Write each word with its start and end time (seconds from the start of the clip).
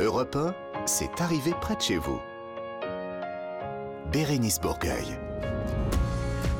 Europe 0.00 0.34
1, 0.34 0.54
c'est 0.86 1.20
arrivé 1.20 1.52
près 1.60 1.76
de 1.76 1.80
chez 1.82 1.98
vous. 1.98 2.18
Bérénice 4.10 4.58
Bourgueil. 4.58 5.04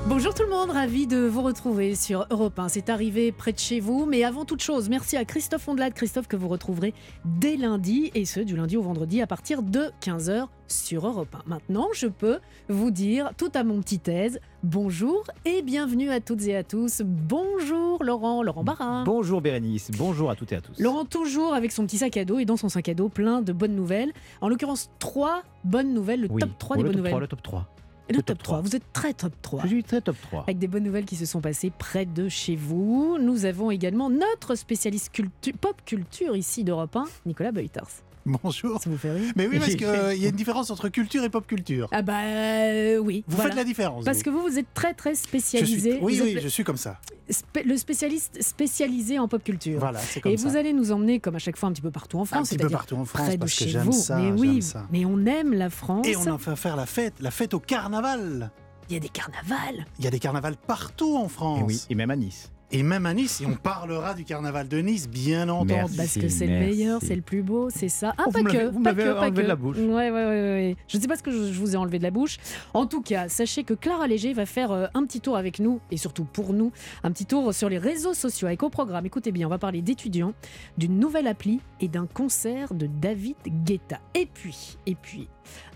Bonjour 0.06 0.34
tout 0.34 0.42
le 0.42 0.50
monde, 0.50 0.70
ravi 0.70 1.06
de 1.06 1.26
vous 1.26 1.40
retrouver 1.40 1.94
sur 1.94 2.26
Europe 2.28 2.58
1. 2.58 2.68
C'est 2.68 2.90
arrivé 2.90 3.32
près 3.32 3.54
de 3.54 3.58
chez 3.58 3.80
vous, 3.80 4.04
mais 4.04 4.24
avant 4.24 4.44
toute 4.44 4.60
chose, 4.60 4.90
merci 4.90 5.16
à 5.16 5.24
Christophe 5.24 5.66
Ondelat, 5.68 5.90
Christophe 5.90 6.28
que 6.28 6.36
vous 6.36 6.48
retrouverez 6.48 6.92
dès 7.24 7.56
lundi, 7.56 8.10
et 8.14 8.26
ce 8.26 8.40
du 8.40 8.56
lundi 8.56 8.76
au 8.76 8.82
vendredi 8.82 9.22
à 9.22 9.26
partir 9.26 9.62
de 9.62 9.90
15h 10.02 10.48
sur 10.72 11.06
Europe 11.06 11.34
1. 11.34 11.48
Maintenant, 11.48 11.88
je 11.92 12.06
peux 12.06 12.38
vous 12.68 12.90
dire 12.90 13.30
tout 13.36 13.50
à 13.54 13.64
mon 13.64 13.80
petit 13.80 14.00
aise, 14.10 14.40
bonjour 14.62 15.24
et 15.44 15.62
bienvenue 15.62 16.10
à 16.10 16.20
toutes 16.20 16.42
et 16.46 16.56
à 16.56 16.62
tous. 16.64 17.02
Bonjour 17.04 18.02
Laurent, 18.02 18.42
Laurent 18.42 18.64
Barra. 18.64 19.04
Bonjour 19.04 19.40
Bérénice, 19.40 19.90
bonjour 19.96 20.30
à 20.30 20.36
toutes 20.36 20.52
et 20.52 20.56
à 20.56 20.60
tous. 20.60 20.78
Laurent 20.78 21.04
toujours 21.04 21.54
avec 21.54 21.72
son 21.72 21.84
petit 21.86 21.98
sac 21.98 22.16
à 22.16 22.24
dos 22.24 22.38
et 22.38 22.44
dans 22.44 22.56
son 22.56 22.68
sac 22.68 22.88
à 22.88 22.94
dos 22.94 23.08
plein 23.08 23.42
de 23.42 23.52
bonnes 23.52 23.74
nouvelles. 23.74 24.12
En 24.40 24.48
l'occurrence, 24.48 24.90
trois 24.98 25.42
bonnes 25.64 25.92
nouvelles, 25.94 26.22
le 26.22 26.28
Oui, 26.30 26.40
top 26.40 26.50
3 26.58 26.76
oh, 26.76 26.78
des 26.78 26.82
le 26.82 26.88
bonnes 26.88 26.92
top 26.94 26.98
nouvelles. 26.98 27.12
3, 27.12 27.20
le 27.20 27.26
top 27.28 27.42
3. 27.42 27.66
Et 28.08 28.12
le 28.12 28.16
le 28.18 28.22
top 28.24 28.38
top 28.38 28.42
3, 28.44 28.56
3. 28.58 28.68
vous 28.68 28.76
êtes 28.76 28.92
très 28.92 29.14
top 29.14 29.32
3. 29.40 29.62
Je 29.62 29.68
suis 29.68 29.84
très 29.84 30.00
top 30.00 30.16
3. 30.22 30.42
Avec 30.42 30.58
des 30.58 30.66
bonnes 30.66 30.82
nouvelles 30.82 31.04
qui 31.04 31.16
se 31.16 31.26
sont 31.26 31.40
passées 31.40 31.70
près 31.76 32.06
de 32.06 32.28
chez 32.28 32.56
vous. 32.56 33.18
Nous 33.20 33.44
avons 33.44 33.70
également 33.70 34.10
notre 34.10 34.54
spécialiste 34.56 35.12
cultu- 35.14 35.52
pop 35.52 35.76
culture 35.84 36.36
ici 36.36 36.64
d'Europe 36.64 36.96
1, 36.96 37.04
Nicolas 37.26 37.52
Beuters. 37.52 38.02
Bonjour. 38.26 38.80
Ça 38.82 38.90
vous 38.90 38.98
fait 38.98 39.12
rire 39.12 39.32
Mais 39.36 39.46
oui, 39.46 39.58
parce 39.58 39.74
qu'il 39.74 39.86
y 40.22 40.26
a 40.26 40.28
une 40.28 40.36
différence 40.36 40.70
entre 40.70 40.88
culture 40.88 41.24
et 41.24 41.30
pop 41.30 41.46
culture. 41.46 41.88
Ah 41.90 42.02
bah 42.02 42.20
euh, 42.22 42.98
oui. 42.98 43.24
Vous 43.26 43.36
voilà. 43.36 43.50
faites 43.50 43.58
la 43.58 43.64
différence. 43.64 44.04
Parce 44.04 44.18
vous. 44.18 44.24
que 44.24 44.30
vous, 44.30 44.42
vous 44.42 44.58
êtes 44.58 44.72
très 44.74 44.92
très 44.94 45.10
je 45.14 45.20
suis... 45.20 45.26
spécialisé. 45.28 45.98
Oui, 46.02 46.18
Vous 46.18 46.24
oui, 46.24 46.36
êtes 46.36 46.42
je 46.42 46.48
suis 46.48 46.62
comme 46.64 46.76
ça. 46.76 47.00
spé- 47.30 47.62
le 47.64 47.76
spécialiste 47.76 48.42
spécialisé 48.42 49.18
en 49.18 49.26
pop 49.26 49.42
culture. 49.42 49.78
Voilà, 49.80 49.98
c'est 50.00 50.20
comme 50.20 50.32
Et 50.32 50.36
ça. 50.36 50.48
vous 50.48 50.56
allez 50.56 50.72
nous 50.72 50.92
emmener, 50.92 51.18
comme 51.18 51.36
à 51.36 51.38
chaque 51.38 51.56
fois, 51.56 51.68
un 51.68 51.72
petit 51.72 51.82
peu 51.82 51.90
partout 51.90 52.18
en 52.18 52.22
un 52.22 52.24
France. 52.26 52.48
petit 52.50 52.58
peu 52.58 52.68
partout 52.68 52.96
en 52.96 53.04
France 53.04 53.26
près 53.26 53.36
de 53.36 53.40
parce 53.40 53.52
que 53.54 53.64
chez 53.64 53.70
j'aime 53.70 53.84
vous. 53.84 53.92
ça. 53.92 54.16
mais 54.16 54.32
oui, 54.32 54.62
ça. 54.62 54.86
mais 54.92 55.04
on 55.06 55.24
aime 55.26 55.54
la 55.54 55.70
France. 55.70 56.06
Et 56.06 56.16
on 56.16 56.26
en 56.26 56.38
fait 56.38 56.56
faire 56.56 56.76
la 56.76 56.86
fête, 56.86 57.14
la 57.20 57.30
fête 57.30 57.54
au 57.54 57.60
carnaval. 57.60 58.50
Il 58.90 58.94
y 58.94 58.96
a 58.96 59.00
des 59.00 59.08
carnavals. 59.08 59.86
Il 59.98 60.04
y 60.04 60.08
a 60.08 60.10
des 60.10 60.18
carnavals 60.18 60.56
partout 60.56 61.16
en 61.16 61.26
Et 61.26 61.28
France. 61.28 61.62
oui, 61.66 61.80
et 61.88 61.94
même 61.94 62.10
à 62.10 62.16
Nice. 62.16 62.50
Et 62.72 62.82
même 62.84 63.04
à 63.04 63.14
Nice, 63.14 63.40
et 63.40 63.46
on 63.46 63.56
parlera 63.56 64.14
du 64.14 64.24
carnaval 64.24 64.68
de 64.68 64.78
Nice, 64.78 65.08
bien 65.08 65.48
entendu. 65.48 65.72
Merci. 65.74 65.96
Parce 65.96 66.14
que 66.14 66.28
c'est 66.28 66.46
le 66.46 66.58
meilleur, 66.60 67.00
c'est 67.02 67.16
le 67.16 67.22
plus 67.22 67.42
beau, 67.42 67.68
c'est 67.68 67.88
ça. 67.88 68.14
Ah, 68.16 68.24
Oh, 68.28 68.30
pas 68.30 68.38
vous 68.40 68.44
que, 68.44 68.66
vous 68.70 68.80
pas 68.80 68.90
enlevé 68.92 69.30
que. 69.32 69.36
de 69.42 69.46
la 69.46 69.56
bouche. 69.56 69.76
Ouais, 69.78 69.84
ouais, 69.84 70.10
ouais, 70.10 70.10
ouais. 70.12 70.76
Je 70.86 70.96
ne 70.96 71.02
sais 71.02 71.08
pas 71.08 71.16
ce 71.16 71.22
que 71.24 71.32
je, 71.32 71.52
je 71.52 71.58
vous 71.58 71.74
ai 71.74 71.76
enlevé 71.76 71.98
de 71.98 72.04
la 72.04 72.12
bouche. 72.12 72.36
En 72.72 72.86
tout 72.86 73.02
cas, 73.02 73.28
sachez 73.28 73.64
que 73.64 73.74
Clara 73.74 74.06
Léger 74.06 74.32
va 74.34 74.46
faire 74.46 74.70
euh, 74.70 74.86
un 74.94 75.04
petit 75.04 75.20
tour 75.20 75.36
avec 75.36 75.58
nous, 75.58 75.80
et 75.90 75.96
surtout 75.96 76.24
pour 76.24 76.52
nous, 76.52 76.70
un 77.02 77.10
petit 77.10 77.26
tour 77.26 77.52
sur 77.52 77.68
les 77.68 77.78
réseaux 77.78 78.14
sociaux 78.14 78.46
avec 78.46 78.62
au 78.62 78.70
programme. 78.70 79.04
Écoutez 79.04 79.32
bien, 79.32 79.48
on 79.48 79.50
va 79.50 79.58
parler 79.58 79.82
d'étudiants, 79.82 80.32
d'une 80.78 80.96
nouvelle 80.98 81.26
appli 81.26 81.60
et 81.80 81.88
d'un 81.88 82.06
concert 82.06 82.72
de 82.74 82.86
David 82.86 83.34
Guetta. 83.64 83.98
Et 84.14 84.26
puis, 84.32 84.76
et 84.86 84.94
puis, 84.94 85.28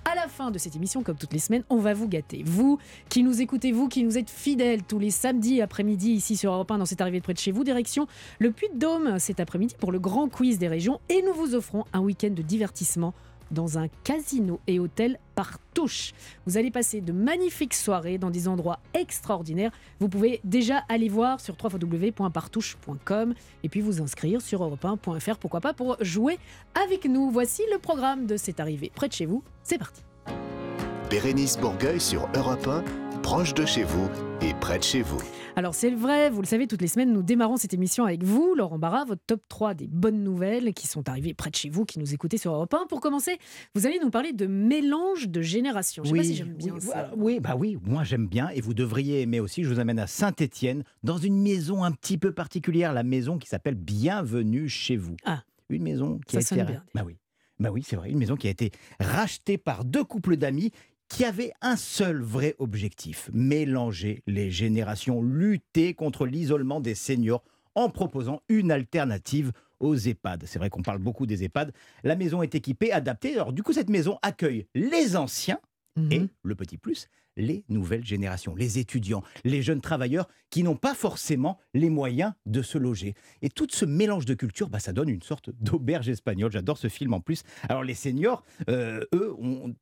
à 0.05 0.15
la 0.15 0.29
fin 0.29 0.51
de 0.51 0.59
cette 0.59 0.77
émission, 0.77 1.03
comme 1.03 1.17
toutes 1.17 1.33
les 1.33 1.39
semaines, 1.39 1.65
on 1.71 1.79
va 1.79 1.95
vous 1.95 2.09
gâter. 2.09 2.43
Vous 2.45 2.79
qui 3.09 3.23
nous 3.23 3.41
écoutez, 3.41 3.73
vous 3.73 3.89
qui 3.89 4.05
nous 4.05 4.19
êtes 4.19 4.31
fidèles 4.31 4.83
tous 4.83 4.99
les 4.99 5.11
samedis 5.11 5.61
après-midi 5.61 6.13
ici 6.13 6.37
sur 6.37 6.53
Europe 6.53 6.71
1 6.71 6.79
dans 6.79 6.87
cette 6.87 7.01
arrivée 7.01 7.19
de 7.19 7.25
près 7.25 7.35
de 7.35 7.39
chez 7.39 7.53
vous, 7.53 7.65
direction 7.65 8.07
le 8.39 8.51
Puy-de-Dôme 8.51 9.19
cet 9.19 9.41
après-midi 9.41 9.77
pour 9.79 9.93
le 9.93 9.99
grand 9.99 10.29
quiz 10.29 10.59
des 10.59 10.69
régions 10.69 11.01
et 11.09 11.23
nous 11.23 11.33
vous 11.33 11.55
offrons 11.55 11.85
un 11.93 12.01
week-end 12.01 12.31
de 12.31 12.43
divertissement 12.43 13.15
dans 13.55 13.79
un 13.79 13.89
casino 14.03 14.61
et 14.67 14.79
hôtel 14.79 15.19
par 15.35 15.59
touche. 15.73 16.13
Vous 16.47 16.59
allez 16.59 16.71
passer 16.71 17.01
de 17.01 17.13
magnifiques 17.13 17.75
soirées 17.75 18.19
dans 18.19 18.31
des 18.31 18.47
endroits 18.49 18.81
extraordinaires. 18.93 19.73
Vous 20.01 20.09
pouvez 20.09 20.41
déjà 20.45 20.85
aller 20.89 21.09
voir 21.09 21.41
sur 21.41 21.57
www.partouche.com 21.63 23.35
et 23.63 23.69
puis 23.69 23.81
vous 23.81 24.03
inscrire 24.03 24.43
sur 24.43 24.63
europe1.fr, 24.63 25.39
pourquoi 25.39 25.61
pas, 25.61 25.73
pour 25.73 25.97
jouer 26.01 26.39
avec 26.85 27.07
nous. 27.07 27.31
Voici 27.31 27.63
le 27.73 27.79
programme 27.79 28.27
de 28.27 28.37
cette 28.37 28.61
arrivée 28.61 28.93
près 28.95 29.09
de 29.09 29.15
chez 29.15 29.27
vous. 29.27 29.43
C'est 29.63 29.79
parti. 29.79 30.03
Bérénice 31.11 31.59
Bourgueil 31.59 32.01
sur 32.01 32.29
Europe 32.35 32.67
1, 32.67 33.21
proche 33.21 33.55
de 33.55 33.65
chez 33.65 33.85
vous 33.85 34.09
et 34.41 34.53
près 34.55 34.79
de 34.79 34.85
chez 34.85 35.03
vous. 35.03 35.23
Alors 35.57 35.73
c'est 35.73 35.91
vrai, 35.91 36.31
vous 36.31 36.41
le 36.41 36.47
savez, 36.49 36.67
toutes 36.67 36.83
les 36.83 36.89
semaines, 36.89 37.13
nous 37.13 37.23
démarrons 37.23 37.57
cette 37.57 37.73
émission 37.73 38.05
avec 38.05 38.25
vous, 38.25 38.57
Laurent 38.57 38.79
Barra, 38.79 39.05
votre 39.05 39.23
top 39.25 39.41
3 39.49 39.75
des 39.75 39.87
bonnes 39.87 40.25
nouvelles 40.25 40.75
qui 40.75 40.89
sont 40.89 41.09
arrivées 41.09 41.33
près 41.33 41.51
de 41.51 41.55
chez 41.55 41.69
vous, 41.69 41.85
qui 41.85 42.01
nous 42.01 42.13
écoutez 42.13 42.39
sur 42.39 42.53
Europe 42.53 42.75
1. 42.75 42.87
Pour 42.89 43.01
commencer, 43.01 43.39
vous 43.77 43.87
allez 43.87 44.01
nous 44.03 44.11
parler 44.11 44.33
de 44.33 44.47
mélange 44.47 45.29
de 45.29 45.43
générations. 45.43 46.03
Je 46.03 46.11
sais 46.11 46.17
pas 46.17 46.25
si 46.25 46.35
j'aime 46.35 46.55
bien 46.55 46.75
oui, 46.75 46.81
ça. 46.81 46.87
voilà, 46.87 47.11
oui, 47.17 47.39
bah 47.39 47.55
oui, 47.57 47.79
moi 47.85 48.03
j'aime 48.03 48.27
bien 48.27 48.49
et 48.49 48.61
vous 48.61 48.75
devriez 48.75 49.21
aimer 49.21 49.39
aussi. 49.39 49.63
Je 49.63 49.73
vous 49.73 49.79
amène 49.79 50.01
à 50.01 50.09
Saint-Étienne 50.09 50.83
dans 51.05 51.19
une 51.19 51.41
maison 51.41 51.85
un 51.85 51.93
petit 51.93 52.19
peu 52.19 52.33
particulière, 52.33 52.93
la 52.93 53.05
maison 53.05 53.39
qui 53.39 53.49
s'appelle 53.49 53.77
Bienvenue 53.77 54.69
chez 54.69 54.97
vous. 54.97 55.15
Ah. 55.25 55.45
Une 55.69 55.85
maison 55.85 56.19
qui 56.27 56.43
Ça 56.43 56.55
a 56.55 56.59
été 56.59 56.73
bien, 56.73 56.83
bah 56.95 57.03
oui. 57.07 57.17
Bah 57.61 57.71
oui, 57.71 57.85
c'est 57.87 57.95
vrai, 57.95 58.11
une 58.11 58.19
maison 58.19 58.35
qui 58.35 58.49
a 58.49 58.51
été 58.51 58.73
rachetée 58.99 59.59
par 59.59 59.85
deux 59.85 60.03
couples 60.03 60.37
d'amis 60.37 60.73
qui 61.09 61.25
avaient 61.25 61.53
un 61.61 61.77
seul 61.77 62.21
vrai 62.23 62.57
objectif, 62.59 63.31
mélanger 63.33 64.23
les 64.27 64.51
générations, 64.51 65.23
lutter 65.23 65.95
contre 65.95 66.27
l'isolement 66.27 66.81
des 66.81 66.95
seniors 66.95 67.45
en 67.75 67.89
proposant 67.89 68.41
une 68.49 68.71
alternative 68.71 69.53
aux 69.81 69.97
EHPAD. 69.97 70.45
C'est 70.47 70.59
vrai 70.59 70.71
qu'on 70.71 70.83
parle 70.83 70.99
beaucoup 70.99 71.27
des 71.27 71.45
EHPAD. 71.45 71.73
La 72.05 72.17
maison 72.17 72.43
est 72.43 72.55
équipée, 72.55 72.93
adaptée. 72.93 73.35
Alors 73.35 73.53
du 73.53 73.63
coup, 73.63 73.73
cette 73.73 73.91
maison 73.91 74.19
accueille 74.23 74.67
les 74.75 75.17
anciens 75.17 75.59
Mhm. 75.97 76.13
et, 76.13 76.23
le 76.43 76.55
petit 76.57 76.77
plus, 76.77 77.09
les 77.37 77.65
nouvelles 77.69 78.05
générations, 78.05 78.55
les 78.55 78.79
étudiants, 78.79 79.23
les 79.45 79.63
jeunes 79.63 79.81
travailleurs 79.81 80.29
qui 80.51 80.63
n'ont 80.63 80.77
pas 80.77 80.95
forcément 80.95 81.59
les 81.73 81.91
moyens 81.91 82.33
de 82.47 82.63
se 82.63 82.79
loger. 82.79 83.15
Et 83.43 83.49
tout 83.49 83.67
ce 83.71 83.85
mélange 83.85 84.25
de 84.25 84.35
cultures, 84.35 84.69
bah, 84.69 84.79
ça 84.79 84.93
donne 84.93 85.09
une 85.09 85.23
sorte 85.23 85.51
d'auberge 85.51 86.09
espagnole. 86.09 86.53
J'adore 86.53 86.79
ce 86.79 86.89
film 86.89 87.13
en 87.13 87.21
plus. 87.21 87.43
Alors 87.69 87.83
les 87.85 87.95
seniors, 87.95 88.45
euh, 88.69 89.05
eux, 89.15 89.35
on 89.39 89.75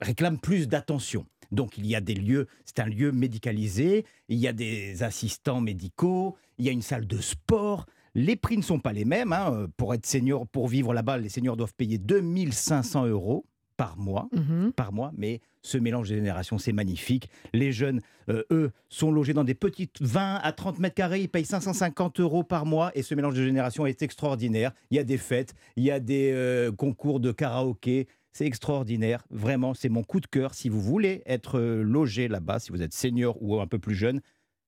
réclament 0.00 0.38
plus 0.38 0.68
d'attention. 0.68 1.26
Donc 1.52 1.78
il 1.78 1.86
y 1.86 1.94
a 1.94 2.00
des 2.00 2.14
lieux, 2.14 2.46
c'est 2.64 2.80
un 2.80 2.86
lieu 2.86 3.12
médicalisé, 3.12 4.04
il 4.28 4.38
y 4.38 4.48
a 4.48 4.52
des 4.52 5.02
assistants 5.02 5.60
médicaux, 5.60 6.36
il 6.58 6.64
y 6.64 6.68
a 6.68 6.72
une 6.72 6.82
salle 6.82 7.06
de 7.06 7.18
sport. 7.20 7.86
Les 8.14 8.36
prix 8.36 8.56
ne 8.56 8.62
sont 8.62 8.78
pas 8.78 8.92
les 8.92 9.04
mêmes. 9.04 9.32
hein. 9.32 9.66
Pour 9.76 9.92
être 9.94 10.06
senior, 10.06 10.46
pour 10.46 10.68
vivre 10.68 10.94
là-bas, 10.94 11.18
les 11.18 11.28
seniors 11.28 11.56
doivent 11.56 11.74
payer 11.74 11.98
2500 11.98 13.06
euros 13.06 13.44
par 13.76 13.96
mois 13.98 14.28
Mhm. 14.32 14.72
par 14.72 14.92
mois, 14.92 15.10
mais 15.16 15.40
ce 15.62 15.78
mélange 15.78 16.08
de 16.08 16.14
générations, 16.14 16.58
c'est 16.58 16.72
magnifique. 16.72 17.28
Les 17.52 17.72
jeunes, 17.72 18.00
euh, 18.28 18.44
eux, 18.52 18.70
sont 18.88 19.10
logés 19.10 19.32
dans 19.32 19.42
des 19.42 19.54
petites 19.54 20.00
20 20.00 20.36
à 20.36 20.52
30 20.52 20.78
mètres 20.78 20.94
carrés, 20.94 21.22
ils 21.22 21.28
payent 21.28 21.44
550 21.44 22.20
euros 22.20 22.44
par 22.44 22.66
mois, 22.66 22.92
et 22.94 23.02
ce 23.02 23.16
mélange 23.16 23.34
de 23.34 23.44
générations 23.44 23.84
est 23.84 24.00
extraordinaire. 24.02 24.70
Il 24.92 24.96
y 24.96 25.00
a 25.00 25.04
des 25.04 25.18
fêtes, 25.18 25.54
il 25.76 25.82
y 25.82 25.90
a 25.90 25.98
des 25.98 26.30
euh, 26.32 26.70
concours 26.70 27.18
de 27.18 27.32
karaoké, 27.32 28.06
c'est 28.34 28.44
extraordinaire. 28.46 29.24
Vraiment, 29.30 29.72
c'est 29.74 29.88
mon 29.88 30.02
coup 30.02 30.20
de 30.20 30.26
cœur. 30.26 30.54
Si 30.54 30.68
vous 30.68 30.80
voulez 30.80 31.22
être 31.24 31.58
euh, 31.58 31.82
logé 31.82 32.28
là-bas, 32.28 32.58
si 32.58 32.72
vous 32.72 32.82
êtes 32.82 32.92
senior 32.92 33.38
ou 33.40 33.60
un 33.60 33.66
peu 33.66 33.78
plus 33.78 33.94
jeune, 33.94 34.20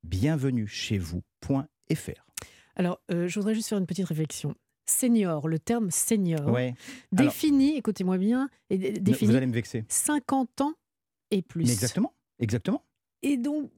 bienvenue 0.04 0.66
chez 0.68 0.98
vous.fr. 0.98 2.26
Alors, 2.76 3.00
euh, 3.10 3.26
je 3.26 3.38
voudrais 3.38 3.54
juste 3.54 3.68
faire 3.68 3.78
une 3.78 3.86
petite 3.86 4.06
réflexion. 4.06 4.54
Senior, 4.88 5.48
le 5.48 5.58
terme 5.58 5.90
senior, 5.90 6.46
Ouais, 6.48 6.74
défini, 7.10 7.76
écoutez-moi 7.76 8.18
bien, 8.18 8.48
et 8.70 8.78
dé- 8.78 8.92
défini 8.92 9.30
vous 9.32 9.36
allez 9.36 9.46
me 9.46 9.52
vexer. 9.52 9.84
50 9.88 10.60
ans 10.60 10.74
et 11.32 11.42
plus. 11.42 11.64
Mais 11.64 11.72
exactement, 11.72 12.14
exactement. 12.38 12.84
Et 13.22 13.36
donc, 13.36 13.72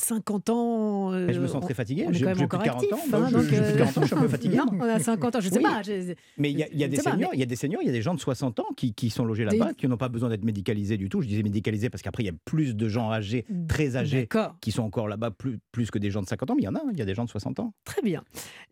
50 0.00 0.50
ans. 0.50 1.12
euh, 1.12 1.32
je 1.32 1.40
me 1.40 1.46
sens 1.46 1.62
très 1.62 1.74
fatigué. 1.74 2.04
on 2.06 2.10
est 2.10 2.14
J'ai 2.14 2.24
quand 2.24 2.34
même 2.34 2.42
encore 2.42 2.60
plus 2.60 2.68
de 2.68 2.72
40 2.72 2.84
ans. 2.92 2.96
actif, 2.96 3.14
hein, 3.14 3.26
je- 3.28 3.32
donc, 3.34 3.42
j'ai 3.42 3.48
plus 3.48 3.56
de 3.58 3.62
euh, 3.62 3.76
40 3.78 3.98
ans, 3.98 4.00
je 4.02 4.06
suis 4.06 4.14
un 4.16 4.20
peu 4.20 4.28
fatigué. 4.28 4.56
Non, 4.56 4.64
on 4.72 4.82
a 4.82 4.98
50 4.98 5.36
ans, 5.36 5.40
je 5.40 5.48
ne 5.48 5.52
sais 5.52 5.58
Oui. 5.58 5.64
pas. 5.64 5.82
je- 5.82 6.14
Mais 6.38 6.50
il 6.50 6.58
y 6.58 6.62
a, 6.62 6.68
y 6.68 6.88
des 6.88 6.96
seniors, 6.96 7.30
mais- 7.32 7.36
il 7.36 7.40
y 7.40 7.42
a 7.42 7.46
des 7.46 7.56
seniors, 7.56 7.82
il 7.82 7.86
y 7.86 7.90
a 7.90 7.92
des 7.92 8.02
gens 8.02 8.14
de 8.14 8.20
60 8.20 8.58
ans 8.60 8.66
qui, 8.76 8.94
qui 8.94 9.10
sont 9.10 9.24
logés 9.24 9.44
Des- 9.46 9.56
là-bas, 9.58 9.74
qui 9.74 9.86
n'ont 9.88 9.96
pas 9.96 10.08
besoin 10.08 10.28
d'être 10.28 10.44
médicalisés 10.44 10.96
du 10.96 11.08
tout. 11.08 11.20
Je 11.22 11.28
disais 11.28 11.42
médicalisés 11.42 11.90
parce 11.90 12.02
qu'après, 12.02 12.22
il 12.22 12.26
y 12.26 12.30
a 12.30 12.34
plus 12.44 12.74
de 12.74 12.88
gens 12.88 13.10
âgés, 13.12 13.44
très 13.68 13.96
âgés, 13.96 14.28
qui 14.60 14.72
sont 14.72 14.82
encore 14.82 15.08
là-bas, 15.08 15.30
plus, 15.30 15.58
plus 15.72 15.90
que 15.90 15.98
des 15.98 16.10
gens 16.10 16.22
de 16.22 16.26
50 16.26 16.50
ans. 16.50 16.54
Mais 16.54 16.62
il 16.62 16.66
y 16.66 16.68
en 16.68 16.74
a, 16.74 16.78
hein, 16.78 16.90
il 16.92 16.98
y 16.98 17.02
a 17.02 17.06
des 17.06 17.14
gens 17.14 17.24
de 17.24 17.30
60 17.30 17.60
ans. 17.60 17.72
très 17.84 18.02
bien. 18.02 18.22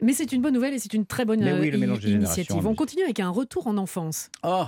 Mais 0.02 0.12
c'est 0.12 0.32
une 0.32 0.42
bonne 0.42 0.54
nouvelle 0.54 0.74
et 0.74 0.78
c'est 0.78 0.94
une 0.94 1.04
très 1.06 1.24
bonne 1.24 1.40
oui, 1.42 1.70
euh, 1.70 1.96
initiative. 2.08 2.66
On 2.66 2.74
continue 2.74 3.02
avec 3.04 3.20
un 3.20 3.30
retour 3.30 3.66
en 3.66 3.76
enfance. 3.76 4.30
Oh 4.44 4.64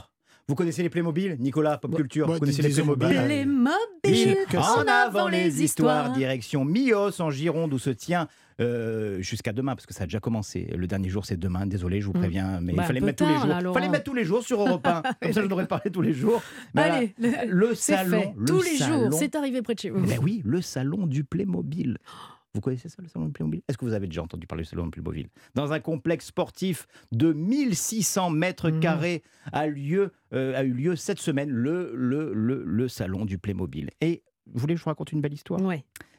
Vous 0.50 0.56
connaissez 0.56 0.82
les 0.82 0.90
Playmobil 0.90 1.36
Nicolas, 1.38 1.78
pop 1.78 1.92
Bah, 1.92 1.96
culture, 1.96 2.26
bah, 2.26 2.32
vous 2.34 2.40
connaissez 2.40 2.60
les 2.62 2.70
Playmobil 2.70 3.08
bah, 3.08 3.22
Playmobil, 3.24 4.36
en 4.56 4.84
avant 4.88 5.28
les 5.28 5.62
histoires. 5.62 6.10
direction 6.12 6.64
Mios 6.64 7.20
en 7.20 7.30
Gironde 7.30 7.72
où 7.72 7.78
se 7.78 7.90
tient 7.90 8.26
euh, 8.60 9.22
jusqu'à 9.22 9.52
demain 9.52 9.76
parce 9.76 9.86
que 9.86 9.94
ça 9.94 10.02
a 10.02 10.06
déjà 10.06 10.18
commencé. 10.18 10.68
Le 10.76 10.88
dernier 10.88 11.08
jour 11.08 11.24
c'est 11.24 11.36
demain. 11.38 11.66
Désolé, 11.66 12.00
je 12.00 12.06
vous 12.06 12.12
Mm. 12.14 12.18
préviens, 12.18 12.60
mais 12.60 12.72
Bah, 12.72 12.82
il 12.82 12.86
fallait 12.88 12.98
un 12.98 13.02
peu 13.02 13.06
mettre 13.06 13.24
tous 13.24 13.30
les 13.32 13.38
jours. 13.38 13.46
là, 13.46 13.72
fallait 13.72 13.88
mettre 13.88 14.02
tous 14.04 14.14
les 14.14 14.24
jours 14.24 14.42
sur 14.42 14.60
Europe 14.60 14.84
1. 14.84 15.02
Comme 15.22 15.32
ça, 15.32 15.42
je 15.42 15.46
devrais 15.46 15.66
parler 15.68 15.88
tous 15.92 16.02
les 16.02 16.12
jours. 16.12 16.42
Mais 16.74 16.82
Allez, 16.82 17.14
le- 17.46 17.74
salon, 17.76 18.20
fait. 18.20 18.34
le 18.36 18.44
Tous 18.44 18.60
les 18.62 18.76
salon. 18.76 19.08
jours, 19.10 19.12
c'est 19.20 19.36
arrivé 19.36 19.62
près 19.62 19.74
de 19.76 19.78
chez 19.78 19.90
vous. 19.90 20.00
Ben 20.04 20.18
oui, 20.20 20.42
le 20.44 20.60
salon 20.62 21.06
du 21.06 21.22
Playmobil. 21.22 21.96
Vous 22.54 22.60
connaissez 22.60 22.88
ça, 22.88 22.96
le 23.00 23.08
salon 23.08 23.26
du 23.26 23.32
Playmobil? 23.32 23.62
Est-ce 23.68 23.78
que 23.78 23.84
vous 23.84 23.92
avez 23.92 24.06
déjà 24.08 24.22
entendu 24.22 24.46
parler 24.46 24.64
du 24.64 24.68
salon 24.70 24.84
du 24.86 24.90
Playmobil? 24.90 25.28
Dans 25.54 25.72
un 25.72 25.78
complexe 25.78 26.26
sportif 26.26 26.86
de 27.12 27.32
1600 27.32 28.30
mètres 28.30 28.70
Mhm. 28.70 28.80
carrés 28.80 29.22
a, 29.52 29.66
lieu, 29.68 30.12
euh, 30.34 30.56
a 30.56 30.64
eu 30.64 30.72
lieu 30.72 30.96
cette 30.96 31.20
semaine 31.20 31.50
le, 31.50 31.92
le, 31.94 32.32
le, 32.34 32.64
le 32.64 32.88
salon 32.88 33.24
du 33.24 33.38
Playmobil. 33.38 33.90
Et 34.00 34.24
vous 34.52 34.58
voulez 34.60 34.74
que 34.74 34.78
je 34.80 34.84
vous 34.84 34.90
raconte 34.90 35.12
une 35.12 35.20
belle 35.20 35.34
histoire? 35.34 35.60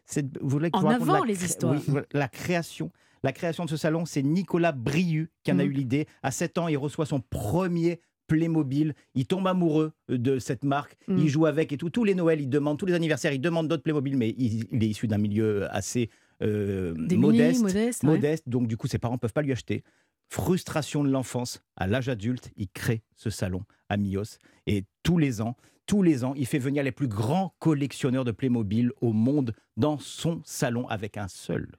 C'est- 0.06 0.38
vous 0.42 0.50
voulez 0.50 0.72
que 0.72 0.78
je 0.78 0.80
En 0.80 0.82
vous 0.84 0.88
raconte 0.94 1.10
avant 1.10 1.20
la 1.22 1.26
les 1.26 1.44
histoires. 1.44 1.74
oui, 1.88 2.00
la 2.14 2.28
création. 2.30 2.92
La 3.24 3.34
création 3.34 3.66
de 3.66 3.70
ce 3.70 3.78
salon, 3.78 4.06
c'est 4.06 4.24
Nicolas 4.24 4.72
Briu 4.72 5.30
qui 5.44 5.52
en 5.52 5.60
a 5.60 5.64
Mhm. 5.64 5.70
eu 5.70 5.74
l'idée. 5.74 6.08
À 6.24 6.32
7 6.32 6.58
ans, 6.58 6.68
il 6.70 6.78
reçoit 6.78 7.06
son 7.06 7.20
premier 7.20 8.00
Playmobil. 8.32 8.94
Il 9.14 9.26
tombe 9.26 9.46
amoureux 9.46 9.92
de 10.08 10.40
cette 10.40 10.64
marque. 10.64 10.96
Mm. 11.10 11.18
Il 11.18 11.28
joue 11.28 11.46
avec 11.46 11.74
et 11.74 11.78
tout. 11.78 11.90
Tous 11.90 12.06
les 12.06 12.16
Noëls, 12.16 12.40
il 12.40 12.50
demande, 12.50 12.80
tous 12.80 12.86
les 12.86 12.94
anniversaires, 12.94 13.34
il 13.34 13.42
demande 13.42 13.68
d'autres 13.68 13.84
Playmobil, 13.84 14.16
mais 14.16 14.30
il, 14.38 14.64
il 14.72 14.84
est 14.84 14.88
issu 14.88 15.08
d'un 15.08 15.18
milieu 15.18 15.74
assez 15.76 16.10
euh, 16.42 16.94
Des 16.94 17.18
modeste. 17.18 17.62
modeste, 17.62 18.04
ouais. 18.04 18.10
modeste, 18.10 18.50
donc 18.50 18.68
du 18.68 18.78
coup 18.78 18.88
ses 18.88 18.98
parents 18.98 19.16
ne 19.16 19.20
peuvent 19.20 19.34
pas 19.34 19.42
lui 19.42 19.52
acheter. 19.52 19.84
Frustration 20.30 21.04
de 21.04 21.10
l'enfance, 21.10 21.62
à 21.76 21.88
l'âge 21.88 22.08
adulte, 22.08 22.52
il 22.56 22.70
crée 22.70 23.04
ce 23.16 23.30
salon 23.30 23.64
à 23.90 23.98
Mios 23.98 24.38
et 24.66 24.86
tous 25.04 25.18
les 25.18 25.42
ans, 25.42 25.58
tous 25.86 26.02
les 26.02 26.24
ans, 26.24 26.34
il 26.38 26.46
fait 26.46 26.58
venir 26.58 26.84
les 26.84 26.94
plus 26.94 27.10
grands 27.10 27.54
collectionneurs 27.60 28.24
de 28.24 28.32
Playmobil 28.32 28.92
au 29.02 29.12
monde 29.12 29.54
dans 29.76 29.98
son 29.98 30.42
salon 30.46 30.88
avec 30.88 31.18
un 31.18 31.28
seul, 31.28 31.70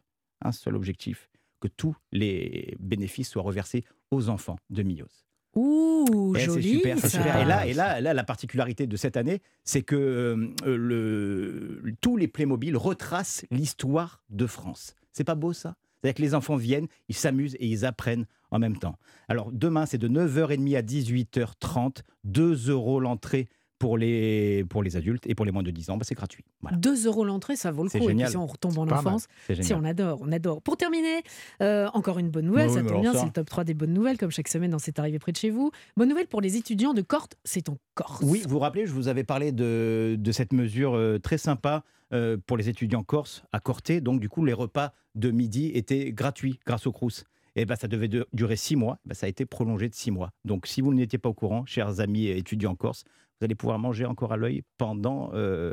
un 0.43 0.52
seul 0.52 0.76
objectif, 0.76 1.31
que 1.60 1.69
tous 1.69 1.96
les 2.12 2.76
bénéfices 2.78 3.31
soient 3.31 3.43
reversés 3.43 3.84
aux 4.10 4.28
enfants 4.28 4.58
de 4.69 4.82
Mios. 4.82 5.25
Ouh, 5.54 6.34
Eh, 6.37 6.40
joli. 6.40 6.76
super, 6.76 6.99
ça. 6.99 7.08
super. 7.08 7.37
Et 7.40 7.44
là, 7.44 7.66
et 7.66 7.75
là, 7.75 8.00
là, 8.00 8.14
la 8.14 8.25
particularité 8.25 8.87
de 8.87 8.96
cette 8.96 9.16
année, 9.16 9.43
c'est 9.64 9.82
que 9.82 9.96
euh, 9.96 10.76
le, 10.76 11.94
tous 12.00 12.16
les 12.16 12.28
Playmobil 12.28 12.76
retracent 12.76 13.44
l'histoire 13.50 14.22
de 14.31 14.46
France. 14.46 14.94
C'est 15.12 15.25
pas 15.25 15.34
beau 15.34 15.52
ça? 15.52 15.76
C'est-à-dire 16.00 16.14
que 16.16 16.22
les 16.22 16.34
enfants 16.34 16.56
viennent, 16.56 16.88
ils 17.08 17.14
s'amusent 17.14 17.54
et 17.60 17.66
ils 17.66 17.84
apprennent 17.84 18.26
en 18.50 18.58
même 18.58 18.76
temps. 18.76 18.99
Alors 19.28 19.52
demain, 19.52 19.87
c'est 19.87 19.99
de 19.99 20.08
9h30 20.08 20.76
à 20.76 20.82
18h30, 20.82 21.99
2 22.25 22.70
euros 22.70 22.99
l'entrée 22.99 23.49
pour 23.82 23.99
les, 23.99 24.64
pour 24.69 24.84
les 24.84 24.96
adultes 24.96 25.26
et 25.26 25.34
pour 25.34 25.44
les 25.44 25.50
moins 25.50 25.64
de 25.64 25.73
10 25.73 25.90
ans, 25.90 25.96
bah, 25.96 26.05
c'est 26.06 26.14
gratuit. 26.14 26.44
Voilà, 26.61 26.76
2 26.76 27.06
euros 27.08 27.25
l'entrée, 27.25 27.56
ça 27.56 27.73
vaut 27.73 27.82
le 27.82 27.88
coup. 27.88 27.93
C'est 27.93 27.99
Et 27.99 28.00
puis 28.02 28.08
génial. 28.11 28.31
si 28.31 28.37
on 28.37 28.46
retombe 28.46 28.79
en 28.79 28.87
enfance, 28.88 29.26
si 29.49 29.56
génial. 29.56 29.81
on 29.81 29.84
adore, 29.84 30.19
on 30.23 30.31
adore. 30.31 30.62
Pour 30.62 30.76
terminer, 30.76 31.23
euh, 31.62 31.88
encore 31.93 32.20
une 32.20 32.31
bonne 32.31 32.44
nouvelle, 32.46 32.69
Oui, 32.69 32.75
ça 32.75 32.84
tombe 32.84 33.00
bien, 33.00 33.12
c'est 33.12 33.25
le 33.25 33.32
top 33.32 33.50
3 33.50 33.64
des 33.64 33.75
bonnes 33.75 33.93
nouvelles, 33.93 34.19
comme 34.19 34.31
chaque 34.31 34.46
semaine 34.46 34.70
dans 34.70 34.79
C'est 34.79 35.00
arrivé 35.00 35.19
près 35.19 35.32
de 35.32 35.37
chez 35.37 35.50
vous. 35.50 35.73
Bonne 35.96 36.08
nouvelle 36.11 36.29
pour 36.29 36.40
les 36.40 36.56
étudiants 36.56 36.94
de 36.94 37.02
Corte, 37.02 37.34
c'est 37.44 37.69
en 37.69 37.76
Corse. 37.96 38.20
Oui, 38.23 38.43
vous 38.44 38.50
vous 38.50 38.58
rappelez, 38.61 38.87
je 38.87 38.93
vous 38.93 39.08
avais 39.08 39.25
parlé 39.25 39.50
de, 39.50 40.14
de 40.17 40.31
cette 40.32 40.52
mesure 40.52 40.94
euh, 40.94 41.19
très 41.19 41.37
sympa 41.38 41.82
euh, 42.12 42.37
pour 42.46 42.56
les 42.56 42.69
étudiants 42.69 43.02
corses 43.02 43.43
à 43.50 43.58
Corté. 43.58 44.00
Donc, 44.00 44.20
du 44.20 44.28
coup, 44.28 44.44
les 44.44 44.52
repas 44.52 44.93
de 45.17 45.32
midi 45.32 45.73
étaient 45.75 46.12
gratuits 46.12 46.61
grâce 46.64 46.87
au 46.87 46.93
Crous. 46.93 47.25
Et 47.56 47.67
ben, 47.67 47.75
ça 47.76 47.88
devait 47.88 48.08
de- 48.08 48.26
durer 48.32 48.56
six 48.56 48.76
mois. 48.76 48.99
Ben, 49.05 49.12
ça 49.14 49.26
a 49.26 49.28
été 49.28 49.44
prolongé 49.44 49.88
de 49.88 49.94
six 49.94 50.11
mois. 50.12 50.31
Donc, 50.46 50.67
si 50.69 50.81
vous 50.81 50.94
n'étiez 50.94 51.19
pas 51.19 51.28
au 51.28 51.35
courant, 51.35 51.67
chers 51.67 51.99
amis 52.00 52.28
étudiants 52.28 52.75
corses, 52.76 53.05
vous 53.42 53.46
allez 53.46 53.56
pouvoir 53.56 53.80
manger 53.80 54.06
encore 54.06 54.32
à 54.32 54.36
l'œil 54.36 54.62
pendant 54.78 55.32
euh, 55.34 55.72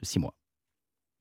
six 0.00 0.18
mois. 0.18 0.34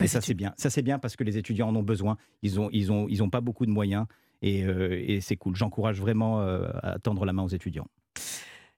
Et 0.02 0.08
ça, 0.08 0.22
c'est 0.22 0.34
bien. 0.34 0.54
Ça, 0.56 0.70
c'est 0.70 0.82
bien 0.82 0.98
parce 0.98 1.18
que 1.18 1.26
les 1.26 1.38
étudiants 1.38 1.68
en 1.68 1.76
ont 1.76 1.84
besoin. 1.84 2.16
Ils 2.42 2.58
ont, 2.58 2.70
ils 2.72 2.90
ont, 2.90 3.08
ils 3.10 3.22
ont 3.22 3.30
pas 3.30 3.42
beaucoup 3.42 3.66
de 3.66 3.72
moyens. 3.72 4.06
Et, 4.42 4.64
euh, 4.64 5.04
et 5.06 5.20
c'est 5.20 5.36
cool. 5.36 5.58
J'encourage 5.58 6.00
vraiment 6.00 6.40
euh, 6.40 6.70
à 6.84 7.00
tendre 7.00 7.26
la 7.26 7.34
main 7.34 7.44
aux 7.44 7.50
étudiants. 7.50 7.90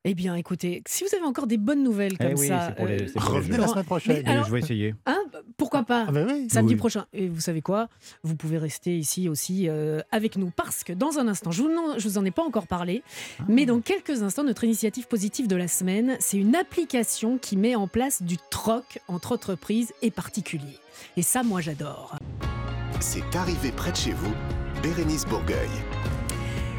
Eh 0.03 0.15
bien, 0.15 0.33
écoutez, 0.35 0.81
si 0.87 1.03
vous 1.03 1.15
avez 1.15 1.25
encore 1.25 1.45
des 1.45 1.57
bonnes 1.57 1.83
nouvelles 1.83 2.17
comme 2.17 2.29
Eh 2.31 2.33
oui, 2.39 2.47
ça, 2.47 2.69
c'est 2.69 2.75
pour 2.75 2.87
les- 2.87 3.03
euh, 3.03 3.13
pour 3.13 3.23
Revenez 3.23 3.57
la 3.57 3.67
semaine 3.67 3.83
prochaine. 3.85 4.27
alors- 4.27 4.45
je 4.45 4.51
vais 4.51 4.57
essayer. 4.59 4.95
hein, 5.05 5.19
pourquoi 5.57 5.83
pas? 5.83 6.05
Ah 6.07 6.11
ben 6.11 6.27
oui. 6.27 6.47
Samedi 6.49 6.73
Oui. 6.73 6.79
prochain. 6.79 7.05
Et 7.13 7.27
vous 7.27 7.39
savez 7.39 7.61
quoi? 7.61 7.87
Vous 8.23 8.35
pouvez 8.35 8.57
rester 8.57 8.97
ici 8.97 9.29
aussi 9.29 9.69
euh, 9.69 10.01
avec 10.11 10.37
nous 10.37 10.49
parce 10.55 10.83
que 10.83 10.91
dans 10.93 11.19
un 11.19 11.27
instant, 11.27 11.51
je 11.51 11.61
vous, 11.61 11.69
en, 11.69 11.99
je 11.99 12.07
vous 12.07 12.17
en 12.17 12.25
ai 12.25 12.31
pas 12.31 12.41
encore 12.41 12.65
parlé, 12.65 13.03
Ah. 13.39 13.43
mais 13.47 13.67
dans 13.67 13.79
quelques 13.79 14.23
instants, 14.23 14.43
notre 14.43 14.63
initiative 14.63 15.07
positive 15.07 15.47
de 15.47 15.55
la 15.55 15.67
semaine, 15.67 16.17
c'est 16.19 16.37
une 16.37 16.55
application 16.55 17.37
qui 17.37 17.55
met 17.55 17.75
en 17.75 17.87
place 17.87 18.23
du 18.23 18.37
troc 18.49 18.97
entre 19.07 19.33
entreprises 19.33 19.93
et 20.01 20.09
particuliers. 20.09 20.79
Et 21.15 21.21
ça, 21.21 21.43
moi, 21.43 21.61
j'adore. 21.61 22.15
C'est 23.01 23.35
arrivé 23.35 23.71
près 23.71 23.91
de 23.91 23.97
chez 23.97 24.13
vous, 24.13 24.33
Bérénice 24.81 25.25
Bourgueil. 25.25 25.69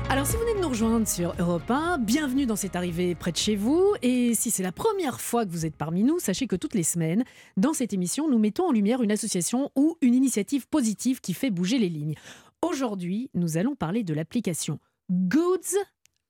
Alors, 0.09 0.27
si 0.27 0.35
vous 0.37 0.43
venez 0.43 0.55
de 0.55 0.61
nous 0.61 0.69
rejoindre 0.69 1.09
sur 1.09 1.35
Europe 1.39 1.71
1, 1.71 1.99
bienvenue 1.99 2.45
dans 2.45 2.57
cette 2.57 2.77
arrivée 2.77 3.15
près 3.15 3.33
de 3.33 3.37
chez 3.39 3.57
vous. 3.57 3.95
Et 4.03 4.35
si 4.35 4.51
c'est 4.51 4.63
la 4.63 4.73
première 4.73 5.21
fois 5.21 5.47
que 5.47 5.51
vous 5.51 5.65
êtes 5.65 5.75
parmi 5.77 6.03
nous, 6.03 6.19
sachez 6.19 6.47
que 6.47 6.57
toutes 6.57 6.75
les 6.75 6.83
semaines, 6.83 7.25
dans 7.57 7.73
cette 7.73 7.95
émission, 7.95 8.29
nous 8.29 8.39
mettons 8.39 8.69
en 8.69 8.73
lumière 8.73 9.03
une 9.03 9.11
association 9.11 9.71
ou 9.75 9.97
une 10.03 10.15
initiative 10.15 10.69
positive 10.69 11.21
qui 11.21 11.33
fait 11.33 11.51
bouger 11.51 11.79
les 11.79 11.89
lignes. 11.89 12.15
Aujourd'hui, 12.61 13.31
nous 13.35 13.57
allons 13.57 13.75
parler 13.75 14.03
de 14.05 14.13
l'application 14.13 14.79
Goods 15.11 15.77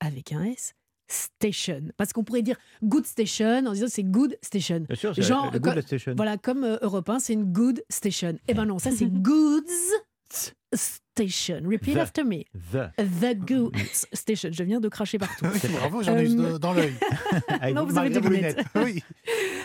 avec 0.00 0.32
un 0.32 0.44
S. 0.44 0.74
Station. 1.08 1.88
Parce 1.98 2.12
qu'on 2.14 2.24
pourrait 2.24 2.40
dire 2.42 2.56
Good 2.84 3.04
Station 3.04 3.66
en 3.66 3.72
disant 3.72 3.86
c'est 3.88 4.04
Good 4.04 4.38
Station. 4.42 4.84
Bien 4.88 4.96
sûr, 4.96 5.14
c'est 5.14 5.22
Genre, 5.22 5.50
le 5.52 5.58
comme- 5.58 5.74
Good 5.74 5.82
Station. 5.82 6.14
Voilà, 6.16 6.38
comme 6.38 6.62
euh, 6.64 6.78
Europe 6.82 7.10
1, 7.10 7.18
c'est 7.18 7.32
une 7.34 7.52
Good 7.52 7.82
Station. 7.90 8.38
Eh 8.48 8.54
ben 8.54 8.64
non, 8.64 8.78
ça 8.78 8.90
c'est 8.92 9.06
Goods 9.12 9.60
Station. 10.74 11.62
Repeat 11.64 11.94
The. 11.94 11.98
after 11.98 12.24
me. 12.24 12.44
The. 12.72 12.90
The 12.98 13.36
Goods 13.38 14.06
Station. 14.12 14.50
Je 14.52 14.62
viens 14.64 14.80
de 14.80 14.88
cracher 14.88 15.18
partout. 15.18 15.44
Bravo, 15.78 16.02
j'en 16.02 16.16
ai 16.16 16.30
eu 16.30 16.38
Euh, 16.40 16.58
dans 16.58 16.72
l'œil. 16.72 16.94
Non, 17.74 17.84
vous 17.84 17.98
avez 17.98 18.10
des 18.10 18.20
lunettes. 18.20 18.64
Oui. 18.76 19.02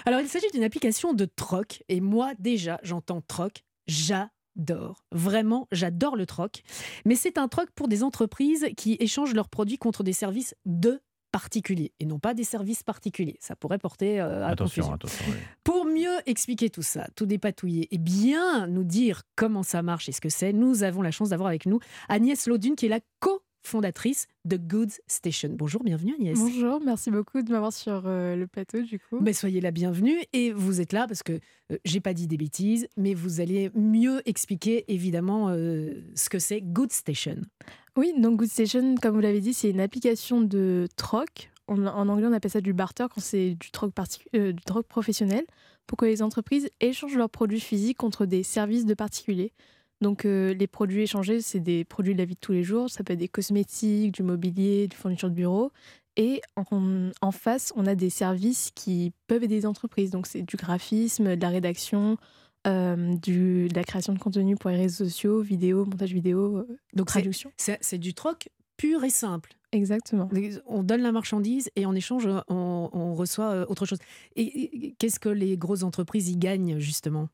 Alors, 0.05 0.19
il 0.21 0.27
s'agit 0.27 0.49
d'une 0.53 0.63
application 0.63 1.13
de 1.13 1.25
troc. 1.25 1.83
Et 1.89 2.01
moi, 2.01 2.31
déjà, 2.39 2.79
j'entends 2.83 3.21
troc. 3.21 3.63
J'adore. 3.87 5.03
Vraiment, 5.11 5.67
j'adore 5.71 6.15
le 6.15 6.25
troc. 6.25 6.61
Mais 7.05 7.15
c'est 7.15 7.37
un 7.37 7.47
troc 7.47 7.69
pour 7.75 7.87
des 7.87 8.03
entreprises 8.03 8.67
qui 8.75 8.97
échangent 8.99 9.33
leurs 9.33 9.49
produits 9.49 9.77
contre 9.77 10.03
des 10.03 10.13
services 10.13 10.55
de 10.65 10.99
particuliers 11.31 11.91
et 11.99 12.05
non 12.05 12.19
pas 12.19 12.33
des 12.33 12.43
services 12.43 12.83
particuliers. 12.83 13.37
Ça 13.39 13.55
pourrait 13.55 13.77
porter 13.77 14.19
euh, 14.19 14.45
à 14.47 14.55
confusion. 14.55 14.93
attention. 14.93 15.25
oui. 15.29 15.37
Pour 15.63 15.85
mieux 15.85 16.17
expliquer 16.25 16.69
tout 16.69 16.81
ça, 16.81 17.07
tout 17.15 17.25
dépatouiller 17.25 17.87
et 17.91 17.97
bien 17.97 18.67
nous 18.67 18.83
dire 18.83 19.23
comment 19.35 19.63
ça 19.63 19.81
marche 19.81 20.09
et 20.09 20.11
ce 20.11 20.21
que 20.21 20.29
c'est, 20.29 20.53
nous 20.53 20.83
avons 20.83 21.01
la 21.01 21.11
chance 21.11 21.29
d'avoir 21.29 21.47
avec 21.47 21.65
nous 21.65 21.79
Agnès 22.09 22.47
Laudune 22.47 22.75
qui 22.75 22.85
est 22.85 22.89
la 22.89 22.99
co-fondatrice 23.67 24.27
de 24.45 24.55
Goods 24.57 24.93
Station. 25.07 25.49
Bonjour, 25.51 25.83
bienvenue 25.83 26.13
Agnès. 26.17 26.37
Bonjour, 26.37 26.79
merci 26.79 27.11
beaucoup 27.11 27.41
de 27.41 27.51
m'avoir 27.51 27.73
sur 27.73 28.03
euh, 28.05 28.35
le 28.35 28.47
plateau 28.47 28.81
du 28.81 28.97
coup. 28.97 29.19
Mais 29.19 29.33
soyez 29.33 29.59
la 29.59 29.71
bienvenue 29.71 30.17
et 30.31 30.53
vous 30.53 30.79
êtes 30.79 30.93
là 30.93 31.05
parce 31.05 31.21
que 31.21 31.33
euh, 31.71 31.77
j'ai 31.83 31.99
pas 31.99 32.13
dit 32.13 32.27
des 32.27 32.37
bêtises, 32.37 32.87
mais 32.95 33.13
vous 33.13 33.41
allez 33.41 33.69
mieux 33.75 34.21
expliquer 34.25 34.85
évidemment 34.87 35.49
euh, 35.49 36.01
ce 36.15 36.29
que 36.29 36.39
c'est 36.39 36.61
Good 36.61 36.93
Station. 36.93 37.41
Oui, 37.97 38.13
donc 38.17 38.39
Good 38.39 38.49
Station, 38.49 38.95
comme 38.95 39.15
vous 39.15 39.21
l'avez 39.21 39.41
dit, 39.41 39.53
c'est 39.53 39.69
une 39.69 39.81
application 39.81 40.39
de 40.39 40.87
troc. 40.95 41.51
En, 41.67 41.85
en 41.85 42.07
anglais, 42.07 42.27
on 42.27 42.33
appelle 42.33 42.51
ça 42.51 42.61
du 42.61 42.71
barter 42.71 43.07
quand 43.13 43.21
c'est 43.21 43.55
du 43.55 43.71
troc, 43.71 43.91
euh, 44.33 44.53
du 44.53 44.63
troc 44.63 44.87
professionnel, 44.87 45.45
pour 45.87 45.97
que 45.97 46.05
les 46.05 46.21
entreprises 46.21 46.69
échangent 46.79 47.17
leurs 47.17 47.29
produits 47.29 47.59
physiques 47.59 47.97
contre 47.97 48.25
des 48.25 48.43
services 48.43 48.85
de 48.85 48.93
particuliers. 48.93 49.51
Donc 50.01 50.25
euh, 50.25 50.53
les 50.53 50.67
produits 50.67 51.01
échangés, 51.01 51.41
c'est 51.41 51.59
des 51.59 51.83
produits 51.83 52.13
de 52.13 52.19
la 52.19 52.25
vie 52.25 52.35
de 52.35 52.39
tous 52.39 52.51
les 52.51 52.63
jours, 52.63 52.89
ça 52.89 53.03
peut 53.03 53.13
être 53.13 53.19
des 53.19 53.27
cosmétiques, 53.27 54.13
du 54.13 54.23
mobilier, 54.23 54.87
du 54.87 54.95
fourniture 54.95 55.29
de 55.29 55.35
bureau. 55.35 55.71
Et 56.17 56.41
en, 56.55 57.11
en 57.21 57.31
face, 57.31 57.71
on 57.75 57.85
a 57.85 57.95
des 57.95 58.09
services 58.09 58.71
qui 58.73 59.11
peuvent 59.27 59.43
aider 59.43 59.55
les 59.55 59.65
entreprises. 59.65 60.09
Donc 60.11 60.27
c'est 60.27 60.41
du 60.41 60.55
graphisme, 60.55 61.35
de 61.35 61.41
la 61.41 61.49
rédaction, 61.49 62.17
euh, 62.65 63.15
du, 63.17 63.67
de 63.69 63.75
la 63.75 63.83
création 63.83 64.13
de 64.13 64.19
contenu 64.19 64.55
pour 64.55 64.69
les 64.71 64.77
réseaux 64.77 65.05
sociaux, 65.05 65.41
vidéo, 65.41 65.85
montage 65.85 66.13
vidéo, 66.13 66.57
euh, 66.57 66.77
Donc 66.93 67.07
traduction. 67.07 67.51
c'est 67.57 67.97
du 67.97 68.13
troc 68.13 68.49
pur 68.77 69.03
et 69.03 69.09
simple. 69.09 69.53
Exactement. 69.71 70.29
On 70.65 70.81
donne 70.83 71.01
la 71.01 71.11
marchandise 71.11 71.69
et 71.75 71.85
en 71.85 71.93
échange, 71.93 72.27
on, 72.47 72.89
on 72.93 73.15
reçoit 73.15 73.51
euh, 73.51 73.65
autre 73.67 73.85
chose. 73.85 73.99
Et, 74.35 74.87
et 74.87 74.95
qu'est-ce 74.97 75.19
que 75.19 75.29
les 75.29 75.57
grosses 75.57 75.83
entreprises 75.83 76.29
y 76.29 76.37
gagnent 76.37 76.79
justement? 76.79 77.29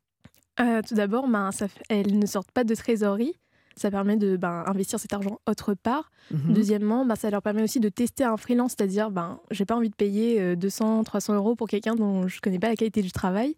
Euh, 0.60 0.82
tout 0.88 0.96
d'abord, 0.96 1.28
ben, 1.28 1.52
ça 1.52 1.68
elles 1.90 2.18
ne 2.18 2.26
sortent 2.26 2.52
pas 2.52 2.64
de 2.64 2.76
trésorerie. 2.76 3.34
Ça 3.76 3.90
permet 3.90 4.18
de 4.18 4.38
ben, 4.38 4.64
investir 4.68 5.00
cet 5.00 5.14
argent 5.14 5.40
autre 5.48 5.74
part. 5.74 6.12
Mhm. 6.32 6.54
Deuxièmement, 6.54 7.06
ben, 7.06 7.16
ça 7.16 7.30
leur 7.30 7.42
permet 7.42 7.64
aussi 7.64 7.80
de 7.80 7.90
tester 7.90 8.24
un 8.24 8.38
freelance, 8.38 8.76
c'est-à-dire, 8.78 9.10
ben, 9.10 9.40
j'ai 9.50 9.66
pas 9.66 9.76
envie 9.76 9.90
de 9.90 9.96
payer 9.96 10.40
euh, 10.40 10.56
200, 10.56 11.04
300 11.04 11.36
euros 11.36 11.56
pour 11.56 11.68
quelqu'un 11.68 11.96
dont 11.96 12.28
je 12.28 12.40
connais 12.40 12.60
pas 12.60 12.70
la 12.70 12.76
qualité 12.76 13.02
du 13.02 13.12
travail. 13.12 13.56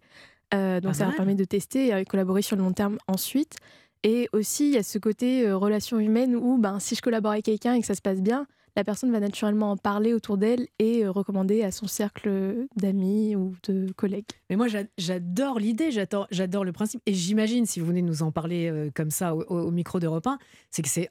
Euh, 0.54 0.80
donc 0.80 0.92
Pas 0.92 0.98
ça 0.98 1.04
leur 1.06 1.16
permet 1.16 1.34
de 1.34 1.44
tester 1.44 1.88
et 1.88 2.04
collaborer 2.04 2.40
sur 2.40 2.56
le 2.56 2.62
long 2.62 2.72
terme 2.72 2.98
ensuite. 3.08 3.56
Et 4.02 4.28
aussi, 4.32 4.68
il 4.68 4.74
y 4.74 4.78
a 4.78 4.82
ce 4.82 4.98
côté 4.98 5.46
euh, 5.46 5.56
relation 5.56 5.98
humaine 5.98 6.36
où 6.36 6.58
ben, 6.58 6.78
si 6.78 6.94
je 6.94 7.02
collabore 7.02 7.32
avec 7.32 7.44
quelqu'un 7.44 7.74
et 7.74 7.80
que 7.80 7.86
ça 7.86 7.94
se 7.94 8.02
passe 8.02 8.20
bien, 8.20 8.46
la 8.76 8.84
personne 8.84 9.10
va 9.10 9.20
naturellement 9.20 9.70
en 9.72 9.76
parler 9.76 10.12
autour 10.12 10.36
d'elle 10.38 10.68
et 10.78 11.04
euh, 11.04 11.10
recommander 11.10 11.62
à 11.62 11.70
son 11.70 11.86
cercle 11.86 12.66
d'amis 12.76 13.34
ou 13.34 13.54
de 13.68 13.90
collègues. 13.96 14.26
Mais 14.50 14.56
moi, 14.56 14.68
j'a- 14.68 14.84
j'adore 14.98 15.58
l'idée, 15.58 15.90
j'adore 15.90 16.64
le 16.64 16.72
principe. 16.72 17.00
Et 17.06 17.14
j'imagine, 17.14 17.66
si 17.66 17.80
vous 17.80 17.86
venez 17.86 18.02
nous 18.02 18.22
en 18.22 18.30
parler 18.30 18.68
euh, 18.70 18.90
comme 18.94 19.10
ça 19.10 19.34
au- 19.34 19.42
au 19.44 19.70
micro 19.70 19.98
d'Europe 19.98 20.26
1, 20.26 20.38
c'est 20.70 20.82
que 20.82 20.88
c'est 20.88 21.10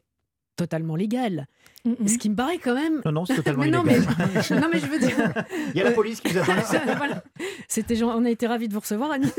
totalement 0.55 0.95
légal. 0.95 1.47
Ce 2.07 2.17
qui 2.17 2.29
me 2.29 2.35
paraît 2.35 2.57
quand 2.57 2.73
même. 2.73 3.01
Non, 3.05 3.11
non, 3.11 3.25
c'est 3.25 3.35
totalement 3.35 3.63
Mais 3.63 3.69
non, 3.69 3.83
mais 3.83 3.99
je 3.99 4.87
veux 4.87 4.99
dire. 4.99 5.15
Il 5.73 5.77
y 5.77 5.81
a 5.81 5.83
la 5.83 5.91
police 5.91 6.19
qui 6.19 6.33
vous 6.33 6.39
attend. 6.39 6.53
Voilà. 6.97 7.23
C'était 7.67 8.01
on 8.03 8.25
a 8.25 8.29
été 8.29 8.47
ravis 8.47 8.67
de 8.67 8.73
vous 8.73 8.79
recevoir, 8.79 9.11
Agnès. 9.11 9.33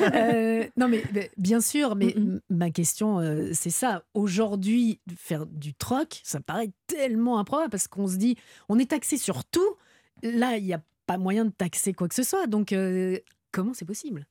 Euh, 0.00 0.64
non, 0.76 0.88
mais, 0.88 1.02
mais 1.12 1.30
bien 1.36 1.60
sûr, 1.60 1.94
mais 1.94 2.14
ma 2.50 2.70
question, 2.70 3.20
euh, 3.20 3.50
c'est 3.52 3.70
ça. 3.70 4.04
Aujourd'hui, 4.14 5.00
faire 5.16 5.46
du 5.46 5.74
troc, 5.74 6.20
ça 6.24 6.40
paraît 6.40 6.72
tellement 6.86 7.38
improbable 7.38 7.70
parce 7.70 7.88
qu'on 7.88 8.08
se 8.08 8.16
dit, 8.16 8.36
on 8.68 8.78
est 8.78 8.90
taxé 8.90 9.16
sur 9.16 9.44
tout. 9.44 9.76
Là, 10.22 10.56
il 10.56 10.64
n'y 10.64 10.74
a 10.74 10.80
pas 11.06 11.18
moyen 11.18 11.44
de 11.44 11.50
taxer 11.50 11.92
quoi 11.92 12.08
que 12.08 12.14
ce 12.14 12.22
soit. 12.22 12.46
Donc, 12.46 12.72
euh, 12.72 13.18
comment 13.52 13.74
c'est 13.74 13.84
possible? 13.84 14.26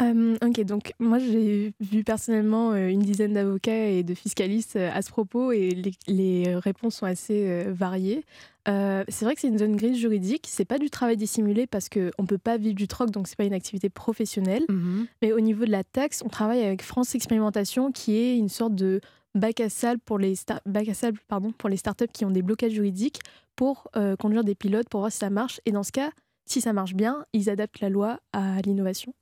Euh, 0.00 0.36
ok, 0.44 0.60
donc 0.64 0.92
moi 0.98 1.18
j'ai 1.18 1.72
vu 1.78 2.02
personnellement 2.02 2.74
une 2.74 3.00
dizaine 3.00 3.34
d'avocats 3.34 3.86
et 3.86 4.02
de 4.02 4.14
fiscalistes 4.14 4.76
à 4.76 5.00
ce 5.02 5.10
propos 5.10 5.52
et 5.52 5.70
les, 5.70 5.92
les 6.08 6.56
réponses 6.56 6.96
sont 6.96 7.06
assez 7.06 7.64
variées. 7.68 8.24
Euh, 8.66 9.04
c'est 9.08 9.24
vrai 9.24 9.34
que 9.34 9.40
c'est 9.40 9.48
une 9.48 9.58
zone 9.58 9.76
grise 9.76 9.98
juridique, 9.98 10.46
c'est 10.48 10.64
pas 10.64 10.78
du 10.78 10.88
travail 10.90 11.16
dissimulé 11.16 11.66
parce 11.66 11.88
qu'on 11.88 12.26
peut 12.26 12.38
pas 12.38 12.56
vivre 12.56 12.74
du 12.74 12.88
troc 12.88 13.10
donc 13.10 13.28
c'est 13.28 13.36
pas 13.36 13.44
une 13.44 13.52
activité 13.52 13.88
professionnelle. 13.90 14.64
Mhm. 14.68 15.06
Mais 15.22 15.32
au 15.32 15.40
niveau 15.40 15.64
de 15.64 15.70
la 15.70 15.84
taxe, 15.84 16.22
on 16.24 16.28
travaille 16.28 16.64
avec 16.64 16.82
France 16.82 17.14
Expérimentation 17.14 17.92
qui 17.92 18.16
est 18.16 18.36
une 18.36 18.48
sorte 18.48 18.74
de 18.74 19.00
bac 19.34 19.60
à 19.60 19.68
sable 19.68 20.00
pour 20.04 20.18
les, 20.18 20.34
star- 20.34 20.60
bac 20.64 20.88
à 20.88 20.94
sable, 20.94 21.18
pardon, 21.28 21.52
pour 21.52 21.68
les 21.68 21.76
startups 21.76 22.08
qui 22.12 22.24
ont 22.24 22.30
des 22.30 22.42
blocages 22.42 22.72
juridiques 22.72 23.20
pour 23.56 23.88
euh, 23.96 24.16
conduire 24.16 24.44
des 24.44 24.54
pilotes 24.54 24.88
pour 24.88 25.00
voir 25.00 25.12
si 25.12 25.18
ça 25.18 25.30
marche. 25.30 25.60
Et 25.66 25.72
dans 25.72 25.82
ce 25.82 25.92
cas, 25.92 26.10
si 26.46 26.60
ça 26.60 26.72
marche 26.72 26.94
bien, 26.94 27.24
ils 27.32 27.50
adaptent 27.50 27.80
la 27.80 27.88
loi 27.88 28.18
à 28.32 28.60
l'innovation. 28.62 29.14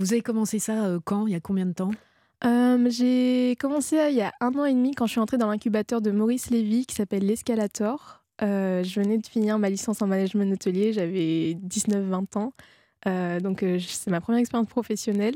Vous 0.00 0.12
avez 0.12 0.22
commencé 0.22 0.58
ça 0.60 0.86
euh, 0.86 1.00
quand? 1.04 1.26
Il 1.26 1.32
y 1.32 1.36
a 1.36 1.40
combien 1.40 1.66
de 1.66 1.72
temps? 1.72 1.90
Euh, 2.44 2.88
j'ai 2.88 3.56
commencé 3.58 3.98
euh, 3.98 4.10
il 4.10 4.16
y 4.16 4.22
a 4.22 4.32
un 4.40 4.54
an 4.54 4.64
et 4.64 4.72
demi 4.72 4.94
quand 4.94 5.06
je 5.06 5.12
suis 5.12 5.20
entrée 5.20 5.38
dans 5.38 5.48
l'incubateur 5.48 6.00
de 6.00 6.12
Maurice 6.12 6.50
Lévy 6.50 6.86
qui 6.86 6.94
s'appelle 6.94 7.26
l'Escalator. 7.26 8.22
Euh, 8.42 8.84
je 8.84 9.00
venais 9.00 9.18
de 9.18 9.26
finir 9.26 9.58
ma 9.58 9.68
licence 9.68 10.00
en 10.00 10.06
management 10.06 10.52
hôtelier, 10.52 10.92
j'avais 10.92 11.54
19-20 11.54 12.36
ans. 12.36 12.52
Donc 13.42 13.64
c'est 13.80 14.10
ma 14.10 14.20
première 14.20 14.38
expérience 14.40 14.68
professionnelle. 14.68 15.34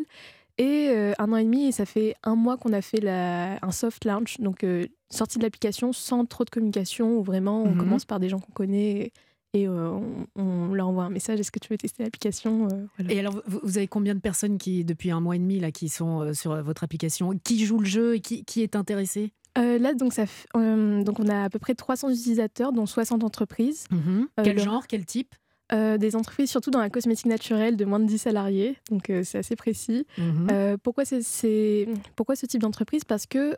Et 0.58 0.90
un 1.18 1.32
an 1.32 1.36
et 1.36 1.44
demi, 1.44 1.66
et 1.66 1.72
ça 1.72 1.86
fait 1.86 2.14
un 2.22 2.36
mois 2.36 2.56
qu'on 2.58 2.72
a 2.74 2.82
fait 2.82 3.00
la- 3.00 3.58
un 3.64 3.70
soft 3.72 4.04
launch, 4.04 4.38
donc 4.40 4.64
sortie 5.10 5.38
de 5.38 5.42
l'application 5.42 5.92
sans 5.92 6.24
trop 6.26 6.44
de 6.44 6.50
communication, 6.50 7.16
où 7.18 7.22
vraiment 7.24 7.62
on 7.64 7.70
Mhm. 7.72 7.78
commence 7.78 8.04
par 8.04 8.20
des 8.20 8.28
gens 8.28 8.38
qu'on 8.38 8.52
connaît 8.52 8.90
et 9.06 9.12
euh, 9.54 9.90
on, 10.34 10.40
on 10.42 10.74
leur 10.74 10.88
envoie 10.88 11.04
un 11.04 11.10
message, 11.10 11.38
est-ce 11.40 11.50
que 11.52 11.58
tu 11.58 11.68
veux 11.68 11.76
tester 11.76 12.02
l'application 12.02 12.68
Euh, 12.72 12.86
voilà. 12.98 13.12
Et 13.12 13.18
alors, 13.18 13.42
vous, 13.46 13.76
avez 13.76 13.86
combien 13.86 14.14
de 14.14 14.20
personnes 14.20 14.58
qui, 14.58 14.84
depuis 14.84 15.10
un 15.10 15.20
mois 15.20 15.36
et 15.36 15.38
demi, 15.38 15.60
là, 15.60 15.70
qui 15.70 15.88
sont 15.88 16.20
euh, 16.22 16.32
sur 16.34 16.62
votre 16.62 16.84
application 16.84 17.32
Qui 17.44 17.64
joue 17.64 17.78
le 17.78 17.84
jeu 17.86 18.14
et 18.16 18.20
qui, 18.20 18.44
qui 18.44 18.62
est 18.62 18.76
intéressé 18.76 19.32
Euh, 19.58 19.78
là, 19.78 19.92
donc, 19.94 20.14
ça 20.14 20.24
donc, 20.54 21.20
on 21.20 21.28
a 21.28 21.44
à 21.44 21.50
peu 21.50 21.58
près 21.58 21.74
300 21.74 22.08
utilisateurs, 22.10 22.72
dont 22.72 22.86
60 22.86 23.24
entreprises. 23.24 23.84
Mhm. 23.90 24.28
Euh, 24.40 24.42
Quel 24.42 24.58
genre 24.58 24.86
Quel 24.86 25.04
type? 25.04 25.34
des 25.98 26.16
entreprises 26.16 26.50
surtout 26.50 26.70
dans 26.70 26.80
la 26.80 26.90
cosmétique 26.90 27.24
naturelle 27.24 27.78
de 27.78 27.86
moins 27.86 27.98
de 27.98 28.04
10 28.04 28.18
salariés, 28.18 28.76
donc 28.90 29.10
c'est 29.24 29.38
assez 29.38 29.56
précis. 29.56 30.06
Mhm. 30.18 30.48
Euh, 30.52 30.76
pourquoi, 30.76 31.06
c'est, 31.06 31.88
pourquoi 32.14 32.36
ce 32.36 32.44
type 32.44 32.60
d'entreprise? 32.60 33.04
Parce 33.04 33.24
que 33.24 33.56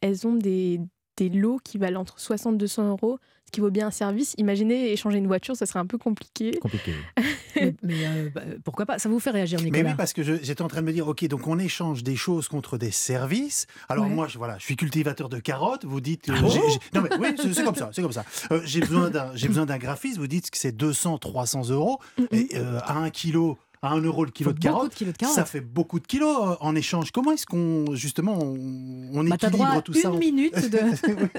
elles 0.00 0.26
ont 0.26 0.34
des, 0.34 0.80
des 1.18 1.28
lots 1.28 1.58
qui 1.62 1.76
valent 1.78 2.00
entre 2.00 2.18
60 2.20 2.54
et 2.54 2.58
200 2.58 2.88
euros, 2.90 3.18
ce 3.44 3.50
qui 3.50 3.60
vaut 3.60 3.70
bien 3.70 3.86
un 3.88 3.90
service. 3.90 4.34
Imaginez 4.38 4.92
échanger 4.92 5.18
une 5.18 5.26
voiture, 5.26 5.56
ça 5.56 5.64
serait 5.66 5.78
un 5.80 5.86
peu 5.86 5.98
compliqué. 5.98 6.52
Compliqué. 6.60 6.92
mais 7.56 7.74
mais, 7.82 8.06
euh, 8.06 8.30
bah, 8.34 8.42
pourquoi 8.64 8.84
pas 8.86 8.98
Ça 8.98 9.08
vous 9.08 9.18
fait 9.18 9.30
réagir, 9.30 9.58
Mais 9.60 9.66
Nicolas 9.70 9.90
oui, 9.90 9.94
parce 9.96 10.12
que 10.12 10.22
j'étais 10.22 10.62
en 10.62 10.68
train 10.68 10.80
de 10.82 10.86
me 10.86 10.92
dire, 10.92 11.08
ok, 11.08 11.26
donc 11.28 11.46
on 11.46 11.58
échange 11.58 12.02
des 12.02 12.14
choses 12.16 12.46
contre 12.48 12.78
des 12.78 12.90
services. 12.90 13.66
Alors 13.88 14.04
Ouais. 14.04 14.10
moi, 14.10 14.28
je, 14.28 14.38
voilà, 14.38 14.58
je 14.58 14.64
suis 14.64 14.76
cultivateur 14.76 15.28
de 15.28 15.38
carottes. 15.40 15.84
Vous 15.84 16.00
dites, 16.00 16.28
euh, 16.28 16.34
Ah 16.36 16.42
bon 16.42 16.54
non 16.94 17.02
mais 17.02 17.10
oui, 17.18 17.28
c'est 17.36 17.52
c'est 17.54 17.64
comme 17.64 17.74
ça, 17.74 17.90
c'est 17.92 18.02
comme 18.02 18.12
ça. 18.12 18.24
Euh, 18.52 18.60
j'ai 18.64 18.80
besoin 18.80 19.10
d'un, 19.10 19.30
j'ai 19.34 19.48
besoin 19.48 19.66
d'un 19.66 19.78
graphiste. 19.78 20.18
Vous 20.18 20.26
dites 20.28 20.50
que 20.50 20.58
c'est 20.58 20.72
200, 20.72 21.18
300 21.18 21.70
euros 21.70 21.98
et 22.30 22.48
euh, 22.54 22.78
à 22.84 22.98
un 22.98 23.10
kilo, 23.10 23.58
à 23.82 23.92
un 23.92 24.00
euro 24.00 24.24
le 24.24 24.30
kilo 24.30 24.52
de 24.52 24.58
carottes. 24.58 24.90
de 24.90 24.94
kilos 24.94 25.12
de 25.14 25.18
carottes. 25.18 25.34
Ça 25.34 25.44
fait 25.44 25.60
beaucoup 25.60 26.00
de 26.00 26.06
kilos 26.06 26.36
euh, 26.40 26.54
en 26.60 26.74
échange. 26.74 27.10
Comment 27.12 27.32
est-ce 27.32 27.46
qu'on 27.46 27.94
justement 27.94 28.38
on, 28.40 29.10
on 29.14 29.24
Bah, 29.24 29.36
droit 29.36 29.48
équilibre 29.48 29.66
à 29.70 29.82
tout 29.82 29.92
une 29.94 30.00
ça 30.00 30.10
minute 30.10 30.70
de. 30.70 30.78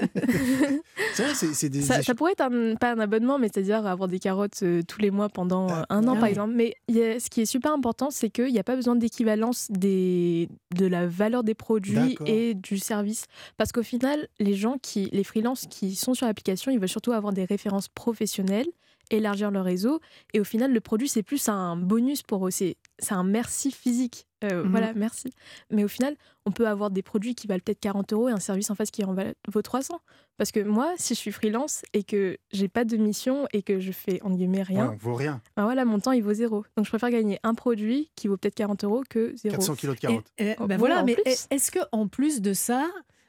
C'est 1.14 1.24
vrai, 1.24 1.34
c'est 1.34 1.54
c'est 1.54 1.68
des 1.68 1.82
Ça, 1.82 2.14
pourrait 2.14 2.32
être 2.32 2.40
un- 2.42 2.74
pas 2.76 2.92
un 2.92 2.98
abonnement, 2.98 3.38
mais 3.38 3.48
c'est-à-dire 3.52 3.84
avoir 3.86 4.08
des 4.08 4.18
carottes 4.18 4.60
euh, 4.62 4.82
tous 4.86 5.00
les 5.00 5.10
mois 5.10 5.28
pendant 5.28 5.68
euh, 5.68 5.82
un 5.90 6.06
an, 6.06 6.14
Ah 6.16 6.20
par 6.20 6.28
exemple. 6.28 6.52
Mais 6.54 6.74
il 6.88 6.96
y 6.96 7.02
a- 7.02 7.20
ce 7.20 7.28
qui 7.30 7.40
est 7.40 7.46
super 7.46 7.72
important, 7.72 8.10
c'est 8.10 8.30
qu'il 8.30 8.52
n'y 8.52 8.58
a 8.58 8.64
pas 8.64 8.76
besoin 8.76 8.96
d'équivalence 8.96 9.66
des, 9.70 10.48
de 10.76 10.86
la 10.86 11.06
valeur 11.06 11.42
des 11.42 11.54
produits 11.54 12.16
et 12.26 12.54
du 12.54 12.78
service. 12.78 13.24
Parce 13.56 13.72
qu'au 13.72 13.82
final, 13.82 14.28
les 14.38 14.54
gens 14.54 14.76
qui, 14.80 15.08
les 15.12 15.24
freelances 15.24 15.66
qui 15.68 15.94
sont 15.96 16.14
sur 16.14 16.26
l'application, 16.26 16.70
ils 16.70 16.78
veulent 16.78 16.88
surtout 16.88 17.12
avoir 17.12 17.32
des 17.32 17.44
références 17.44 17.88
professionnelles, 17.88 18.68
élargir 19.10 19.50
leur 19.50 19.64
réseau. 19.64 20.00
Et 20.34 20.40
au 20.40 20.44
final, 20.44 20.72
le 20.72 20.80
produit, 20.80 21.08
c'est 21.08 21.22
plus 21.22 21.48
un 21.48 21.76
bonus 21.76 22.22
pour 22.22 22.46
eux. 22.46 22.50
C'est 22.50 22.76
c'est 22.98 23.14
un 23.14 23.24
merci 23.24 23.70
physique. 23.70 24.26
Euh, 24.44 24.62
Mhm. 24.64 24.70
Voilà, 24.70 24.92
merci. 24.94 25.32
Mais 25.70 25.84
au 25.84 25.88
final, 25.88 26.16
on 26.46 26.50
peut 26.50 26.66
avoir 26.66 26.90
des 26.90 27.02
produits 27.02 27.34
qui 27.34 27.46
valent 27.46 27.60
peut-être 27.62 27.80
40 27.80 28.12
euros 28.14 28.28
et 28.30 28.32
un 28.32 28.38
service 28.40 28.70
en 28.70 28.74
face 28.74 28.90
qui 28.90 29.04
en 29.04 29.14
vaut 29.48 29.62
300. 29.62 30.00
Parce 30.38 30.50
que 30.52 30.60
moi, 30.60 30.94
si 30.96 31.14
je 31.14 31.18
suis 31.18 31.32
freelance 31.32 31.82
et 31.92 32.02
que 32.02 32.38
j'ai 32.50 32.68
pas 32.68 32.84
de 32.86 32.96
mission 32.96 33.46
et 33.52 33.62
que 33.62 33.78
je 33.80 33.92
fais 33.92 34.22
en 34.22 34.30
guillemets 34.30 34.58
Ouais, 34.60 34.64
rien, 34.64 34.90
on 34.92 34.96
vaut 34.96 35.14
rien. 35.14 35.42
ben 35.56 35.64
voilà, 35.64 35.84
mon 35.84 35.98
temps 36.00 36.12
il 36.12 36.22
vaut 36.22 36.32
zéro. 36.32 36.64
Donc 36.78 36.86
je 36.86 36.90
préfère 36.90 37.10
gagner 37.10 37.38
un 37.42 37.52
produit 37.54 38.10
qui 38.16 38.28
vaut 38.28 38.38
peut-être 38.38 38.54
40 38.54 38.82
euros 38.84 39.02
que 39.10 39.34
zéro. 39.36 39.56
400 39.56 39.74
kilos 39.74 39.96
de 39.96 40.00
carottes. 40.00 40.32
et, 40.38 40.54
Oh, 40.58 40.66
bah 40.66 40.78
voilà, 40.78 41.02
mais 41.02 41.16
est-ce 41.26 41.70
que 41.70 41.80
en 41.92 42.08
plus 42.08 42.40
de 42.40 42.54
ça, 42.54 42.86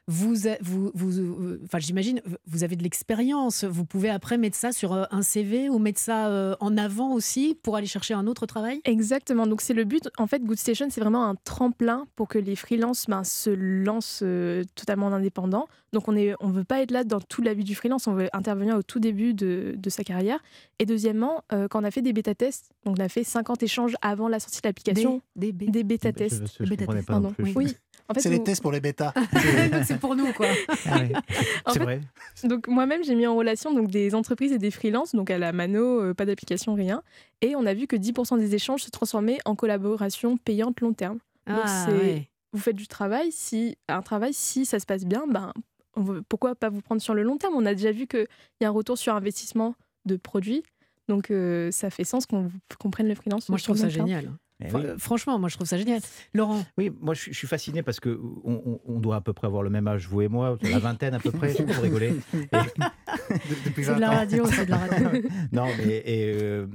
vous, 0.08 0.36
vous, 0.62 0.92
vous, 0.94 1.20
euh, 1.20 1.62
enfin, 1.64 1.80
j'imagine, 1.80 2.22
vous 2.48 2.64
avez 2.64 2.76
de 2.76 2.84
l'expérience. 2.84 3.64
Vous 3.64 3.86
pouvez 3.86 4.10
après 4.10 4.38
mettre 4.38 4.58
ça 4.58 4.72
sur 4.72 4.94
euh, 4.94 5.04
un 5.12 5.22
CV 5.22 5.70
ou 5.70 5.80
mettre 5.80 6.00
ça 6.00 6.28
euh, 6.28 6.56
en 6.60 6.76
avant 6.78 7.14
aussi 7.14 7.58
pour 7.62 7.76
aller 7.76 7.88
chercher 7.88 8.14
un 8.14 8.28
autre 8.28 8.46
travail? 8.46 8.82
Exactement. 8.84 9.48
Donc 9.48 9.62
c'est 9.62 9.74
le 9.74 9.84
but. 9.84 10.10
En 10.18 10.28
fait, 10.28 10.44
Good 10.44 10.58
Station, 10.58 10.88
c'est 10.90 11.02
vraiment 11.02 11.26
un 11.26 11.36
tremplin 11.36 12.08
pour 12.16 12.28
que 12.28 12.40
les 12.40 12.56
freelances 12.56 13.06
ben, 13.08 13.24
se 13.24 13.50
lancent 13.50 14.22
euh, 14.24 14.64
totalement 14.76 15.08
en 15.08 15.14
indépendant. 15.14 15.68
Donc 15.94 16.08
on 16.08 16.14
ne 16.14 16.34
on 16.40 16.50
veut 16.50 16.64
pas 16.64 16.82
être 16.82 16.92
là 16.92 17.04
dans 17.04 17.20
toute 17.20 17.46
la 17.46 17.54
vie 17.54 17.64
du 17.64 17.76
freelance. 17.76 18.08
On 18.08 18.14
veut 18.14 18.30
intervenir 18.34 18.78
au 18.78 18.84
tout 18.84 19.00
début 19.00 19.34
de, 19.34 19.76
de 19.78 19.90
sa 19.90 20.04
carrière. 20.04 20.40
Et 20.80 20.86
deuxièmement, 20.86 21.44
euh, 21.54 21.68
quand 21.68 21.82
on 21.82 21.84
a 21.84 21.92
fait 21.92 22.02
des 22.02 22.14
bêta 22.14 22.34
tests, 22.34 22.72
donc 22.86 22.96
on 22.98 23.04
a 23.04 23.10
fait 23.10 23.24
50 23.24 23.62
échanges 23.64 23.96
avant 24.02 24.28
la 24.28 24.40
sortie 24.40 24.62
de 24.62 24.68
l'application, 24.68 25.22
Des, 25.36 25.52
des, 25.52 25.68
des 25.68 25.84
bêta 25.84 26.10
Je, 26.12 26.64
comprenais 26.76 27.04
pas 27.04 27.20
non. 27.20 27.34
Oui. 27.56 27.76
En 28.10 28.14
fait, 28.14 28.20
C'est 28.22 28.30
les 28.30 28.38
vous- 28.38 28.44
tests 28.44 28.62
pour 28.62 28.72
les 28.72 28.80
bêtas. 28.82 29.14
c'est 29.86 30.00
pour 30.00 30.16
nous 30.16 30.32
quoi. 30.34 30.48
Ah 30.86 31.00
ouais. 31.00 31.12
En 31.66 31.72
C'est 31.74 31.80
fait, 31.80 31.86
vrai. 31.86 32.02
Donc 32.44 32.68
moi-même, 32.68 33.04
j'ai 33.04 33.16
mis 33.16 33.28
en 33.28 33.36
relation 33.36 33.74
donc, 33.74 33.90
des 33.90 34.14
entreprises 34.16 34.52
et 34.52 34.58
des 34.58 34.72
freelances, 34.72 35.14
donc 35.16 35.30
à 35.30 35.38
la 35.38 35.52
mano, 35.54 36.02
euh, 36.02 36.14
pas 36.14 36.26
d'application, 36.26 36.74
rien. 36.74 37.02
Et 37.42 37.56
on 37.56 37.66
a 37.66 37.74
vu 37.74 37.88
que 37.88 37.96
10% 37.96 38.38
des 38.38 38.56
échanges 38.56 38.84
se 38.84 38.90
transformaient 38.90 39.38
en 39.46 39.56
collaboration 39.56 40.38
payante 40.38 40.82
long 40.82 40.94
terme. 40.94 41.20
Donc, 41.48 41.60
Ah, 41.64 41.86
c'est- 41.88 41.92
ouais. 41.98 42.28
Vous 42.54 42.60
faites 42.60 42.76
du 42.76 42.88
travail, 42.88 43.32
si 43.32 43.78
un 43.88 44.02
travail, 44.02 44.34
si 44.34 44.66
ça 44.66 44.80
se 44.80 44.86
passe 44.86 45.06
bien, 45.06 45.24
ben, 45.28 45.54
on 45.96 46.02
veut- 46.04 46.22
pourquoi 46.28 46.54
pas 46.56 46.70
vous 46.70 46.82
prendre 46.82 47.02
sur 47.02 47.14
le 47.14 47.24
long 47.24 47.38
terme? 47.38 47.54
On 47.56 47.66
a 47.66 47.74
déjà 47.74 47.92
vu 47.94 48.08
qu'il 48.08 48.28
y 48.60 48.66
a 48.66 48.68
un 48.68 48.72
retour 48.72 48.98
sur 48.98 49.16
investissement 49.16 49.74
de 50.06 50.18
produits. 50.18 50.64
Donc 51.08 51.32
euh, 51.32 51.72
ça 51.72 51.90
fait 51.90 52.04
sens 52.04 52.26
qu'on 52.26 52.52
qu'on 52.80 52.90
prenne 52.92 53.08
le 53.08 53.16
freelance. 53.16 53.48
Moi, 53.50 53.58
je 53.58 53.64
sur 53.64 53.74
trouve 53.74 53.86
le 53.86 53.92
ça 53.92 53.98
long 54.00 54.06
terme. 54.06 54.38
Oui. 54.74 54.82
Franchement, 54.98 55.40
moi, 55.40 55.50
je 55.50 55.56
trouve 55.56 55.68
ça 55.68 55.78
génial. 55.78 56.02
Laurent, 56.34 56.64
Oui, 56.78 56.92
moi 57.02 57.14
je 57.14 57.32
suis, 57.32 57.48
fasciné 57.48 57.84
parce 57.84 58.00
que 58.00 58.20
on, 58.44 59.00
doit 59.00 59.18
à 59.18 59.22
peu 59.22 59.34
près 59.34 59.48
avoir 59.48 59.64
le 59.64 59.70
même 59.70 59.88
âge, 59.88 60.08
vous 60.08 60.22
et 60.22 60.28
moi, 60.28 60.58
la 60.62 60.80
vingtaine 60.80 61.14
à 61.14 61.20
peu 61.20 61.32
près, 61.32 61.54
pour 61.54 61.76
rigoler. 61.84 62.14
C'est 63.76 63.82
20 63.82 63.96
de 63.96 64.00
la 64.02 64.10
radio, 64.12 64.46
c'est 64.46 64.66
de 64.66 64.72
la 64.72 64.78
radio. 64.78 65.10
Non, 65.52 65.66
mais 65.78 65.98
et, 66.06 66.34
euh, 66.42 66.68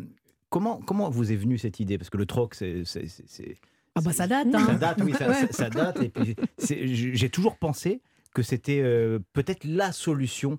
comment, 0.51 0.81
comment 0.81 1.11
vous 1.11 1.33
est 1.33 1.37
venue 1.37 1.59
cette 1.59 1.81
idée? 1.81 1.99
Parce 1.99 2.11
que 2.11 2.17
le 2.19 2.27
troc, 2.27 2.55
c'est. 2.55 2.83
Ah 3.95 4.01
bah 4.03 4.13
ça 4.13 4.27
date. 4.27 4.51
Ça 4.53 4.59
Hein. 4.59 4.75
date, 4.75 5.01
oui, 5.05 5.13
ça, 5.15 5.29
Ouais. 5.29 5.35
ça- 5.35 5.53
ça 5.53 5.71
date. 5.71 6.03
Et 6.03 6.09
puis, 6.11 6.37
c'est- 6.59 6.87
j'ai 6.87 7.31
toujours 7.31 7.57
pensé 7.57 8.03
que 8.35 8.43
c'était 8.43 8.81
euh, 8.83 9.19
peut-être 9.33 9.65
la 9.65 9.93
solution 9.93 10.59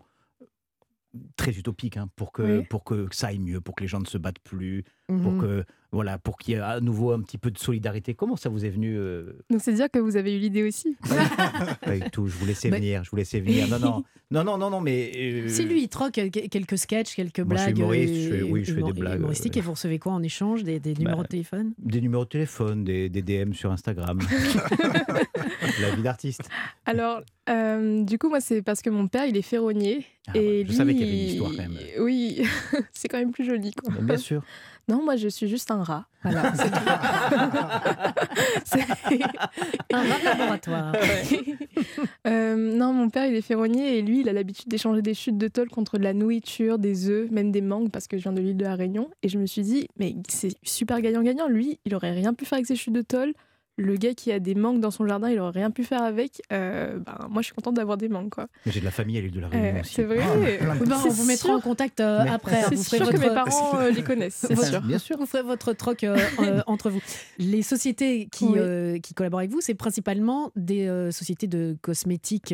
très 1.35 1.51
utopique 1.51 1.97
hein, 1.97 2.09
pour, 2.15 2.31
que, 2.31 2.59
Oui. 2.59 2.65
pour 2.69 2.83
que 2.83 3.07
ça 3.11 3.27
aille 3.27 3.39
mieux, 3.39 3.61
pour 3.61 3.75
que 3.75 3.81
les 3.83 3.87
gens 3.87 3.99
ne 3.99 4.05
se 4.05 4.17
battent 4.17 4.39
plus, 4.39 4.83
pour 5.07 5.31
Mhm. 5.33 5.41
que 5.41 5.65
voilà, 5.91 6.17
pour 6.17 6.37
qu'il 6.37 6.53
y 6.53 6.57
ait 6.57 6.61
à 6.61 6.79
nouveau 6.81 7.11
un 7.13 7.21
petit 7.21 7.37
peu 7.37 7.49
de 7.49 7.57
solidarité. 7.57 8.13
Comment 8.13 8.35
ça 8.35 8.49
vous 8.49 8.65
est 8.65 8.69
venu 8.69 8.95
euh, 8.97 9.33
Donc 9.49 9.61
c'est 9.61 9.73
dire 9.73 9.89
que 9.89 9.99
vous 9.99 10.17
avez 10.17 10.35
eu 10.35 10.39
l'idée 10.39 10.63
aussi. 10.63 10.97
avec 11.81 12.11
tout 12.11 12.27
Je 12.27 12.35
vous 12.37 12.45
laissais 12.45 12.69
Mais- 12.69 12.77
venir, 12.77 13.03
je 13.05 13.09
vous 13.09 13.15
laissais 13.17 13.39
venir. 13.39 13.67
Non, 13.69 13.79
non, 13.79 14.03
non, 14.31 14.43
non, 14.43 14.57
non, 14.57 14.69
non 14.69 14.81
mais 14.81 15.11
euh, 15.15 15.47
Si 15.47 15.63
lui, 15.63 15.83
il 15.83 15.87
troque 15.87 16.13
que- 16.13 16.47
quelques 16.47 16.77
sketchs, 16.77 17.15
quelques 17.15 17.39
Moi, 17.39 17.55
je 17.55 17.61
suis 17.63 17.73
blagues. 17.73 17.77
humoriste, 17.77 18.13
euh, 18.13 18.23
je 18.23 18.35
fais- 18.35 18.41
oui, 18.43 18.63
je 18.65 18.73
fais 18.73 18.81
des 18.83 18.93
blagues, 18.93 19.19
humoristiques, 19.19 19.55
euh, 19.55 19.59
et 19.59 19.63
vous 19.63 19.71
recevez 19.71 19.97
quoi 19.99 20.11
en 20.11 20.21
échange 20.23 20.63
Des, 20.63 20.79
des 20.79 20.93
numéros 20.93 21.17
Bah, 21.17 21.23
de 21.23 21.27
téléphone? 21.29 21.71
des 21.79 22.01
numéros 22.01 22.25
de 22.25 22.29
téléphone, 22.29 22.83
des, 22.83 23.07
des 23.09 23.21
DM 23.21 23.53
sur 23.53 23.71
Instagram, 23.71 24.19
la 25.81 25.95
vie 25.95 26.01
d'artiste. 26.01 26.49
Alors, 26.85 27.21
euh, 27.49 28.03
du 28.03 28.17
coup, 28.17 28.29
moi, 28.29 28.41
c'est 28.41 28.61
parce 28.61 28.81
que 28.81 28.89
mon 28.89 29.07
père, 29.07 29.25
il 29.25 29.37
est 29.37 29.41
ferronnier. 29.41 30.05
Ah, 30.27 30.31
et 30.35 30.39
ouais, 30.39 30.63
je 30.63 30.69
lui, 30.69 30.75
savais 30.75 30.93
qu'il 30.93 31.05
y 31.05 31.09
avait 31.09 31.17
une 31.21 31.29
histoire 31.29 31.51
quand 31.51 31.57
même. 31.57 31.77
Oui, 31.99 32.41
c'est 32.93 33.07
quand 33.07 33.17
même 33.19 33.31
plus 33.31 33.45
joli. 33.45 33.71
Quoi. 33.73 33.93
Bien 34.01 34.17
sûr. 34.17 34.43
Non, 34.89 35.03
moi, 35.03 35.15
je 35.17 35.27
suis 35.27 35.47
juste 35.49 35.69
un 35.71 35.83
rat. 35.83 36.05
Voilà, 36.23 36.53
c'est 36.55 36.69
tout. 36.69 36.77
C'est- 38.65 38.77
Un 39.93 39.99
rat 40.01 40.19
de 40.19 40.25
laboratoire. 40.25 40.93
Euh, 42.27 42.55
non, 42.77 42.93
mon 42.93 43.09
père, 43.09 43.25
il 43.25 43.35
est 43.35 43.41
ferronnier 43.41 43.97
et 43.97 44.01
lui, 44.01 44.21
il 44.21 44.29
a 44.29 44.33
l'habitude 44.33 44.67
d'échanger 44.69 45.01
des 45.01 45.13
chutes 45.13 45.37
de 45.37 45.47
tôle 45.47 45.69
contre 45.69 45.97
de 45.97 46.03
la 46.03 46.13
nourriture, 46.13 46.77
des 46.79 47.09
œufs, 47.09 47.29
même 47.31 47.51
des 47.51 47.61
mangues, 47.61 47.89
parce 47.91 48.07
que 48.07 48.17
je 48.17 48.23
viens 48.23 48.33
de 48.33 48.41
l'île 48.41 48.57
de 48.57 48.63
la 48.65 48.75
Réunion. 48.75 49.09
Et 49.23 49.29
je 49.29 49.37
me 49.37 49.45
suis 49.45 49.61
dit, 49.61 49.87
mais 49.97 50.15
c'est 50.29 50.53
super 50.63 51.01
gagnant-gagnant. 51.01 51.47
Lui, 51.47 51.79
il 51.85 51.95
aurait 51.95 52.11
rien 52.11 52.33
pu 52.33 52.45
faire 52.45 52.57
avec 52.57 52.65
ses 52.67 52.75
chutes 52.75 52.93
de 52.93 53.01
tôle. 53.01 53.33
Le 53.79 53.95
gars 53.95 54.13
qui 54.15 54.31
a 54.31 54.39
des 54.39 54.55
mangues 54.55 54.79
dans 54.79 54.89
son 54.91 55.05
jardin, 55.07 55.29
il 55.29 55.39
aurait 55.39 55.51
rien 55.59 55.69
pu 55.71 55.83
faire 55.83 56.01
avec. 56.01 56.41
Euh, 56.51 56.97
ben, 56.97 57.27
moi, 57.29 57.41
je 57.43 57.45
suis 57.47 57.53
contente 57.53 57.75
d'avoir 57.75 57.95
des 57.97 58.09
mangues, 58.09 58.29
quoi. 58.31 58.47
Mais 58.65 58.71
j'ai 58.71 58.79
de 58.79 58.85
la 58.85 58.91
famille 58.91 59.17
à 59.17 59.21
l'île 59.21 59.31
de 59.31 59.39
la 59.39 59.47
Réunion 59.49 59.75
Euh, 59.77 59.81
aussi. 59.81 59.93
c'est 59.93 60.03
vrai. 60.03 60.17
Ah, 60.19 60.75
bah, 60.83 60.97
on 61.05 61.09
vous 61.09 61.25
mettra 61.25 61.53
en 61.53 61.61
contact 61.61 61.99
euh, 61.99 62.23
Mais- 62.23 62.29
après. 62.31 62.63
C'est 62.69 62.75
sûr 62.97 63.09
que 63.09 63.17
mes 63.17 63.27
parents 63.27 63.77
euh, 63.79 63.91
les 63.91 64.01
connaissent, 64.03 64.45
c'est 64.47 64.55
sûr. 64.65 64.81
Bien 64.81 64.97
sûr. 64.97 65.17
Vous 65.17 65.25
ferez 65.27 65.43
votre 65.43 65.73
troc 65.73 66.03
euh, 66.03 66.17
euh, 66.39 66.61
entre 66.67 66.89
vous. 66.89 66.99
Les 67.37 67.61
sociétés 67.61 68.27
qui, 68.31 68.45
Oui. 68.45 68.53
euh, 68.57 68.99
qui 68.99 69.13
collaborent 69.13 69.39
avec 69.41 69.51
vous, 69.51 69.61
c'est 69.61 69.75
principalement 69.75 70.51
des 70.55 70.87
euh, 70.87 71.11
sociétés 71.11 71.47
de 71.47 71.77
cosmétiques, 71.81 72.53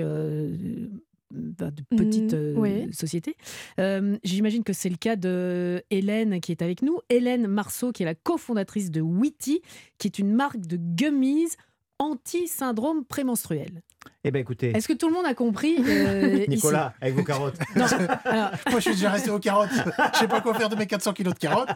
de 1.33 1.83
petites 1.97 2.33
Mm, 2.33 2.35
euh, 2.35 2.53
oui. 2.57 2.93
sociétés. 2.93 3.35
Euh, 3.79 4.17
J'imagine 4.23 4.63
que 4.63 4.73
c'est 4.73 4.89
le 4.89 4.95
cas 4.97 5.15
de 5.15 5.81
Hélène 5.89 6.39
qui 6.39 6.51
est 6.51 6.61
avec 6.61 6.81
nous. 6.81 6.99
Hélène 7.09 7.47
Marceau, 7.47 7.91
qui 7.91 8.03
est 8.03 8.05
la 8.05 8.15
cofondatrice 8.15 8.91
de 8.91 9.01
Witty, 9.01 9.61
qui 9.97 10.07
est 10.07 10.19
une 10.19 10.31
marque 10.33 10.59
de 10.61 10.77
gummies 10.77 11.47
anti-syndrome 11.99 13.05
prémenstruel. 13.05 13.81
Eh 14.25 14.31
bien, 14.31 14.41
écoutez, 14.41 14.71
Est-ce 14.75 14.87
que 14.87 14.93
tout 14.93 15.07
le 15.07 15.13
monde 15.13 15.25
a 15.25 15.33
compris 15.33 15.77
euh, 15.79 16.37
ici 16.47 16.49
Nicolas, 16.49 16.93
avec 17.01 17.15
vos 17.15 17.23
carottes. 17.23 17.57
Non, 17.75 17.85
alors, 18.25 18.51
Moi, 18.69 18.79
je 18.79 18.79
suis 18.79 18.91
déjà 18.91 19.11
resté 19.11 19.29
aux 19.29 19.39
carottes. 19.39 19.69
Je 20.13 20.19
sais 20.19 20.27
pas 20.27 20.41
quoi 20.41 20.53
faire 20.53 20.69
de 20.69 20.75
mes 20.75 20.87
400 20.87 21.13
kilos 21.13 21.33
de 21.33 21.39
carottes. 21.39 21.69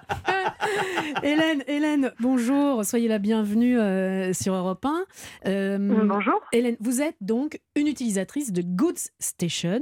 Hélène, 1.23 1.63
Hélène, 1.67 2.11
bonjour, 2.19 2.85
soyez 2.85 3.07
la 3.07 3.19
bienvenue 3.19 3.79
euh, 3.79 4.33
sur 4.33 4.53
Europe 4.53 4.85
1. 4.85 5.05
Euh, 5.47 5.77
Bonjour. 6.05 6.41
Hélène, 6.51 6.75
vous 6.79 7.01
êtes 7.01 7.15
donc 7.21 7.59
une 7.75 7.87
utilisatrice 7.87 8.51
de 8.51 8.61
Goods 8.61 9.09
Station. 9.19 9.79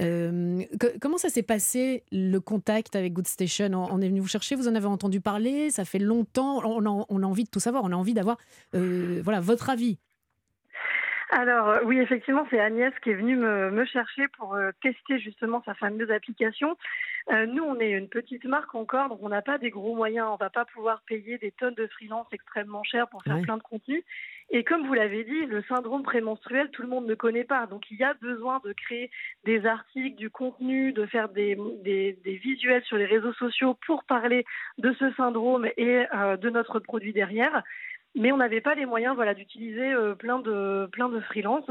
Euh, 0.00 0.62
comment 1.00 1.18
ça 1.18 1.28
s'est 1.28 1.42
passé 1.42 2.02
le 2.10 2.38
contact 2.38 2.96
avec 2.96 3.12
Goods 3.12 3.24
Station? 3.24 3.70
On, 3.72 4.00
est 4.00 4.08
venu 4.08 4.20
vous 4.20 4.28
chercher, 4.28 4.56
vous 4.56 4.68
en 4.68 4.74
avez 4.74 4.86
entendu 4.86 5.20
parler, 5.20 5.70
ça 5.70 5.84
fait 5.84 5.98
longtemps, 5.98 6.60
on 6.64 7.22
a, 7.22 7.26
envie 7.26 7.44
de 7.44 7.50
tout 7.50 7.60
savoir, 7.60 7.84
on 7.84 7.92
a 7.92 7.96
envie 7.96 8.14
d'avoir 8.14 8.38
euh, 8.74 9.20
voilà, 9.22 9.40
votre 9.40 9.70
avis. 9.70 9.98
Alors 11.30 11.68
euh, 11.68 11.80
oui, 11.84 11.98
effectivement, 11.98 12.46
c'est 12.50 12.60
Agnès 12.60 12.92
qui 13.02 13.10
est 13.10 13.14
venue 13.14 13.36
me, 13.36 13.84
chercher 13.84 14.26
pour 14.36 14.56
tester 14.82 15.18
justement 15.18 15.62
sa 15.64 15.74
fameuse 15.74 16.10
application. 16.10 16.76
Euh, 17.30 17.46
nous, 17.46 17.64
on 17.64 17.80
est 17.80 17.90
une 17.90 18.08
petite 18.08 18.44
marque 18.44 18.74
encore, 18.74 19.08
donc 19.08 19.18
on 19.22 19.30
n'a 19.30 19.40
pas 19.40 19.56
des 19.56 19.70
gros 19.70 19.94
moyens. 19.94 20.28
On 20.30 20.36
va 20.36 20.50
pas 20.50 20.66
pouvoir 20.66 21.02
payer 21.06 21.38
des 21.38 21.52
tonnes 21.52 21.74
de 21.74 21.86
freelance 21.86 22.26
extrêmement 22.32 22.82
chers 22.84 23.08
pour 23.08 23.22
faire 23.22 23.40
plein 23.40 23.56
de 23.56 23.62
contenu. 23.62 24.04
Et 24.50 24.62
comme 24.62 24.86
vous 24.86 24.92
l'avez 24.92 25.24
dit, 25.24 25.46
le 25.46 25.62
syndrome 25.62 26.02
prémenstruel, 26.02 26.70
tout 26.70 26.82
le 26.82 26.88
monde 26.88 27.06
ne 27.06 27.14
connaît 27.14 27.44
pas. 27.44 27.66
Donc 27.66 27.90
il 27.90 27.96
y 27.96 28.04
a 28.04 28.12
besoin 28.14 28.60
de 28.64 28.72
créer 28.74 29.10
des 29.44 29.64
articles, 29.64 30.16
du 30.16 30.28
contenu, 30.28 30.92
de 30.92 31.06
faire 31.06 31.30
des, 31.30 31.56
des, 31.82 32.18
des 32.24 32.36
visuels 32.36 32.84
sur 32.84 32.98
les 32.98 33.06
réseaux 33.06 33.32
sociaux 33.32 33.74
pour 33.86 34.04
parler 34.04 34.44
de 34.76 34.92
ce 34.98 35.10
syndrome 35.14 35.66
et 35.78 36.04
euh, 36.14 36.36
de 36.36 36.50
notre 36.50 36.78
produit 36.78 37.14
derrière. 37.14 37.62
mais 38.14 38.32
on 38.32 38.36
n'avait 38.36 38.60
pas 38.60 38.74
les 38.74 38.86
moyens 38.86 39.14
voilà 39.14 39.34
d'utiliser 39.34 39.92
euh, 39.92 40.14
plein 40.14 40.38
de 40.38 40.88
plein 40.92 41.08
de 41.08 41.20
freelance 41.20 41.68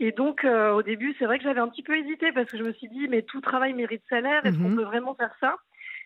et 0.00 0.12
donc 0.12 0.44
euh, 0.44 0.72
au 0.72 0.82
début 0.82 1.14
c'est 1.18 1.24
vrai 1.26 1.38
que 1.38 1.44
j'avais 1.44 1.60
un 1.60 1.68
petit 1.68 1.82
peu 1.82 1.96
hésité 1.96 2.32
parce 2.32 2.50
que 2.50 2.56
je 2.58 2.62
me 2.62 2.72
suis 2.72 2.88
dit 2.88 3.08
mais 3.08 3.22
tout 3.22 3.40
travail 3.40 3.72
mérite 3.72 4.02
salaire 4.08 4.44
est-ce 4.46 4.58
qu'on 4.58 4.68
Mhm. 4.70 4.76
peut 4.76 4.84
vraiment 4.84 5.14
faire 5.14 5.34
ça? 5.40 5.56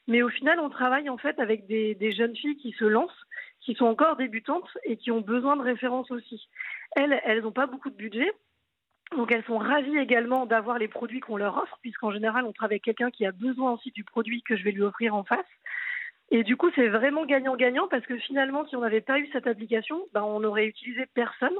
Mais 0.08 0.22
au 0.22 0.28
final 0.28 0.58
on 0.60 0.68
travaille 0.70 1.08
en 1.10 1.18
fait 1.18 1.38
avec 1.38 1.66
des, 1.66 1.94
des 1.94 2.12
jeunes 2.12 2.36
filles 2.36 2.56
qui 2.56 2.72
se 2.72 2.84
lancent 2.84 3.26
qui 3.60 3.74
sont 3.74 3.86
encore 3.86 4.16
débutantes 4.16 4.76
et 4.84 4.96
qui 4.96 5.10
ont 5.12 5.20
besoin 5.20 5.56
de 5.56 5.62
références 5.62 6.10
aussi 6.10 6.48
elles 6.96 7.20
elles 7.24 7.42
n'ont 7.42 7.52
pas 7.52 7.66
beaucoup 7.66 7.90
de 7.90 7.96
budget 7.96 8.32
donc 9.16 9.30
elles 9.30 9.44
sont 9.44 9.58
ravies 9.58 9.98
également 9.98 10.46
d'avoir 10.46 10.78
les 10.78 10.88
produits 10.88 11.20
qu'on 11.20 11.36
leur 11.36 11.58
offre, 11.58 11.78
puisqu'en 11.82 12.10
général 12.12 12.46
on 12.46 12.52
travaille 12.52 12.76
avec 12.76 12.84
quelqu'un 12.84 13.10
qui 13.10 13.26
a 13.26 13.32
besoin 13.32 13.72
aussi 13.72 13.90
du 13.90 14.04
produit 14.04 14.42
que 14.42 14.56
je 14.56 14.64
vais 14.64 14.70
lui 14.72 14.80
offrir 14.82 15.14
en 15.14 15.22
face. 15.22 15.44
Et 16.30 16.44
du 16.44 16.56
coup 16.56 16.70
c'est 16.74 16.88
vraiment 16.88 17.26
gagnant-gagnant 17.26 17.88
parce 17.88 18.06
que 18.06 18.16
finalement 18.16 18.66
si 18.66 18.74
on 18.74 18.80
n'avait 18.80 19.02
pas 19.02 19.18
eu 19.18 19.28
cette 19.32 19.46
application, 19.46 20.06
ben, 20.14 20.22
on 20.22 20.40
n'aurait 20.40 20.64
utilisé 20.66 21.04
personne. 21.12 21.54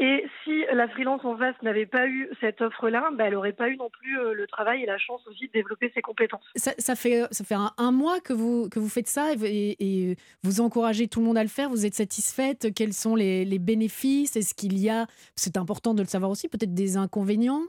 Et 0.00 0.24
si 0.44 0.64
la 0.72 0.86
freelance 0.88 1.24
en 1.24 1.36
face 1.36 1.56
n'avait 1.62 1.86
pas 1.86 2.06
eu 2.06 2.28
cette 2.40 2.60
offre-là, 2.60 3.10
ben, 3.14 3.24
elle 3.26 3.32
n'aurait 3.32 3.52
pas 3.52 3.68
eu 3.68 3.76
non 3.76 3.90
plus 3.90 4.18
euh, 4.20 4.32
le 4.32 4.46
travail 4.46 4.84
et 4.84 4.86
la 4.86 4.96
chance 4.98 5.26
aussi 5.26 5.48
de 5.48 5.52
développer 5.52 5.90
ses 5.92 6.02
compétences. 6.02 6.44
Ça, 6.54 6.72
ça 6.78 6.94
fait, 6.94 7.24
ça 7.32 7.42
fait 7.42 7.56
un, 7.56 7.72
un 7.78 7.90
mois 7.90 8.20
que 8.20 8.32
vous, 8.32 8.68
que 8.68 8.78
vous 8.78 8.88
faites 8.88 9.08
ça 9.08 9.32
et, 9.34 9.44
et- 9.44 10.10
et 10.12 10.16
vous 10.44 10.60
encouragez 10.60 11.08
tout 11.08 11.18
le 11.18 11.26
monde 11.26 11.36
à 11.38 11.42
le 11.42 11.48
faire. 11.48 11.68
Vous 11.68 11.84
êtes 11.84 11.94
satisfaite 11.94 12.72
Quels 12.76 12.92
sont 12.92 13.16
les, 13.16 13.44
les 13.44 13.58
bénéfices 13.58 14.36
Est-ce 14.36 14.54
qu'il 14.54 14.78
y 14.78 14.88
a, 14.88 15.06
c'est 15.34 15.56
important 15.56 15.94
de 15.94 16.02
le 16.02 16.08
savoir 16.08 16.30
aussi, 16.30 16.48
peut-être 16.48 16.74
des 16.74 16.96
inconvénients? 16.96 17.62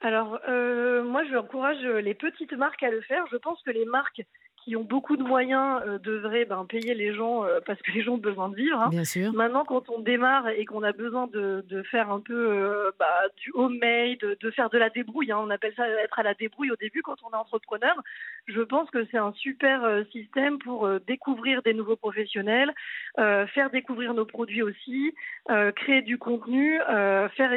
Alors, 0.00 0.38
euh, 0.48 1.02
moi, 1.04 1.22
je 1.30 1.36
encourage 1.36 1.80
les 1.82 2.14
petites 2.14 2.52
marques 2.52 2.82
à 2.82 2.90
le 2.90 3.00
faire. 3.02 3.24
Je 3.30 3.36
pense 3.36 3.62
que 3.62 3.70
les 3.70 3.84
marques 3.86 4.20
qui 4.66 4.74
ont 4.74 4.82
beaucoup 4.82 5.16
de 5.16 5.22
moyens 5.22 5.80
euh, 5.86 5.98
devraient 6.00 6.44
ben, 6.44 6.66
payer 6.68 6.94
les 6.94 7.14
gens 7.14 7.44
euh, 7.44 7.60
parce 7.64 7.80
que 7.82 7.92
les 7.92 8.02
gens 8.02 8.14
ont 8.14 8.18
besoin 8.18 8.48
de 8.48 8.56
vivre. 8.56 8.80
hein. 8.80 8.88
Bien 8.90 9.04
sûr. 9.04 9.32
Maintenant, 9.32 9.64
quand 9.64 9.88
on 9.90 10.00
démarre 10.00 10.48
et 10.48 10.64
qu'on 10.64 10.82
a 10.82 10.90
besoin 10.90 11.28
de, 11.28 11.64
de 11.68 11.84
faire 11.84 12.10
un 12.10 12.18
peu 12.18 12.34
euh, 12.34 12.90
bah, 12.98 13.06
du 13.36 13.52
homemade, 13.54 14.18
de, 14.18 14.36
de 14.40 14.50
faire 14.50 14.68
de 14.68 14.76
la 14.76 14.90
débrouille, 14.90 15.30
hein, 15.30 15.38
on 15.40 15.50
appelle 15.50 15.72
ça 15.76 15.88
être 15.88 16.18
à 16.18 16.24
la 16.24 16.34
débrouille 16.34 16.72
au 16.72 16.76
début 16.76 17.02
quand 17.02 17.14
on 17.22 17.30
est 17.32 17.36
entrepreneur, 17.36 17.94
je 18.48 18.60
pense 18.60 18.90
que 18.90 19.06
c'est 19.12 19.18
un 19.18 19.32
super 19.34 20.04
système 20.10 20.58
pour 20.58 20.88
découvrir 21.06 21.62
des 21.62 21.72
nouveaux 21.72 21.96
professionnels, 21.96 22.72
faire 23.16 23.70
découvrir 23.70 24.14
nos 24.14 24.24
produits 24.24 24.62
aussi, 24.62 25.14
créer 25.76 26.02
du 26.02 26.18
contenu, 26.18 26.78
faire 27.36 27.52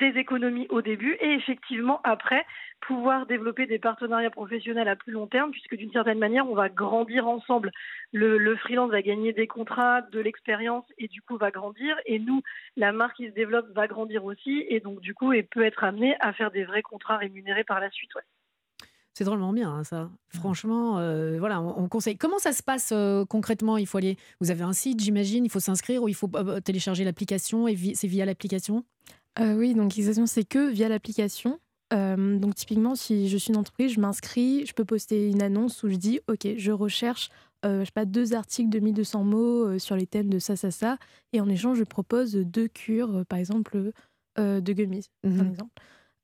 des 0.00 0.18
économies 0.18 0.66
au 0.70 0.82
début 0.82 1.16
et 1.20 1.32
effectivement 1.34 2.00
après 2.02 2.44
pouvoir 2.80 3.26
développer 3.26 3.66
des 3.66 3.78
partenariats 3.78 4.30
professionnels 4.30 4.88
à 4.88 4.96
plus 4.96 5.12
long 5.12 5.26
terme 5.26 5.52
puisque 5.52 5.76
d'une 5.76 5.92
certaine 5.92 6.18
manière 6.18 6.48
on 6.48 6.54
va 6.54 6.68
grandir 6.68 7.28
ensemble. 7.28 7.70
Le, 8.12 8.38
le 8.38 8.56
freelance 8.56 8.90
va 8.90 9.02
gagner 9.02 9.32
des 9.32 9.46
contrats, 9.46 10.02
de 10.02 10.20
l'expérience 10.20 10.84
et 10.98 11.06
du 11.06 11.22
coup 11.22 11.36
va 11.36 11.50
grandir 11.50 11.96
et 12.06 12.18
nous 12.18 12.42
la 12.76 12.92
marque 12.92 13.16
qui 13.16 13.28
se 13.28 13.34
développe 13.34 13.68
va 13.74 13.86
grandir 13.86 14.24
aussi 14.24 14.64
et 14.68 14.80
donc 14.80 15.00
du 15.00 15.14
coup 15.14 15.32
et 15.32 15.44
peut 15.44 15.64
être 15.64 15.84
amené 15.84 16.16
à 16.20 16.32
faire 16.32 16.50
des 16.50 16.64
vrais 16.64 16.82
contrats 16.82 17.16
rémunérés 17.16 17.64
par 17.64 17.78
la 17.78 17.90
suite. 17.90 18.14
ouais. 18.16 18.22
C'est 19.14 19.24
drôlement 19.24 19.52
bien, 19.52 19.68
hein, 19.68 19.82
ça. 19.82 20.10
Franchement, 20.28 21.00
euh, 21.00 21.40
voilà, 21.40 21.60
on, 21.60 21.82
on 21.82 21.88
conseille. 21.88 22.16
Comment 22.16 22.38
ça 22.38 22.52
se 22.52 22.62
passe 22.62 22.92
euh, 22.92 23.24
concrètement? 23.24 23.76
Il 23.76 23.86
faut 23.88 23.98
aller. 23.98 24.16
Vous 24.40 24.52
avez 24.52 24.62
un 24.62 24.72
site, 24.72 25.00
j'imagine. 25.00 25.44
Il 25.44 25.50
faut 25.50 25.58
s'inscrire 25.58 26.04
ou 26.04 26.08
il 26.08 26.14
faut 26.14 26.30
euh, 26.36 26.60
télécharger 26.60 27.02
l'application 27.02 27.66
et 27.66 27.74
vi- 27.74 27.96
c'est 27.96 28.06
via 28.06 28.24
l'application? 28.24 28.84
Euh, 29.38 29.54
oui, 29.54 29.74
donc 29.74 29.96
exactement, 29.96 30.26
c'est 30.26 30.44
que 30.44 30.68
via 30.70 30.88
l'application. 30.88 31.58
Euh, 31.92 32.38
donc 32.38 32.54
typiquement, 32.54 32.94
si 32.94 33.28
je 33.28 33.36
suis 33.38 33.50
une 33.50 33.56
entreprise, 33.58 33.92
je 33.92 34.00
m'inscris, 34.00 34.66
je 34.66 34.74
peux 34.74 34.84
poster 34.84 35.28
une 35.28 35.42
annonce 35.42 35.82
où 35.82 35.88
je 35.88 35.94
dis, 35.96 36.20
ok, 36.28 36.46
je 36.56 36.72
recherche, 36.72 37.30
euh, 37.64 37.80
je 37.80 37.86
sais 37.86 37.92
pas, 37.92 38.04
deux 38.04 38.34
articles 38.34 38.68
de 38.68 38.78
1200 38.78 39.24
mots 39.24 39.66
euh, 39.68 39.78
sur 39.78 39.96
les 39.96 40.06
thèmes 40.06 40.28
de 40.28 40.38
ça, 40.38 40.56
ça, 40.56 40.70
ça, 40.70 40.98
et 41.32 41.40
en 41.40 41.48
échange, 41.48 41.78
je 41.78 41.84
propose 41.84 42.32
deux 42.34 42.68
cures, 42.68 43.24
par 43.28 43.38
exemple, 43.38 43.92
de 44.36 44.72
gummies, 44.72 45.06
par 45.22 45.32
Mhm. 45.32 45.50
exemple. 45.50 45.72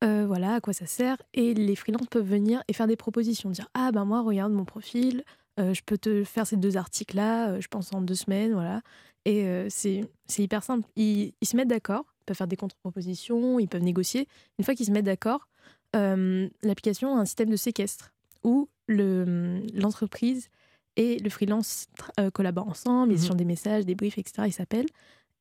Euh, 0.03 0.25
voilà 0.27 0.55
à 0.55 0.61
quoi 0.61 0.73
ça 0.73 0.85
sert. 0.85 1.17
Et 1.33 1.53
les 1.53 1.75
freelances 1.75 2.07
peuvent 2.09 2.27
venir 2.29 2.63
et 2.67 2.73
faire 2.73 2.87
des 2.87 2.95
propositions, 2.95 3.49
dire, 3.49 3.67
ah 3.73 3.91
ben 3.91 4.05
moi, 4.05 4.21
regarde 4.21 4.53
mon 4.53 4.65
profil, 4.65 5.23
euh, 5.59 5.73
je 5.73 5.81
peux 5.85 5.97
te 5.97 6.23
faire 6.23 6.45
ces 6.47 6.57
deux 6.57 6.77
articles-là, 6.77 7.49
euh, 7.51 7.61
je 7.61 7.67
pense 7.67 7.91
en 7.93 8.01
deux 8.01 8.15
semaines, 8.15 8.53
voilà. 8.53 8.81
Et 9.25 9.65
c'est 9.69 10.07
hyper 10.37 10.63
simple. 10.63 10.87
Ils, 10.95 11.33
ils 11.41 11.47
se 11.47 11.57
mettent 11.57 11.67
d'accord, 11.69 12.05
peuvent 12.25 12.35
faire 12.37 12.47
des 12.47 12.55
contre-propositions, 12.57 13.59
ils 13.59 13.67
peuvent 13.67 13.83
négocier. 13.83 14.27
Une 14.59 14.65
fois 14.65 14.75
qu'ils 14.75 14.85
se 14.87 14.91
mettent 14.91 15.05
d'accord, 15.05 15.47
euh, 15.95 16.47
l'application 16.63 17.15
a 17.17 17.19
un 17.21 17.25
système 17.25 17.49
de 17.49 17.55
séquestre 17.55 18.11
où 18.43 18.67
le- 18.87 19.61
l'entreprise 19.73 20.49
et 20.97 21.17
le 21.19 21.29
freelance 21.29 21.87
euh, 22.19 22.29
collaborent 22.31 22.67
ensemble, 22.69 23.11
ils 23.13 23.17
Mhm. 23.17 23.23
échangent 23.23 23.37
des 23.37 23.45
messages, 23.45 23.85
des 23.85 23.95
briefs, 23.95 24.17
etc. 24.17 24.43
Ils 24.47 24.53
s'appellent. 24.53 24.85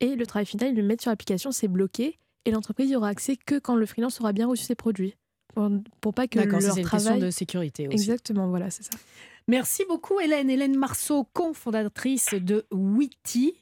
Et 0.01 0.17
le 0.17 0.27
travail 0.27 0.47
final, 0.47 0.71
ils 0.71 0.77
le 0.77 0.83
mettent 0.83 1.03
sur 1.03 1.11
l'application, 1.11 1.53
c'est 1.53 1.69
bloqué. 1.69 2.19
Et 2.45 2.51
l'entreprise 2.51 2.91
y 2.91 2.97
aura 2.97 3.09
accès 3.09 3.37
que 3.37 3.59
quand 3.59 3.75
le 3.77 3.87
freelance 3.87 4.21
aura 4.21 4.33
bien 4.33 4.47
reçu 4.47 4.65
ses 4.65 4.75
produits. 4.75 5.15
Pour, 5.55 5.71
pour 6.01 6.13
pas 6.15 6.27
que 6.27 6.39
leur 6.41 6.61
c'est 6.61 6.81
une 6.81 6.85
travail... 6.85 7.05
question 7.07 7.19
de 7.19 7.31
sécurité 7.31 7.87
aussi. 7.87 7.95
Exactement, 7.97 8.49
voilà, 8.49 8.71
c'est 8.71 8.83
ça. 8.83 8.91
Merci 9.47 9.85
beaucoup 9.89 10.19
Hélène. 10.19 10.51
Hélène 10.51 10.77
Marceau, 10.77 11.25
cofondatrice 11.33 12.35
de 12.35 12.67
Witty. 12.73 13.55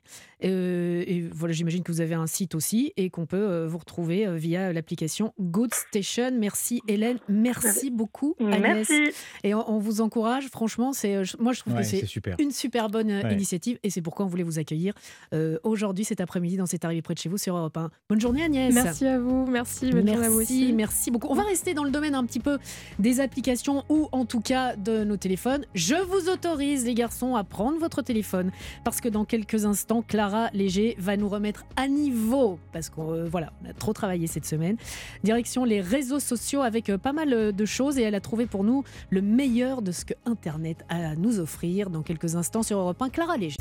Euh, 0.45 1.05
et 1.07 1.21
voilà, 1.33 1.53
j'imagine 1.53 1.83
que 1.83 1.93
vous 1.93 2.01
avez 2.01 2.15
un 2.15 2.27
site 2.27 2.55
aussi 2.55 2.93
et 2.97 3.11
qu'on 3.11 3.27
peut 3.27 3.37
euh, 3.37 3.67
vous 3.69 3.79
retrouver 3.79 4.27
euh, 4.27 4.37
via 4.37 4.73
l'application 4.73 5.33
Good 5.41 5.73
Station. 5.75 6.31
Merci 6.39 6.81
Hélène. 6.89 7.19
Merci 7.29 7.91
beaucoup 7.91 8.35
Agnès. 8.41 8.61
Merci. 8.89 9.11
Et 9.45 9.55
on, 9.55 9.71
on 9.71 9.79
vous 9.79 10.01
encourage. 10.01 10.49
Franchement, 10.49 10.93
c'est 10.93 11.17
moi 11.39 11.53
je 11.53 11.61
trouve 11.61 11.75
Ouais, 11.75 11.81
que 11.83 11.87
c'est 11.87 12.01
c'est 12.01 12.07
super. 12.07 12.37
une 12.39 12.51
super 12.51 12.89
bonne 12.91 13.11
Ouais. 13.13 13.33
initiative 13.35 13.79
et 13.83 13.91
c'est 13.91 14.03
pourquoi 14.03 14.27
on 14.27 14.29
voulait 14.29 14.43
vous 14.43 14.59
accueillir 14.59 14.95
euh, 15.35 15.59
aujourd'hui, 15.63 16.05
cet 16.05 16.21
après-midi, 16.21 16.57
dans 16.57 16.67
cette 16.67 16.85
arrivée 16.85 17.03
près 17.03 17.15
de 17.15 17.19
chez 17.19 17.29
vous 17.29 17.39
sur 17.39 17.57
Europe 17.57 17.77
1. 17.77 17.91
Bonne 18.09 18.21
journée 18.21 18.43
Agnès. 18.43 18.73
Merci 18.75 19.07
à 19.07 19.19
vous, 19.19 19.47
merci, 19.47 19.91
bonne 19.91 20.07
journée 20.09 20.13
à 20.27 20.29
vous 20.31 20.39
Merci, 20.39 20.65
aussi. 20.65 20.73
merci 20.73 21.11
beaucoup. 21.11 21.29
On 21.31 21.35
va 21.35 21.43
rester 21.45 21.75
dans 21.75 21.85
le 21.85 21.91
domaine 21.91 22.15
un 22.15 22.25
petit 22.25 22.41
peu 22.41 22.59
des 22.99 23.21
applications 23.21 23.85
ou 23.89 24.09
en 24.13 24.25
tout 24.25 24.41
cas 24.41 24.77
de 24.77 25.05
nos 25.05 25.17
téléphones. 25.17 25.65
Je 25.75 25.95
vous 25.95 26.29
autorise, 26.31 26.85
les 26.85 26.95
garçons, 26.95 27.37
à 27.37 27.45
prendre 27.45 27.79
votre 27.79 28.03
téléphone 28.03 28.51
parce 28.85 29.01
que 29.01 29.09
dans 29.09 29.25
quelques 29.25 29.65
instants, 29.67 30.03
Clara 30.03 30.32
Léger 30.53 30.97
va 30.99 31.17
nous 31.17 31.29
remettre 31.29 31.65
à 31.77 31.89
niveau 31.89 32.59
parce 32.73 32.91
qu'on 32.91 33.13
euh, 33.13 33.29
voilà, 33.29 33.53
a 33.69 33.73
trop 33.73 33.93
travaillé 33.93 34.27
cette 34.27 34.47
semaine. 34.47 34.77
Direction 35.25 35.65
les 35.65 35.81
réseaux 35.81 36.21
sociaux 36.21 36.63
avec 36.63 36.89
euh, 36.89 36.99
pas 36.99 37.13
mal 37.13 37.33
euh, 37.33 37.53
de 37.53 37.65
choses 37.65 37.99
et 37.99 38.03
elle 38.03 38.15
a 38.15 38.21
trouvé 38.21 38.47
pour 38.47 38.65
nous 38.65 38.85
le 39.11 39.23
meilleur 39.23 39.83
de 39.83 39.93
ce 39.93 40.05
que 40.05 40.15
Internet 40.25 40.85
a 40.89 41.11
à 41.11 41.15
nous 41.15 41.41
offrir 41.41 41.91
dans 41.91 42.03
quelques 42.03 42.37
instants 42.37 42.63
sur 42.63 42.79
Europe 42.79 43.01
1. 43.01 43.11
Clara 43.11 43.37
Léger. 43.37 43.59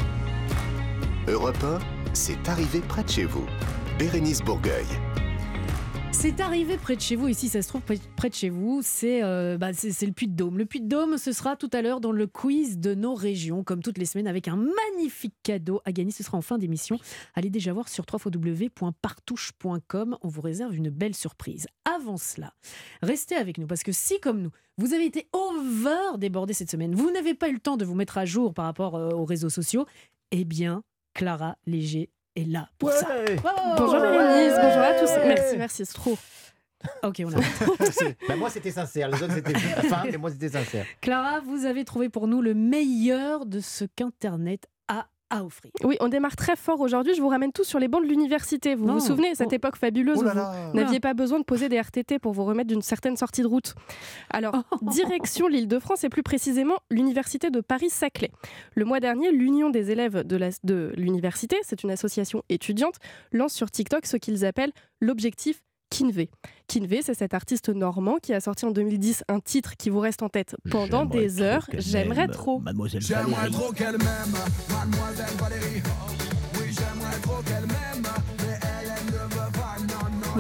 Europe 1.28 1.64
1, 1.64 1.80
c'est 2.14 2.50
arrivé 2.50 2.80
près 2.80 3.04
de 3.04 3.10
chez 3.10 3.26
vous. 3.26 3.46
Bérénice 4.00 4.42
Bourgueil. 4.42 4.86
C'est 6.14 6.40
arrivé 6.40 6.78
près 6.78 6.96
de 6.96 7.02
chez 7.02 7.16
vous, 7.16 7.34
si 7.34 7.48
ça 7.50 7.64
se 7.64 7.68
trouve 7.68 7.82
près- 7.82 8.30
de 8.30 8.34
chez 8.36 8.50
vous, 8.50 8.82
c'est 8.84 9.24
euh, 9.24 9.58
bah, 9.58 9.74
c'est 9.74 10.06
le 10.06 10.12
Puy-de-Dôme. 10.12 10.56
Le 10.60 10.66
Puy-de-Dôme, 10.66 11.18
ce 11.18 11.32
sera 11.32 11.56
tout 11.56 11.70
à 11.74 11.82
l'heure 11.82 12.00
dans 12.00 12.12
le 12.12 12.28
quiz 12.28 12.78
de 12.78 12.94
nos 12.94 13.16
régions, 13.16 13.64
comme 13.64 13.82
toutes 13.82 13.98
les 13.98 14.06
semaines, 14.06 14.28
avec 14.28 14.48
un 14.48 14.56
magnifique 14.56 15.34
cadeau 15.42 15.82
à 15.84 15.92
gagner. 15.92 16.12
Ce 16.12 16.22
sera 16.24 16.38
en 16.38 16.42
fin 16.42 16.60
d'émission. 16.60 17.00
Allez 17.34 17.50
déjà 17.50 17.74
voir 17.74 17.90
sur 17.90 18.06
www.partouche.com. 18.12 20.18
On 20.22 20.28
vous 20.28 20.42
réserve 20.42 20.76
une 20.76 20.92
belle 20.92 21.16
surprise. 21.16 21.66
Avant 21.86 22.18
cela, 22.18 22.54
restez 23.02 23.36
avec 23.36 23.58
nous, 23.58 23.66
parce 23.66 23.82
que 23.84 23.92
si, 23.92 24.20
comme 24.20 24.42
nous, 24.44 24.52
vous 24.78 24.94
avez 24.94 25.06
été 25.06 25.28
over 25.34 26.20
débordé 26.20 26.54
cette 26.54 26.70
semaine, 26.70 26.94
vous 26.94 27.10
n'avez 27.12 27.34
pas 27.34 27.50
eu 27.50 27.54
le 27.54 27.60
temps 27.60 27.78
de 27.78 27.86
vous 27.86 27.96
mettre 27.96 28.20
à 28.20 28.26
jour 28.26 28.54
par 28.54 28.66
rapport 28.66 28.96
euh, 28.96 29.10
aux 29.10 29.26
réseaux 29.26 29.50
sociaux, 29.50 29.88
eh 30.32 30.46
bien, 30.46 30.84
Clara 31.16 31.58
Léger 31.66 32.12
est 32.42 32.46
là 32.52 32.68
pour 32.78 32.92
ça. 32.92 33.08
Bonjour 33.78 34.00
Bérénice, 34.00 34.54
bonjour 34.62 34.82
à 34.82 34.94
tous. 35.00 35.10
Merci, 35.26 35.58
merci, 35.58 35.86
c'est 35.86 35.94
trop. 35.94 36.18
Ok, 37.04 37.22
on 37.26 37.32
a. 37.38 37.42
Bah, 38.28 38.36
moi, 38.36 38.50
c'était 38.50 38.72
sincère. 38.72 39.10
Les 39.10 39.22
autres, 39.22 39.34
c'était 39.36 39.54
fin, 39.54 40.04
mais 40.10 40.18
moi, 40.18 40.32
c'était 40.32 40.50
sincère. 40.50 40.86
Clara, 41.00 41.40
vous 41.42 41.66
avez 41.66 41.86
trouvé 41.86 42.10
pour 42.10 42.28
nous 42.28 42.42
le 42.42 42.54
meilleur 42.56 43.46
de 43.46 43.60
ce 43.60 43.86
qu'Internet 43.86 44.66
a 44.66 44.70
à 45.32 45.44
offrir. 45.44 45.72
Oui, 45.84 45.98
on 46.02 46.08
démarre 46.10 46.36
très 46.36 46.56
fort 46.56 46.80
aujourd'hui. 46.82 47.16
Je 47.16 47.22
vous 47.22 47.30
ramène 47.30 47.52
tous 47.52 47.64
sur 47.64 47.80
les 47.80 47.88
bancs 47.88 48.04
de 48.04 48.08
l'université. 48.08 48.76
Vous 48.76 48.86
Non. 48.86 48.94
vous 48.96 49.00
souvenez, 49.00 49.34
cette 49.34 49.52
Oh. 49.52 49.56
époque 49.56 49.78
fabuleuse 49.78 50.18
Oh 50.20 50.22
où 50.22 50.26
là 50.26 50.52
vous 50.72 50.78
n'aviez 50.78 51.00
pas 51.00 51.14
besoin 51.14 51.40
de 51.40 51.44
poser 51.46 51.70
des 51.70 51.78
RTT 51.80 52.20
pour 52.20 52.34
vous 52.34 52.44
remettre 52.46 52.68
d'une 52.68 52.82
certaine 52.84 53.18
sortie 53.18 53.42
de 53.42 53.48
route. 53.48 53.74
Alors, 54.30 54.54
direction 54.84 55.48
l'Île-de-France 55.48 56.04
et 56.04 56.10
plus 56.10 56.24
précisément 56.24 56.76
l'Université 56.92 57.50
de 57.50 57.62
Paris-Saclay. 57.62 58.30
Le 58.76 58.86
mois 58.86 59.00
dernier, 59.00 59.32
l'Union 59.32 59.70
des 59.70 59.90
élèves 59.92 60.26
de 60.28 60.36
la- 60.36 60.50
de 60.64 60.92
l'université, 60.98 61.56
c'est 61.64 61.84
une 61.84 61.92
association 61.92 62.44
étudiante, 62.50 62.96
lance 63.32 63.54
sur 63.54 63.72
TikTok 63.72 64.06
ce 64.06 64.18
qu'ils 64.18 64.46
appellent 64.46 64.74
l'objectif 65.00 65.62
Kinvé. 65.92 66.30
Kinvé, 66.68 67.02
c'est 67.04 67.14
cet 67.14 67.34
artiste 67.34 67.68
normand 67.68 68.16
qui 68.24 68.34
a 68.34 68.40
sorti 68.40 68.66
en 68.66 68.72
2010 68.72 69.26
un 69.28 69.42
titre 69.42 69.76
qui 69.78 69.90
vous 69.90 70.00
reste 70.00 70.24
en 70.24 70.30
tête 70.30 70.56
pendant 70.72 71.02
J'aimerais 71.04 71.20
des 71.20 71.42
heures. 71.42 71.68
J'aimerais 71.78 72.28
trop. 72.30 72.60
Mademoiselle 72.60 73.02
J'aimerais 73.02 73.32
Valérie. 73.32 73.52
trop 73.52 73.72
qu'elle 73.74 73.98
m'aime, 73.98 74.34
mademoiselle 74.70 75.36
Valérie. 75.38 75.82
Oui, 76.56 76.66
j'aimerais 76.70 77.20
trop 77.22 77.42
qu'elle 77.44 77.68
m'aime, 77.68 77.91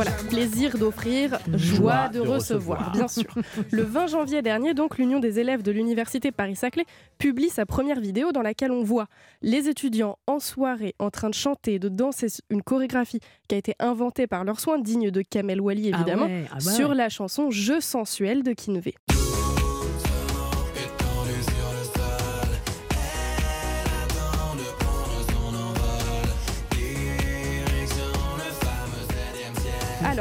Voilà, 0.03 0.17
plaisir 0.29 0.79
d'offrir, 0.79 1.37
joie 1.53 2.09
de, 2.09 2.15
de 2.15 2.19
recevoir, 2.27 2.91
recevoir. 2.91 2.91
bien 2.91 3.07
sûr. 3.07 3.25
Le 3.71 3.83
20 3.83 4.07
janvier 4.07 4.41
dernier, 4.41 4.73
donc, 4.73 4.97
l'Union 4.97 5.19
des 5.19 5.39
élèves 5.39 5.61
de 5.61 5.71
l'Université 5.71 6.31
Paris-Saclay 6.31 6.85
publie 7.19 7.49
sa 7.49 7.67
première 7.67 7.99
vidéo 7.99 8.31
dans 8.31 8.41
laquelle 8.41 8.71
on 8.71 8.81
voit 8.81 9.05
les 9.43 9.69
étudiants 9.69 10.17
en 10.25 10.39
soirée 10.39 10.95
en 10.97 11.11
train 11.11 11.29
de 11.29 11.35
chanter, 11.35 11.77
de 11.77 11.87
danser 11.87 12.29
une 12.49 12.63
chorégraphie 12.63 13.19
qui 13.47 13.53
a 13.53 13.59
été 13.59 13.75
inventée 13.77 14.25
par 14.25 14.43
leurs 14.43 14.59
soins, 14.59 14.79
digne 14.79 15.11
de 15.11 15.21
Kamel 15.21 15.61
Wally 15.61 15.89
évidemment, 15.89 16.25
Ah 16.25 16.31
ouais, 16.31 16.45
ah 16.49 16.55
bah 16.55 16.71
sur 16.71 16.95
la 16.95 17.09
chanson 17.09 17.51
Je 17.51 17.79
sensuel 17.79 18.41
de 18.41 18.53
Kinvé. 18.53 18.95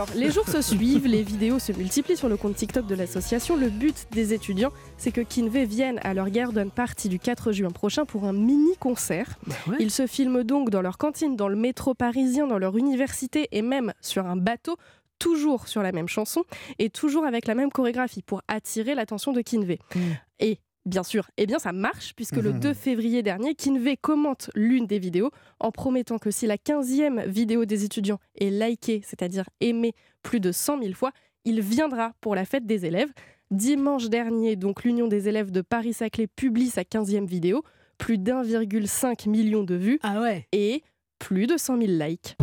Alors, 0.00 0.16
les 0.16 0.30
jours 0.30 0.48
se 0.48 0.62
suivent, 0.62 1.06
les 1.06 1.22
vidéos 1.22 1.58
se 1.58 1.72
multiplient 1.72 2.16
sur 2.16 2.30
le 2.30 2.38
compte 2.38 2.56
TikTok 2.56 2.86
de 2.86 2.94
l'association. 2.94 3.54
Le 3.54 3.68
but 3.68 4.06
des 4.12 4.32
étudiants, 4.32 4.72
c'est 4.96 5.12
que 5.12 5.20
Kinvé 5.20 5.66
vienne 5.66 6.00
à 6.02 6.14
leur 6.14 6.30
garden 6.30 6.70
party 6.70 7.10
du 7.10 7.18
4 7.18 7.52
juin 7.52 7.68
prochain 7.68 8.06
pour 8.06 8.24
un 8.24 8.32
mini-concert. 8.32 9.38
Bah 9.46 9.54
ouais. 9.66 9.76
Ils 9.78 9.90
se 9.90 10.06
filment 10.06 10.42
donc 10.42 10.70
dans 10.70 10.80
leur 10.80 10.96
cantine, 10.96 11.36
dans 11.36 11.48
le 11.48 11.56
métro 11.56 11.92
parisien, 11.92 12.46
dans 12.46 12.56
leur 12.56 12.78
université 12.78 13.48
et 13.52 13.60
même 13.60 13.92
sur 14.00 14.26
un 14.26 14.36
bateau, 14.36 14.78
toujours 15.18 15.68
sur 15.68 15.82
la 15.82 15.92
même 15.92 16.08
chanson 16.08 16.44
et 16.78 16.88
toujours 16.88 17.26
avec 17.26 17.46
la 17.46 17.54
même 17.54 17.70
chorégraphie 17.70 18.22
pour 18.22 18.40
attirer 18.48 18.94
l'attention 18.94 19.34
de 19.34 19.42
Kinvé. 19.42 19.80
Mm. 19.94 20.00
Et 20.38 20.60
bien 20.90 21.02
sûr, 21.02 21.30
eh 21.38 21.46
bien 21.46 21.58
ça 21.58 21.72
marche 21.72 22.12
puisque 22.14 22.36
le 22.36 22.52
Mhm. 22.52 22.60
2 22.60 22.74
février 22.74 23.22
dernier, 23.22 23.54
Kinvé 23.54 23.96
commente 23.96 24.50
l'une 24.54 24.86
des 24.86 24.98
vidéos 24.98 25.30
en 25.60 25.70
promettant 25.70 26.18
que 26.18 26.30
si 26.30 26.46
la 26.46 26.56
15e 26.58 27.24
vidéo 27.26 27.64
des 27.64 27.84
étudiants 27.84 28.18
est 28.38 28.50
likée, 28.50 29.00
c'est-à-dire 29.04 29.44
aimée 29.60 29.94
plus 30.22 30.40
de 30.40 30.52
100 30.52 30.82
000 30.82 30.92
fois, 30.94 31.12
il 31.46 31.60
viendra 31.62 32.12
pour 32.20 32.34
la 32.34 32.44
fête 32.44 32.66
des 32.66 32.84
élèves. 32.84 33.10
Dimanche 33.50 34.08
dernier, 34.10 34.56
donc 34.56 34.84
l'Union 34.84 35.08
des 35.08 35.28
élèves 35.28 35.50
de 35.50 35.62
Paris-Saclay 35.62 36.26
publie 36.26 36.68
sa 36.68 36.82
15e 36.84 37.24
vidéo, 37.26 37.62
plus 37.98 38.18
d'1,5 38.18 39.26
million 39.28 39.62
de 39.64 39.74
vues 39.74 39.98
Ah 40.02 40.20
ouais. 40.20 40.46
et 40.52 40.82
plus 41.18 41.46
de 41.46 41.56
100 41.56 41.78
000 41.78 41.92
likes. 41.92 42.36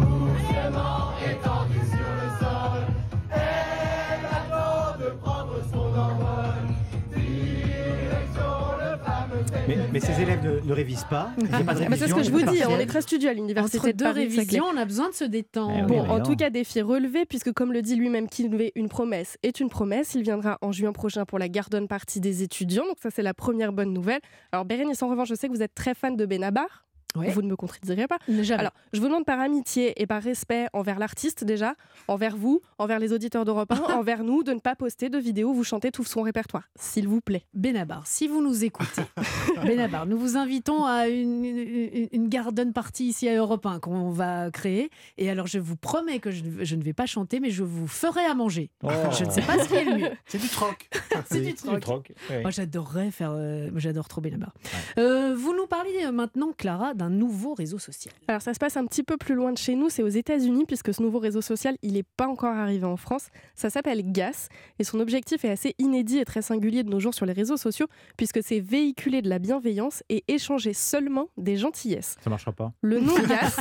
Mais, 9.67 9.77
mais 9.91 9.99
ces 9.99 10.21
élèves 10.21 10.43
ne, 10.43 10.59
ne 10.59 10.73
révisent 10.73 11.05
pas. 11.09 11.31
Il 11.37 11.45
n'y 11.45 11.53
a 11.53 11.59
pas 11.63 11.73
de 11.73 11.83
Ah 11.83 11.89
bah, 11.89 11.95
c'est 11.97 12.07
ce 12.07 12.13
que 12.13 12.23
je 12.23 12.31
vous 12.31 12.41
dis, 12.41 12.61
on 12.67 12.79
est 12.79 12.85
très 12.85 13.01
studieux 13.01 13.29
à 13.29 13.33
l'université 13.33 13.93
de 13.93 14.03
Paris-Saclay. 14.03 14.37
révisions, 14.37 14.65
on 14.73 14.77
a 14.77 14.85
besoin 14.85 15.09
de 15.09 15.13
se 15.15 15.23
détendre. 15.23 15.73
Eh 15.77 15.81
Bon, 15.83 15.99
en 16.07 16.21
tout 16.21 16.35
cas, 16.35 16.49
défi 16.49 16.81
relevé, 16.81 17.25
puisque 17.25 17.51
comme 17.53 17.73
le 17.73 17.81
dit 17.81 17.95
lui-même 17.95 18.27
Kinvé, 18.29 18.71
une 18.75 18.89
promesse 18.89 19.37
est 19.43 19.59
une 19.59 19.69
promesse. 19.69 20.15
Il 20.15 20.23
viendra 20.23 20.57
en 20.61 20.71
juin 20.71 20.91
prochain 20.93 21.25
pour 21.25 21.39
la 21.39 21.49
Garden 21.49 21.87
Party 21.87 22.19
des 22.19 22.43
étudiants. 22.43 22.85
Donc 22.85 22.97
ça, 23.01 23.09
c'est 23.09 23.23
la 23.23 23.33
première 23.33 23.73
bonne 23.73 23.93
nouvelle. 23.93 24.21
Alors 24.51 24.65
Bérénice, 24.65 25.01
en 25.03 25.09
revanche, 25.09 25.29
je 25.29 25.35
sais 25.35 25.47
que 25.47 25.53
vous 25.53 25.63
êtes 25.63 25.75
très 25.75 25.93
fan 25.93 26.15
de 26.15 26.25
Benabar. 26.25 26.86
Ouais. 27.17 27.29
Vous 27.31 27.41
ne 27.41 27.47
me 27.49 27.55
contredirez 27.55 28.07
pas. 28.07 28.17
Jamais. 28.27 28.59
Alors, 28.59 28.71
je 28.93 28.99
vous 28.99 29.07
demande 29.07 29.25
par 29.25 29.39
amitié 29.39 30.01
et 30.01 30.05
par 30.07 30.21
respect 30.21 30.67
envers 30.73 30.99
l'artiste 30.99 31.43
déjà, 31.43 31.75
envers 32.07 32.35
vous, 32.37 32.61
envers 32.77 32.99
les 32.99 33.13
auditeurs 33.13 33.45
d'Europe 33.45 33.71
1, 33.71 33.75
envers 33.95 34.23
nous, 34.23 34.43
de 34.43 34.53
ne 34.53 34.59
pas 34.59 34.75
poster 34.75 35.09
de 35.09 35.17
vidéos 35.17 35.49
où 35.49 35.53
vous 35.53 35.63
chantez 35.63 35.91
tout 35.91 36.03
son 36.03 36.21
répertoire, 36.21 36.69
s'il 36.75 37.07
vous 37.07 37.21
plaît. 37.21 37.45
Benabar, 37.53 38.05
si 38.07 38.27
vous 38.27 38.41
nous 38.41 38.63
écoutez, 38.63 39.01
Benabar, 39.65 40.05
nous 40.05 40.17
vous 40.17 40.37
invitons 40.37 40.85
à 40.85 41.07
une, 41.07 41.45
une, 41.45 42.07
une 42.11 42.29
garden 42.29 42.73
party 42.73 43.05
ici 43.05 43.27
à 43.29 43.35
Europe 43.35 43.65
1 43.65 43.79
qu'on 43.79 44.11
va 44.11 44.51
créer. 44.51 44.89
Et 45.17 45.29
alors, 45.29 45.47
je 45.47 45.59
vous 45.59 45.75
promets 45.75 46.19
que 46.19 46.31
je, 46.31 46.43
ne- 46.43 46.63
je 46.63 46.75
ne 46.75 46.83
vais 46.83 46.93
pas 46.93 47.05
chanter, 47.05 47.39
mais 47.39 47.49
je 47.51 47.63
vous 47.63 47.87
ferai 47.87 48.23
à 48.25 48.33
manger. 48.35 48.69
Oh. 48.83 48.89
Je 49.11 49.23
ne 49.25 49.29
sais 49.31 49.41
pas 49.41 49.57
ce 49.59 49.67
qui 49.67 49.75
est 49.75 49.85
le 49.85 49.97
mieux. 49.97 50.11
C'est 50.25 50.41
du 50.41 50.47
troc. 50.49 50.89
C'est 51.31 51.41
du 51.41 51.53
troc. 51.53 52.11
oui. 52.29 52.41
Moi, 52.41 52.51
j'adorerais 52.51 53.11
faire. 53.11 53.31
euh, 53.33 53.69
J'adore 53.75 54.07
trop 54.07 54.21
Benabar. 54.21 54.53
Euh, 54.97 55.35
vous 55.37 55.55
nous 55.55 55.67
parlez 55.67 56.05
euh, 56.05 56.11
maintenant, 56.11 56.51
Clara, 56.55 56.93
d'un 56.93 57.06
nouveau 57.09 57.53
réseau 57.53 57.79
social. 57.79 58.13
Alors 58.27 58.41
ça 58.41 58.53
se 58.53 58.59
passe 58.59 58.77
un 58.77 58.85
petit 58.85 59.03
peu 59.03 59.17
plus 59.17 59.35
loin 59.35 59.51
de 59.51 59.57
chez 59.57 59.75
nous, 59.75 59.89
c'est 59.89 60.03
aux 60.03 60.07
États-Unis 60.07 60.65
puisque 60.65 60.93
ce 60.93 61.01
nouveau 61.01 61.19
réseau 61.19 61.41
social, 61.41 61.77
il 61.81 61.93
n'est 61.93 62.03
pas 62.03 62.27
encore 62.27 62.55
arrivé 62.55 62.85
en 62.85 62.97
France. 62.97 63.27
Ça 63.55 63.69
s'appelle 63.69 64.11
GAS 64.11 64.49
et 64.79 64.83
son 64.83 64.99
objectif 64.99 65.45
est 65.45 65.49
assez 65.49 65.75
inédit 65.79 66.19
et 66.19 66.25
très 66.25 66.41
singulier 66.41 66.83
de 66.83 66.89
nos 66.89 66.99
jours 66.99 67.13
sur 67.13 67.25
les 67.25 67.33
réseaux 67.33 67.57
sociaux 67.57 67.87
puisque 68.17 68.43
c'est 68.43 68.59
véhiculer 68.59 69.21
de 69.21 69.29
la 69.29 69.39
bienveillance 69.39 70.03
et 70.09 70.23
échanger 70.27 70.73
seulement 70.73 71.29
des 71.37 71.57
gentillesses. 71.57 72.15
Ça 72.23 72.29
marchera 72.29 72.51
pas. 72.51 72.73
Le 72.81 72.99
nom 72.99 73.15
GAS, 73.27 73.59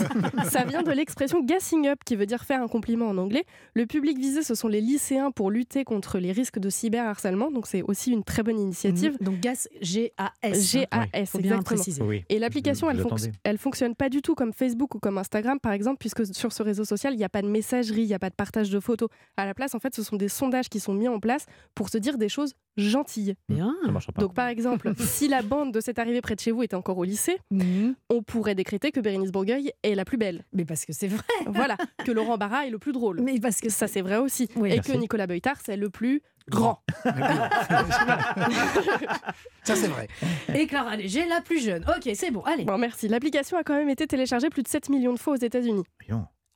ça 0.49 0.65
vient 0.65 0.83
de 0.83 0.93
l'expression 0.93 1.43
gassing 1.43 1.87
up 1.89 2.01
qui 2.05 2.17
veut 2.17 2.27
dire 2.27 2.45
faire 2.45 2.63
un 2.63 2.69
compliment 2.69 3.09
en 3.09 3.19
anglais. 3.19 3.45
Le 3.75 3.87
public 3.87 4.19
visé, 4.19 4.43
ce 4.43 4.55
sont 4.55 4.69
les 4.69 4.81
lycéens 4.81 5.31
pour 5.31 5.51
lutter 5.51 5.85
contre 5.85 6.19
les 6.19 6.33
risques 6.33 6.59
de 6.59 6.71
cyberharcèlement, 6.71 7.51
donc 7.51 7.67
c'est 7.67 7.83
aussi 7.83 8.13
une 8.13 8.25
très 8.25 8.43
bonne 8.43 8.59
initiative. 8.59 9.17
Mhm. 9.21 9.27
Donc, 9.27 9.41
GAS, 9.41 9.69
G-A-S. 9.81 10.71
G-A-S, 10.71 11.33
bien 11.33 11.41
exactement. 11.41 11.63
préciser. 11.63 12.03
Oui. 12.03 12.25
Et 12.29 12.39
l'application, 12.39 12.91
elle, 12.91 12.99
je 12.99 13.03
elle 13.45 13.59
fonctionne 13.59 13.95
pas 13.95 14.09
du 14.09 14.23
tout 14.23 14.35
comme 14.35 14.53
Facebook 14.53 14.95
ou 14.95 14.99
comme 14.99 15.19
Instagram, 15.19 15.59
par 15.61 15.73
exemple, 15.73 15.99
puisque 15.99 16.35
sur 16.35 16.53
ce 16.53 16.63
réseau 16.63 16.85
social, 16.85 17.15
il 17.15 17.17
n'y 17.19 17.25
a 17.25 17.29
pas 17.29 17.43
de 17.43 17.49
messagerie, 17.49 18.03
il 18.03 18.07
n'y 18.09 18.15
a 18.15 18.19
pas 18.19 18.31
de 18.31 18.35
partage 18.35 18.71
de 18.71 18.81
photos. 18.81 19.09
À 19.37 19.47
la 19.47 19.55
place, 19.55 19.75
en 19.75 19.79
fait, 19.79 19.95
ce 19.95 20.03
sont 20.03 20.17
des 20.17 20.29
sondages 20.29 20.69
qui 20.69 20.81
sont 20.81 20.95
mis 20.95 21.09
en 21.09 21.21
place 21.21 21.47
pour 21.75 21.89
se 21.89 21.99
dire 21.99 22.19
des 22.19 22.29
choses 22.29 22.55
gentilles. 22.77 23.35
Bien. 23.49 23.75
Ça 23.85 23.91
marchera 23.91 24.13
pas. 24.13 24.21
Donc, 24.23 24.35
par 24.35 24.49
exemple, 24.49 24.93
si 24.99 25.29
la 25.29 25.43
bande 25.43 25.73
de 25.73 25.81
cette 25.81 25.99
arrivée 25.99 26.21
près 26.21 26.35
de 26.35 26.41
chez 26.41 26.51
vous 26.51 26.63
était 26.63 26.77
encore 26.77 26.99
au 26.99 27.05
lycée, 27.05 27.39
Mhm. 27.51 27.95
on 28.11 28.23
pourrait 28.23 28.55
décréter 28.55 28.91
que 28.93 29.01
Bérénice 29.01 29.33
Bourgueil 29.33 29.73
est 29.83 29.95
la 29.95 30.05
plus 30.05 30.19
belle. 30.19 30.45
Mais 30.53 30.65
parce 30.65 30.85
que 30.85 30.93
c'est 30.93 31.09
vrai. 31.09 31.23
Voilà, 31.47 31.77
que 32.05 32.13
Laurent 32.13 32.37
Barra 32.39 32.67
est 32.67 32.71
le 32.71 32.79
plus 32.79 32.93
drôle. 32.93 33.21
Mais 33.23 33.39
parce 33.41 33.61
que 33.61 33.69
Ça, 33.71 33.87
c'est 33.89 34.03
vrai 34.03 34.17
aussi. 34.17 34.49
Oui. 34.57 34.71
Et 34.71 34.75
Merci. 34.77 34.93
que 34.93 34.97
Nicolas 34.97 35.27
Beutard, 35.27 35.57
c'est 35.65 35.77
le 35.77 35.91
plus 35.91 36.23
grand. 36.49 36.83
Ça, 39.65 39.75
c'est 39.75 39.89
vrai. 39.89 40.09
Et 40.55 40.67
Clara 40.67 40.97
Léger, 40.97 41.27
la 41.27 41.41
plus 41.41 41.65
jeune. 41.65 41.85
Ok, 41.89 42.11
c'est 42.15 42.31
bon, 42.31 42.43
allez. 42.43 42.65
Bon, 42.65 42.79
merci. 42.79 43.09
L'application 43.09 43.57
a 43.57 43.65
quand 43.65 43.75
même 43.75 43.89
été 43.89 44.07
téléchargée 44.07 44.49
plus 44.51 44.63
de 44.63 44.69
7 44.69 44.89
millions 44.89 45.13
de 45.13 45.19
fois 45.19 45.35
aux 45.35 45.37
États-Unis. 45.37 45.85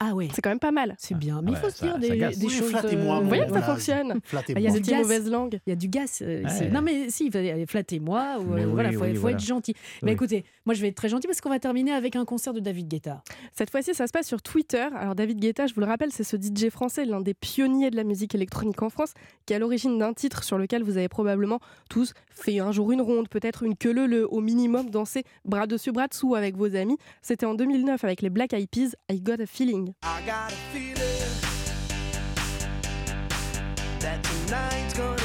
Ah 0.03 0.15
ouais, 0.15 0.29
C'est 0.35 0.41
quand 0.41 0.49
même 0.49 0.59
pas 0.59 0.71
mal. 0.73 0.95
c'est 0.99 1.15
bien. 1.15 1.43
Mais 1.43 1.51
il 1.51 1.55
ouais, 1.55 1.61
faut 1.61 1.69
se 1.69 1.83
dire 1.83 1.93
ça 1.93 1.99
des, 1.99 2.09
des 2.37 2.47
Oui, 2.47 2.51
choses. 2.51 2.71
flattez-moi, 2.71 3.19
euh, 3.19 3.21
Vous 3.21 3.29
voyez 3.29 3.43
que 3.43 3.49
ça 3.49 3.59
Voilà. 3.59 3.67
fonctionne 3.75 4.21
Il 4.49 4.61
y 4.61 4.67
a 4.67 4.71
Cette 4.71 4.83
du 4.83 4.91
gaz. 4.91 5.03
mauvaise 5.03 5.31
langue. 5.31 5.61
Il 5.67 5.71
y 5.71 5.73
a 5.73 5.77
du 5.77 5.89
gaz. 5.89 6.21
euh. 6.23 6.43
Ouais. 6.43 6.71
Non, 6.71 6.81
mais 6.81 7.11
si, 7.11 7.27
il 7.27 7.67
flattez-moi. 7.67 8.39
Ou, 8.41 8.55
euh, 8.55 8.65
oui, 8.65 8.71
voilà, 8.73 8.93
faut, 8.93 9.03
oui, 9.05 9.15
faut 9.15 9.21
voilà. 9.21 9.37
être 9.37 9.43
gentil. 9.45 9.75
Mais 10.03 10.13
écoutez, 10.13 10.45
moi, 10.65 10.75
je 10.75 10.81
vais 10.81 10.89
être 10.89 10.95
très 10.97 11.11
gentil 11.11 11.27
parce 11.27 11.43
qu'on 11.43 11.51
va 11.51 11.59
terminer 11.59 11.93
avec 11.93 12.17
un 12.17 12.25
concert 12.25 12.55
de 12.55 12.61
David 12.61 12.89
Guetta. 12.89 13.23
Cette 13.53 13.71
fois-ci, 13.71 13.93
ça 13.95 14.07
se 14.07 14.13
passe 14.13 14.27
sur 14.27 14.41
Twitter. 14.41 14.87
Alors, 14.97 15.15
David 15.15 15.39
Guetta, 15.39 15.67
je 15.67 15.75
vous 15.75 15.81
le 15.81 15.87
rappelle, 15.87 16.13
c'est 16.13 16.25
ce 16.25 16.37
DJ 16.39 16.71
français, 16.71 17.05
l'un 17.05 17.21
des 17.21 17.35
pionniers 17.35 17.91
de 17.91 17.97
la 17.97 18.05
musique 18.05 18.35
électronique 18.35 18.81
en 18.83 18.89
France, 18.89 19.13
qui 19.45 19.53
est 19.53 19.57
à 19.57 19.59
l'origine 19.59 19.99
d'un 19.99 20.15
titre 20.15 20.45
sur 20.45 20.57
lequel 20.57 20.83
vous 20.83 20.97
avez 20.97 21.09
probablement 21.11 21.59
tous 21.91 22.15
fait 22.31 22.59
un 22.61 22.73
jour 22.73 22.91
une 22.93 23.03
ronde, 23.03 23.29
peut-être 23.29 23.65
une 23.65 23.77
queue 23.77 23.93
le 23.93 24.27
au 24.33 24.41
minimum, 24.41 24.89
dansé 24.89 25.25
bras 25.45 25.67
dessus, 25.67 25.93
bras 25.93 26.09
dessous 26.09 26.35
avec 26.35 26.57
vos 26.57 26.75
amis. 26.75 26.97
C'était 27.21 27.45
en 27.45 27.53
2009 27.55 28.03
avec 28.03 28.23
les 28.23 28.31
Black 28.31 28.55
Eyed 28.55 28.71
Peas, 28.71 28.95
I 29.11 29.21
Got 29.21 29.43
a 29.43 29.47
Feeling. 29.47 29.90
I 30.03 30.23
got 30.23 30.53
a 30.53 30.57
feeling 30.73 30.95
that 34.01 34.23
tonight's 34.23 34.95
gonna 34.95 35.20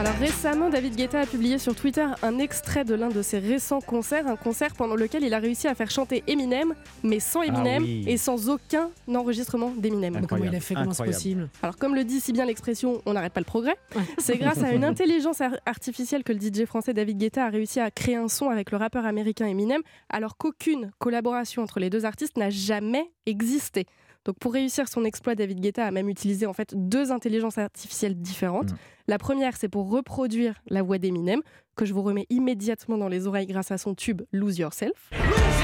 Alors 0.00 0.14
récemment, 0.14 0.70
David 0.70 0.96
Guetta 0.96 1.20
a 1.20 1.26
publié 1.26 1.58
sur 1.58 1.76
Twitter 1.76 2.06
un 2.22 2.38
extrait 2.38 2.86
de 2.86 2.94
l'un 2.94 3.10
de 3.10 3.20
ses 3.20 3.38
récents 3.38 3.82
concerts, 3.82 4.26
un 4.28 4.36
concert 4.36 4.72
pendant 4.74 4.94
lequel 4.94 5.24
il 5.24 5.34
a 5.34 5.38
réussi 5.38 5.68
à 5.68 5.74
faire 5.74 5.90
chanter 5.90 6.24
Eminem, 6.26 6.74
mais 7.02 7.20
sans 7.20 7.42
Eminem 7.42 7.82
oui. 7.82 8.04
et 8.06 8.16
sans 8.16 8.48
aucun 8.48 8.88
enregistrement 9.14 9.74
d'Eminem. 9.76 10.24
Comment 10.26 10.46
il 10.46 10.54
a 10.56 10.60
fait 10.60 10.72
Comment 10.72 10.94
c'est 10.94 11.04
possible? 11.04 11.50
Alors 11.62 11.76
comme 11.76 11.94
le 11.94 12.04
dit 12.04 12.18
si 12.18 12.32
bien 12.32 12.46
l'expression, 12.46 13.02
on 13.04 13.12
n'arrête 13.12 13.34
pas 13.34 13.42
le 13.42 13.44
progrès. 13.44 13.76
C'est 14.16 14.38
grâce 14.38 14.62
à 14.62 14.72
une 14.72 14.84
intelligence 14.86 15.42
ar- 15.42 15.60
artificielle 15.66 16.24
que 16.24 16.32
le 16.32 16.40
DJ 16.40 16.64
français 16.64 16.94
David 16.94 17.18
Guetta 17.18 17.44
a 17.44 17.50
réussi 17.50 17.78
à 17.78 17.90
créer 17.90 18.16
un 18.16 18.28
son 18.28 18.48
avec 18.48 18.70
le 18.70 18.78
rappeur 18.78 19.04
américain 19.04 19.44
Eminem, 19.48 19.82
alors 20.08 20.38
qu'aucune 20.38 20.92
collaboration 20.98 21.62
entre 21.62 21.78
les 21.78 21.90
deux 21.90 22.06
artistes 22.06 22.38
n'a 22.38 22.48
jamais 22.48 23.10
existé. 23.26 23.84
Donc 24.24 24.38
pour 24.38 24.52
réussir 24.52 24.88
son 24.88 25.04
exploit, 25.04 25.34
David 25.34 25.60
Guetta 25.60 25.86
a 25.86 25.90
même 25.90 26.08
utilisé 26.08 26.46
en 26.46 26.52
fait 26.52 26.74
deux 26.76 27.10
intelligences 27.10 27.58
artificielles 27.58 28.14
différentes. 28.14 28.72
Mm. 28.72 28.76
La 29.08 29.18
première, 29.18 29.56
c'est 29.56 29.68
pour 29.68 29.90
reproduire 29.90 30.60
la 30.68 30.82
voix 30.82 30.98
d'Eminem, 30.98 31.40
que 31.76 31.84
je 31.84 31.94
vous 31.94 32.02
remets 32.02 32.26
immédiatement 32.30 32.98
dans 32.98 33.08
les 33.08 33.26
oreilles 33.26 33.46
grâce 33.46 33.70
à 33.70 33.78
son 33.78 33.94
tube 33.94 34.22
Lose 34.32 34.58
Yourself. 34.58 35.10
Lose 35.12 35.60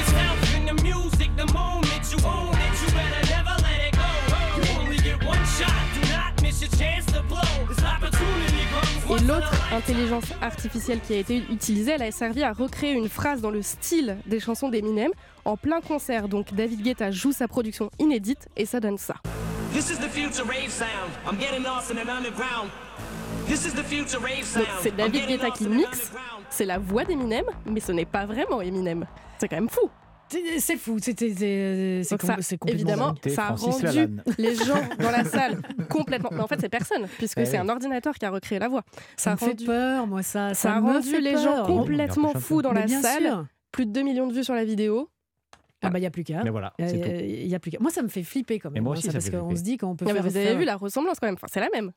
yourself 2.09 2.46
l'autre 9.27 9.53
intelligence 9.73 10.25
artificielle 10.41 11.01
qui 11.01 11.15
a 11.15 11.19
été 11.19 11.39
utilisée, 11.51 11.93
elle 11.93 12.03
a 12.03 12.11
servi 12.13 12.45
à 12.45 12.53
recréer 12.53 12.93
une 12.93 13.09
phrase 13.09 13.41
dans 13.41 13.51
le 13.51 13.63
style 13.63 14.17
des 14.27 14.39
chansons 14.41 14.69
d'Eminem 14.69 15.11
en 15.45 15.57
plein 15.57 15.81
concert. 15.81 16.29
Donc 16.29 16.55
David 16.55 16.83
Guetta 16.83 17.11
joue 17.11 17.33
sa 17.33 17.49
production 17.49 17.91
inédite 17.99 18.49
et 18.57 18.67
ça 18.67 18.79
donne 18.79 18.99
ça. 18.99 19.15
C'est 24.83 24.97
David 24.97 25.27
Guetta 25.27 25.51
qui 25.51 25.69
mixe, 25.69 26.13
c'est 26.51 26.65
la 26.65 26.79
voix 26.79 27.05
d'Eminem, 27.05 27.45
mais 27.67 27.81
ce 27.81 27.93
n'est 27.93 28.05
pas 28.05 28.27
vraiment 28.27 28.63
Eminem. 28.63 29.07
C'est 29.39 29.49
quand 29.49 29.57
même 29.57 29.69
fou. 29.69 29.91
C'est 30.59 30.77
fou. 30.77 30.99
C'était 31.01 31.27
évidemment, 32.67 33.15
ça 33.27 33.43
a 33.49 33.57
Francis 33.57 33.75
rendu 33.85 34.09
les 34.39 34.55
gens 34.57 34.81
dans 34.99 35.11
la 35.11 35.25
salle 35.25 35.61
complètement. 35.89 36.31
Mais 36.33 36.41
en 36.41 36.47
fait, 36.49 36.61
c'est 36.61 36.69
personne, 36.69 37.07
puisque 37.19 37.39
Eh 37.39 37.45
c'est 37.47 37.53
oui. 37.53 37.59
un 37.59 37.69
ordinateur 37.69 38.15
qui 38.15 38.25
a 38.27 38.31
recréé 38.31 38.59
la 38.59 38.69
voie. 38.69 38.83
Ça 39.17 39.33
a 39.33 39.37
fait 39.37 39.55
peur, 39.65 40.07
moi 40.07 40.23
ça. 40.23 40.55
ça 40.55 40.75
a 40.75 40.81
rendu 40.81 41.21
les 41.21 41.33
peur. 41.35 41.43
gens 41.43 41.65
complètement 41.67 42.33
fous 42.35 42.63
dans 42.63 42.73
Mais 42.73 42.81
la 42.81 42.87
bien 42.87 43.03
salle. 43.03 43.23
sûr. 43.23 43.47
Plus 43.73 43.87
de 43.87 43.93
2 43.93 44.03
millions 44.03 44.27
de 44.27 44.33
vues 44.33 44.45
sur 44.45 44.55
la 44.55 44.65
vidéo. 44.65 45.09
Ah 45.83 45.91
bah 45.91 45.99
il 45.99 46.03
y 46.03 46.07
a 46.07 46.11
plus 46.11 46.25
qu'à. 46.25 46.43
Mais 46.43 46.51
voilà, 46.51 46.73
Il 46.79 46.89
c'est 46.89 47.01
tout. 47.01 47.09
y 47.49 47.55
a 47.55 47.59
plus 47.61 47.71
qu'à. 47.71 47.79
Moi 47.81 47.91
ça 47.91 48.03
me 48.03 48.09
fait 48.09 48.23
flipper 48.23 48.59
quand 48.59 48.71
même. 48.71 48.75
Mais 48.75 48.81
moi 48.81 48.95
hein, 48.95 48.99
aussi, 48.99 49.07
ça, 49.07 49.21
ça 49.21 49.31
parce 49.31 49.43
qu'on 49.45 49.55
se 49.55 49.63
dit 49.63 49.77
qu'on 49.77 49.95
peut 49.95 50.05
Non, 50.07 50.13
mais 50.13 50.21
faire. 50.23 50.31
vous 50.31 50.37
avez 50.37 50.47
faire- 50.47 50.59
vu 50.59 50.65
la 50.65 50.77
ressemblance 50.77 51.21
quand 51.21 51.27
même. 51.27 51.35
Enfin, 51.37 51.47
c'est 51.53 51.61
la 51.61 51.69
même. 51.73 51.93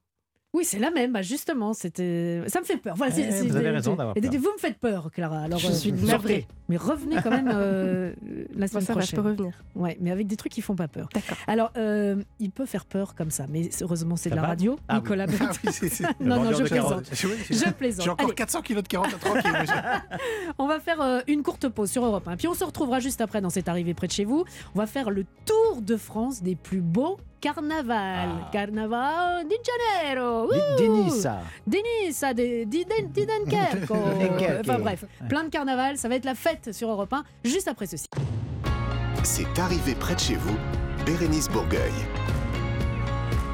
Oui, 0.53 0.65
c'est 0.65 0.79
la 0.79 0.89
même. 0.89 1.13
Bah 1.13 1.21
justement, 1.21 1.73
c'était. 1.73 2.41
Ça 2.47 2.59
me 2.59 2.65
fait 2.65 2.77
peur. 2.77 2.95
Voilà, 2.95 3.13
Eh, 3.17 3.47
vous 3.47 3.55
avez 3.55 3.69
raison 3.69 3.95
d'avoir 3.95 4.15
peur. 4.15 4.31
Vous 4.31 4.51
me 4.53 4.57
faites 4.59 4.79
peur, 4.79 5.12
Clara. 5.13 5.41
Alors 5.41 5.59
Je 5.59 5.67
euh, 5.67 5.71
suis 5.71 5.91
navrée. 5.91 6.47
Mais 6.69 6.77
revenez 6.77 7.17
quand 7.23 7.29
même 7.29 7.51
euh, 7.53 8.13
la 8.55 8.67
semaine 8.67 8.83
ça 8.83 8.93
va, 8.95 9.01
je 9.01 9.12
peux 9.15 9.21
prochaine. 9.21 9.38
revenir. 9.38 9.53
Ouais, 9.75 9.97
mais 10.01 10.09
avec 10.12 10.25
des 10.25 10.38
trucs 10.38 10.51
qui 10.51 10.62
font 10.62 10.75
pas 10.75 10.88
peur. 10.88 11.07
D'accord. 11.13 11.38
Alors, 11.47 11.71
euh, 11.77 12.15
il 12.39 12.49
peut 12.51 12.65
faire 12.65 12.85
peur 12.85 13.13
comme 13.15 13.29
ça, 13.31 13.45
mais 13.49 13.69
heureusement 13.81 14.15
c'est 14.15 14.29
de 14.31 14.35
la 14.35 14.41
radio. 14.43 14.77
Ah 14.88 14.95
oui. 14.95 15.01
Nicolas 15.01 15.25
Ah 15.39 15.51
oui, 15.63 15.69
c'est- 15.71 15.89
c'est- 15.89 16.03
Non, 16.19 16.43
non, 16.43 16.51
je 16.53 16.63
plaisante. 16.63 17.09
Je 17.13 17.69
plaisante. 17.71 18.03
J'ai 18.05 18.09
encore 18.12 18.25
Allez, 18.27 18.35
400 18.35 18.62
kilos 18.62 18.83
de 18.83 18.88
carottes 18.88 19.13
monsieur. 19.13 19.75
on 20.57 20.67
va 20.67 20.79
faire 20.79 21.23
une 21.27 21.43
courte 21.43 21.69
pause 21.69 21.91
sur 21.91 22.03
Europe 22.05 22.27
1. 22.27 22.38
Puis 22.38 22.47
on 22.47 22.53
se 22.55 22.63
retrouvera 22.63 22.99
juste 22.99 23.21
après 23.21 23.41
dans 23.41 23.49
cette 23.51 23.67
arrivée 23.69 23.93
près 23.93 24.07
de 24.07 24.12
chez 24.13 24.25
vous. 24.25 24.45
On 24.75 24.79
va 24.79 24.88
faire 24.88 25.09
le 25.12 25.25
tour 25.45 25.81
de 25.81 25.95
France 25.95 26.41
des 26.43 26.55
plus 26.55 26.81
beaux 26.81 27.17
carnavals. 27.39 28.41
Ah. 28.45 28.49
Carnaval 28.52 29.45
di 29.47 29.56
Janeiro. 29.63 30.47
Di-. 30.78 30.84
Denisa, 31.65 32.34
di, 32.34 32.65
di, 32.67 32.86
Den- 32.86 33.12
di 33.12 33.25
Dunkerque. 33.25 33.88
Dunkerque. 34.19 34.60
Enfin 34.62 34.80
bref, 34.80 35.06
plein 35.28 35.43
de 35.45 35.49
carnaval. 35.49 35.97
Ça 35.97 36.08
va 36.10 36.15
être 36.15 36.25
la 36.25 36.36
fête 36.36 36.71
sur 36.73 36.89
Europe 36.89 37.13
1 37.13 37.23
juste 37.43 37.67
après 37.67 37.86
ceci. 37.88 38.06
C'est 39.23 39.60
arrivé 39.60 39.95
près 39.95 40.15
de 40.15 40.19
chez 40.19 40.36
vous, 40.36 40.56
Bérénice 41.06 41.49
Bourgueil. 41.49 41.91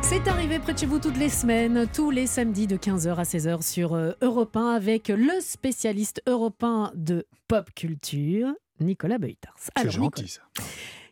C'est 0.02 0.28
arrivé 0.28 0.60
près 0.60 0.74
de 0.74 0.78
chez 0.80 0.86
vous 0.86 1.00
toutes 1.00 1.18
les 1.18 1.30
semaines, 1.30 1.88
tous 1.92 2.12
les 2.12 2.28
samedis 2.28 2.68
de 2.68 2.78
15h 2.78 3.16
à 3.16 3.24
16h 3.24 3.64
sur 3.64 3.96
euh, 3.96 4.12
Europe 4.22 4.56
1 4.56 4.68
avec 4.76 5.08
le 5.08 5.42
spécialiste 5.42 6.22
européen 6.28 6.92
de 6.94 7.26
pop 7.48 7.68
culture, 7.74 8.50
Nicolas 8.80 9.18
Beutars. 9.18 9.56
C'est 9.58 9.72
Alors, 9.76 9.92
gentil 9.92 10.24
Nicolas, 10.26 10.28
ça. 10.28 10.64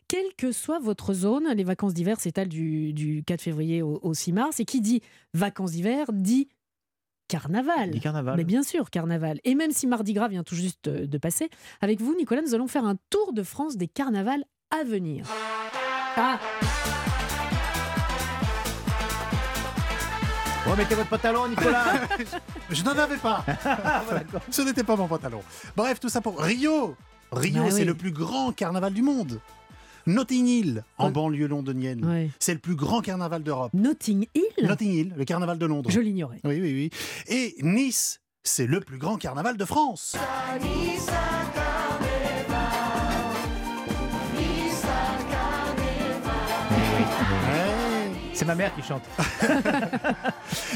Quelle 0.08 0.34
que 0.36 0.52
soit 0.52 0.78
votre 0.78 1.12
zone, 1.14 1.48
les 1.54 1.64
vacances 1.64 1.94
d'hiver 1.94 2.20
s'étalent 2.20 2.48
du, 2.48 2.92
du 2.92 3.22
4 3.24 3.40
février 3.40 3.82
au, 3.82 3.98
au 4.02 4.14
6 4.14 4.32
mars. 4.32 4.60
Et 4.60 4.64
qui 4.64 4.80
dit 4.80 5.00
vacances 5.32 5.72
d'hiver 5.72 6.06
dit 6.12 6.48
carnaval. 7.28 7.90
Mais 8.36 8.44
bien 8.44 8.62
sûr, 8.62 8.90
carnaval. 8.90 9.40
Et 9.44 9.54
même 9.54 9.72
si 9.72 9.86
Mardi 9.86 10.12
Gras 10.12 10.28
vient 10.28 10.44
tout 10.44 10.54
juste 10.54 10.88
de 10.88 11.18
passer, 11.18 11.48
avec 11.80 12.00
vous, 12.00 12.14
Nicolas, 12.16 12.42
nous 12.42 12.54
allons 12.54 12.68
faire 12.68 12.84
un 12.84 12.96
tour 13.10 13.32
de 13.32 13.42
France 13.42 13.76
des 13.76 13.88
carnavals 13.88 14.44
à 14.70 14.84
venir. 14.84 15.26
Ah, 16.16 16.38
Remettez 20.66 20.94
votre 20.94 21.10
pantalon, 21.10 21.46
Nicolas. 21.48 21.84
Je 22.70 22.82
n'en 22.84 22.92
avais 22.92 23.18
pas. 23.18 23.44
Ce 24.50 24.62
n'était 24.62 24.82
pas 24.82 24.96
mon 24.96 25.06
pantalon. 25.06 25.42
Bref, 25.76 26.00
tout 26.00 26.08
ça 26.08 26.20
pour 26.22 26.40
Rio. 26.40 26.96
Rio, 27.32 27.64
Bah 27.64 27.70
c'est 27.70 27.80
oui. 27.80 27.84
le 27.84 27.94
plus 27.94 28.12
grand 28.12 28.52
carnaval 28.52 28.94
du 28.94 29.02
monde. 29.02 29.40
Notting 30.06 30.46
Hill, 30.46 30.84
en 30.98 31.06
Ouais. 31.06 31.12
banlieue 31.12 31.46
londonienne. 31.46 32.04
ouais. 32.04 32.30
C'est 32.38 32.52
le 32.54 32.58
plus 32.60 32.74
grand 32.76 33.00
carnaval 33.00 33.42
d'Europe. 33.42 33.72
Notting 33.74 34.26
Hill 34.34 34.66
Notting 34.66 34.92
Hill, 34.92 35.14
le 35.16 35.24
carnaval 35.24 35.58
de 35.58 35.66
Londres. 35.66 35.90
Je 35.90 36.00
l'ignorais. 36.00 36.40
Oui, 36.44 36.60
oui, 36.60 36.72
oui. 36.74 36.90
Et 37.28 37.56
Nice, 37.62 38.20
c'est 38.42 38.66
le 38.66 38.80
plus 38.80 38.98
grand 38.98 39.16
carnaval 39.16 39.56
de 39.56 39.64
France. 39.64 40.16
C'est 48.32 48.44
ma 48.46 48.54
mère 48.56 48.74
qui 48.74 48.82
chante. 48.82 49.02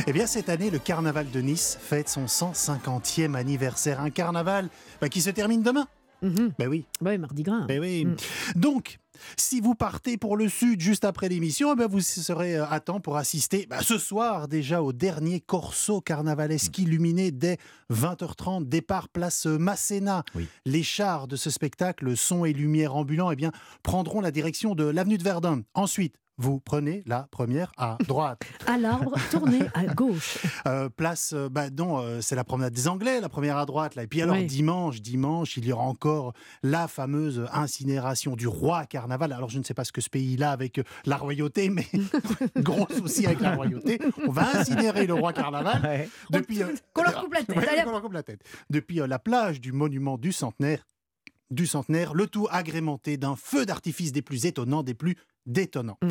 Eh 0.07 0.12
bien, 0.12 0.27
cette 0.27 0.49
année, 0.49 0.71
le 0.71 0.79
carnaval 0.79 1.31
de 1.31 1.41
Nice 1.41 1.77
fête 1.81 2.09
son 2.09 2.25
150e 2.27 3.35
anniversaire. 3.35 4.01
Un 4.01 4.11
carnaval 4.11 4.69
bah, 5.01 5.09
qui 5.09 5.21
se 5.21 5.29
termine 5.31 5.62
demain. 5.62 5.87
Mhm. 6.23 6.53
Ben 6.59 6.69
oui, 6.69 6.85
Ouais, 7.03 7.19
Mardi 7.19 7.43
Gras. 7.43 7.64
ben 7.69 7.81
oui. 7.81 8.05
Mm. 8.07 8.17
Donc, 8.57 8.99
si 9.37 9.61
vous 9.61 9.75
partez 9.75 10.17
pour 10.17 10.37
le 10.37 10.49
sud 10.49 10.81
juste 10.81 11.05
après 11.05 11.29
l'émission, 11.29 11.73
eh 11.73 11.77
ben, 11.77 11.87
vous 11.87 12.01
serez 12.01 12.57
euh, 12.57 12.67
à 12.69 12.81
temps 12.81 13.01
pour 13.01 13.17
assister 13.17 13.67
bah, 13.69 13.79
ce 13.83 13.99
soir 13.99 14.49
déjà 14.49 14.83
au 14.83 14.93
dernier 14.93 15.41
corso 15.41 16.01
carnavalesque 16.01 16.79
illuminé 16.79 17.31
dès 17.31 17.59
20h30, 17.93 18.69
départ 18.69 19.09
place 19.09 19.47
euh, 19.47 19.59
Masséna. 19.59 20.25
Oui. 20.35 20.47
Les 20.65 20.83
chars 20.83 21.29
de 21.29 21.37
ce 21.37 21.51
spectacle, 21.51 22.17
son 22.17 22.45
et 22.45 22.53
lumière 22.53 22.95
ambulants, 22.97 23.31
eh 23.31 23.37
bien, 23.37 23.53
prendront 23.83 24.21
la 24.21 24.31
direction 24.31 24.75
de 24.75 24.85
l'avenue 24.85 25.19
de 25.19 25.25
Verdun. 25.25 25.63
Ensuite, 25.75 26.15
vous 26.41 26.61
prenez 26.61 27.03
la 27.05 27.27
première 27.33 27.73
à 27.77 27.99
droite. 28.07 28.43
À 28.67 28.79
l'arbre, 28.79 29.13
tournez 29.31 29.63
à 29.75 29.85
gauche. 29.87 30.39
Euh, 30.67 30.89
place, 30.89 31.33
euh, 31.35 31.49
bah 31.49 31.71
non, 31.71 31.99
euh, 31.99 32.21
c'est 32.21 32.35
la 32.35 32.45
promenade 32.45 32.73
des 32.75 32.89
Anglais, 32.89 33.21
la 33.21 33.29
première 33.29 33.57
à 33.57 33.65
droite. 33.65 33.95
Là. 33.95 34.03
Et 34.03 34.07
puis 34.07 34.21
alors, 34.21 34.37
Oui. 34.37 34.45
dimanche, 34.45 35.01
dimanche, 35.01 35.57
il 35.57 35.65
y 35.67 35.73
aura 35.73 35.85
encore 35.85 36.35
la 36.63 36.89
fameuse 36.89 37.47
incinération 37.53 38.37
du 38.37 38.47
roi 38.47 38.85
carnaval. 38.85 39.08
Alors, 39.11 39.51
je 39.51 39.59
ne 39.59 39.64
sais 39.64 39.75
pas 39.75 39.85
ce 39.85 39.92
que 39.92 40.01
ce 40.01 40.11
pays-là 40.11 40.51
avec 40.51 40.79
euh, 40.79 40.83
la 41.05 41.16
royauté, 41.16 41.68
mais 41.71 41.87
gros 42.57 42.87
souci 42.90 43.27
avec 43.27 43.40
la 43.40 43.55
royauté. 43.55 43.99
On 44.27 44.31
va 44.33 44.59
incinérer 44.59 45.07
le 45.07 45.14
roi 45.14 45.33
carnaval. 45.33 45.83
Ouais. 45.83 46.09
Depuis, 46.31 46.62
euh, 46.62 46.75
Qu'on 46.92 47.03
leur 47.03 47.21
coupe 47.21 47.35
la 47.35 47.42
tête. 47.42 47.57
Ouais, 47.57 47.68
Allez, 47.68 47.83
qu'on 47.83 47.90
leur 47.92 48.03
coupe 48.03 48.12
la 48.12 48.23
tête. 48.23 48.42
Depuis 48.71 49.01
euh, 49.01 49.07
la 49.07 49.18
plage 49.18 49.61
du 49.61 49.73
monument 49.73 50.18
du 50.18 50.33
centenaire, 50.33 50.87
du 51.51 51.66
centenaire, 51.66 52.14
le 52.14 52.27
tout 52.27 52.47
agrémenté 52.51 53.16
d'un 53.16 53.37
feu 53.37 53.64
d'artifice 53.64 54.12
des 54.12 54.23
plus 54.23 54.47
étonnants, 54.47 54.83
des 54.83 54.94
plus 54.94 55.16
détonnants. 55.47 55.99
Mm. 56.03 56.09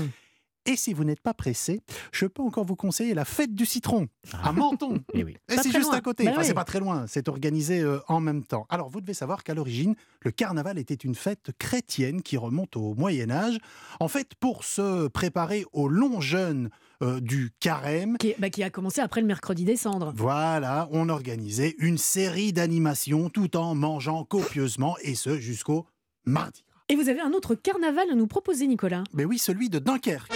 Et 0.67 0.75
si 0.75 0.93
vous 0.93 1.03
n'êtes 1.03 1.21
pas 1.21 1.33
pressé, 1.33 1.81
je 2.11 2.25
peux 2.25 2.41
encore 2.43 2.65
vous 2.65 2.75
conseiller 2.75 3.13
la 3.13 3.25
fête 3.25 3.55
du 3.55 3.65
citron 3.65 4.07
à 4.43 4.51
Menton. 4.51 4.99
Eh 5.13 5.23
oui. 5.23 5.35
Et 5.49 5.55
c'est 5.57 5.71
juste 5.71 5.85
loin. 5.89 5.93
à 5.97 6.01
côté. 6.01 6.25
Bah 6.25 6.31
Enfin, 6.31 6.41
oui. 6.41 6.47
c'est 6.47 6.53
pas 6.53 6.63
très 6.65 6.79
loin. 6.79 7.05
C'est 7.07 7.27
organisé 7.29 7.79
euh, 7.81 7.99
en 8.07 8.19
même 8.19 8.43
temps. 8.43 8.65
Alors, 8.69 8.89
vous 8.89 9.01
devez 9.01 9.13
savoir 9.13 9.43
qu'à 9.43 9.53
l'origine, 9.53 9.95
le 10.21 10.31
carnaval 10.31 10.77
était 10.77 10.93
une 10.93 11.15
fête 11.15 11.51
chrétienne 11.57 12.21
qui 12.21 12.37
remonte 12.37 12.75
au 12.75 12.93
Moyen 12.95 13.31
Âge. 13.31 13.57
En 13.99 14.07
fait, 14.09 14.35
pour 14.39 14.63
se 14.65 15.07
préparer 15.07 15.65
au 15.73 15.87
long 15.87 16.19
jeûne 16.21 16.69
euh, 17.01 17.19
du 17.21 17.51
carême, 17.59 18.17
Qui, 18.17 18.35
bah, 18.37 18.49
qui 18.49 18.61
a 18.63 18.69
commencé 18.69 18.99
après 19.01 19.21
le 19.21 19.27
mercredi 19.27 19.63
des 19.63 19.77
cendres. 19.77 20.11
voilà, 20.15 20.87
on 20.91 21.09
organisait 21.09 21.75
une 21.79 21.97
série 21.97 22.51
d'animations 22.53 23.29
tout 23.29 23.55
en 23.55 23.73
mangeant 23.75 24.23
copieusement 24.25 24.95
et 25.01 25.15
ce 25.15 25.39
jusqu'au 25.39 25.85
mardi. 26.25 26.63
Et 26.89 26.95
vous 26.95 27.09
avez 27.09 27.19
un 27.21 27.31
autre 27.33 27.53
carnaval 27.55 28.09
à 28.11 28.15
nous 28.15 28.27
proposer, 28.27 28.65
Nicolas? 28.67 29.03
Mais 29.13 29.25
oui, 29.25 29.37
celui 29.37 29.69
de 29.69 29.77
Dunkerque. 29.79 30.31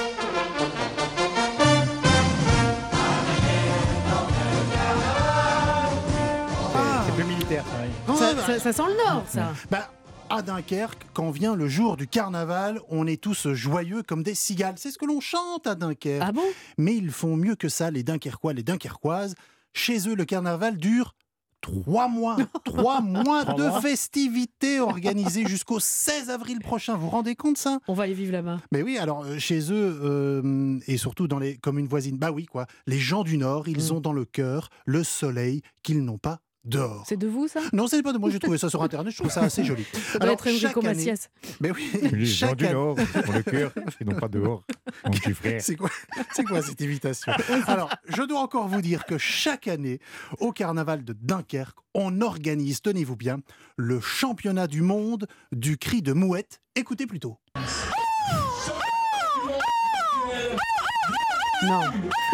Militaire, 8.12 8.46
ça. 8.46 8.64
bah, 8.64 8.74
sent 8.74 8.84
le 8.88 9.06
nord, 9.10 9.24
ça. 9.28 9.54
Bah, 9.70 9.92
à 10.30 10.42
Dunkerque, 10.42 11.06
quand 11.14 11.30
vient 11.32 11.56
le 11.56 11.68
jour 11.68 11.98
du 11.98 12.08
carnaval, 12.08 12.80
on 12.90 13.06
est 13.06 13.22
tous 13.22 13.50
joyeux 13.52 14.02
comme 14.04 14.24
des 14.24 14.34
cigales. 14.36 14.76
C'est 14.78 14.92
ce 14.92 14.98
que 14.98 15.06
l'on 15.06 15.20
chante 15.20 15.68
à 15.68 15.76
Dunkerque. 15.76 16.24
Ah 16.26 16.32
bon? 16.32 16.44
Mais 16.78 16.96
ils 16.96 17.12
font 17.12 17.36
mieux 17.36 17.56
que 17.56 17.68
ça, 17.70 17.92
les 17.92 18.04
Dunkerquois, 18.04 18.54
les 18.54 18.64
Dunkerquoises. 18.64 19.36
Chez 19.74 20.08
eux, 20.08 20.16
le 20.16 20.24
carnaval 20.26 20.78
dure 20.78 21.16
trois 21.60 22.08
mois. 22.08 22.38
Trois 22.66 23.02
mois 23.02 23.44
de 23.46 23.70
festivités 23.82 24.80
organisées 24.80 25.46
jusqu'au 25.46 25.80
16 25.80 26.30
avril 26.30 26.60
prochain. 26.60 26.96
Vous 26.96 27.02
vous 27.04 27.10
rendez 27.10 27.36
compte 27.36 27.58
ça? 27.58 27.80
On 27.88 27.94
va 27.94 28.04
aller 28.04 28.14
vivre 28.14 28.32
là-bas. 28.32 28.60
Mais 28.72 28.82
oui, 28.82 28.98
alors 28.98 29.24
euh, 29.26 29.38
chez 29.38 29.72
eux, 29.72 30.00
euh, 30.04 30.80
et 30.88 30.98
surtout 30.98 31.28
dans 31.28 31.38
les 31.40 31.58
communes 31.58 31.88
voisines, 31.88 32.18
bah 32.18 32.32
oui, 32.32 32.46
quoi. 32.46 32.66
Les 32.88 32.98
gens 33.00 33.24
du 33.24 33.38
Nord, 33.38 33.68
ils 33.68 33.90
Mm. 33.90 33.96
ont 33.96 34.00
dans 34.00 34.14
le 34.14 34.26
cœur 34.26 34.70
le 34.86 35.04
soleil 35.04 35.62
qu'ils 35.84 36.04
n'ont 36.04 36.18
pas 36.18 36.40
dehors. 36.64 37.04
C'est 37.08 37.18
de 37.18 37.28
vous, 37.28 37.48
ça? 37.48 37.60
Non, 37.74 37.88
c'est 37.88 38.04
pas 38.04 38.14
de 38.14 38.18
moi, 38.18 38.30
j'ai 38.30 38.40
trouvé 38.40 38.58
ça 38.58 38.70
sur 38.70 38.82
Internet, 38.84 39.12
je 39.14 39.18
trouve 39.18 39.32
ça 39.32 39.42
assez 39.42 39.64
joli. 39.64 39.84
Ça 39.94 40.20
doit 40.20 40.24
Alors, 40.30 40.34
être 40.34 40.48
Enrico 40.48 40.60
chaque 40.68 40.78
année- 40.78 40.88
Macias. 41.06 41.28
Mais 41.60 41.72
oui, 41.72 41.90
Les 42.12 42.26
gens 42.26 42.54
du 42.54 42.68
Nord, 42.68 42.96
pour 42.96 43.34
le 43.34 43.44
cœur, 43.44 43.72
et 44.00 44.06
non 44.06 44.16
pas 44.20 44.28
dehors, 44.28 44.64
mon 45.06 45.12
petit 45.12 45.34
frère. 45.34 45.62
C'est 45.62 45.76
quoi, 45.76 45.90
c'est 46.34 46.44
quoi 46.44 46.62
cette 46.62 46.82
invitation 46.82 47.32
Alors, 47.68 47.90
je 48.08 48.22
dois 48.24 48.40
encore 48.42 48.68
vous 48.68 48.82
dire 48.82 49.06
que 49.06 49.18
chaque 49.18 49.68
année, 49.68 50.00
au 50.40 50.52
carnaval 50.52 51.04
de 51.04 51.14
Dunkerque, 51.14 51.78
on 51.94 52.22
organise, 52.22 52.82
tenez-vous 52.82 53.16
bien, 53.16 53.40
le 53.78 54.00
championnat 54.00 54.68
du 54.68 54.82
monde 54.82 55.28
du 55.52 55.78
cri 55.78 56.02
de 56.02 56.14
mouette. 56.14 56.62
Écoutez 56.76 57.06
plutôt. 57.08 57.38
Non. 61.64 61.82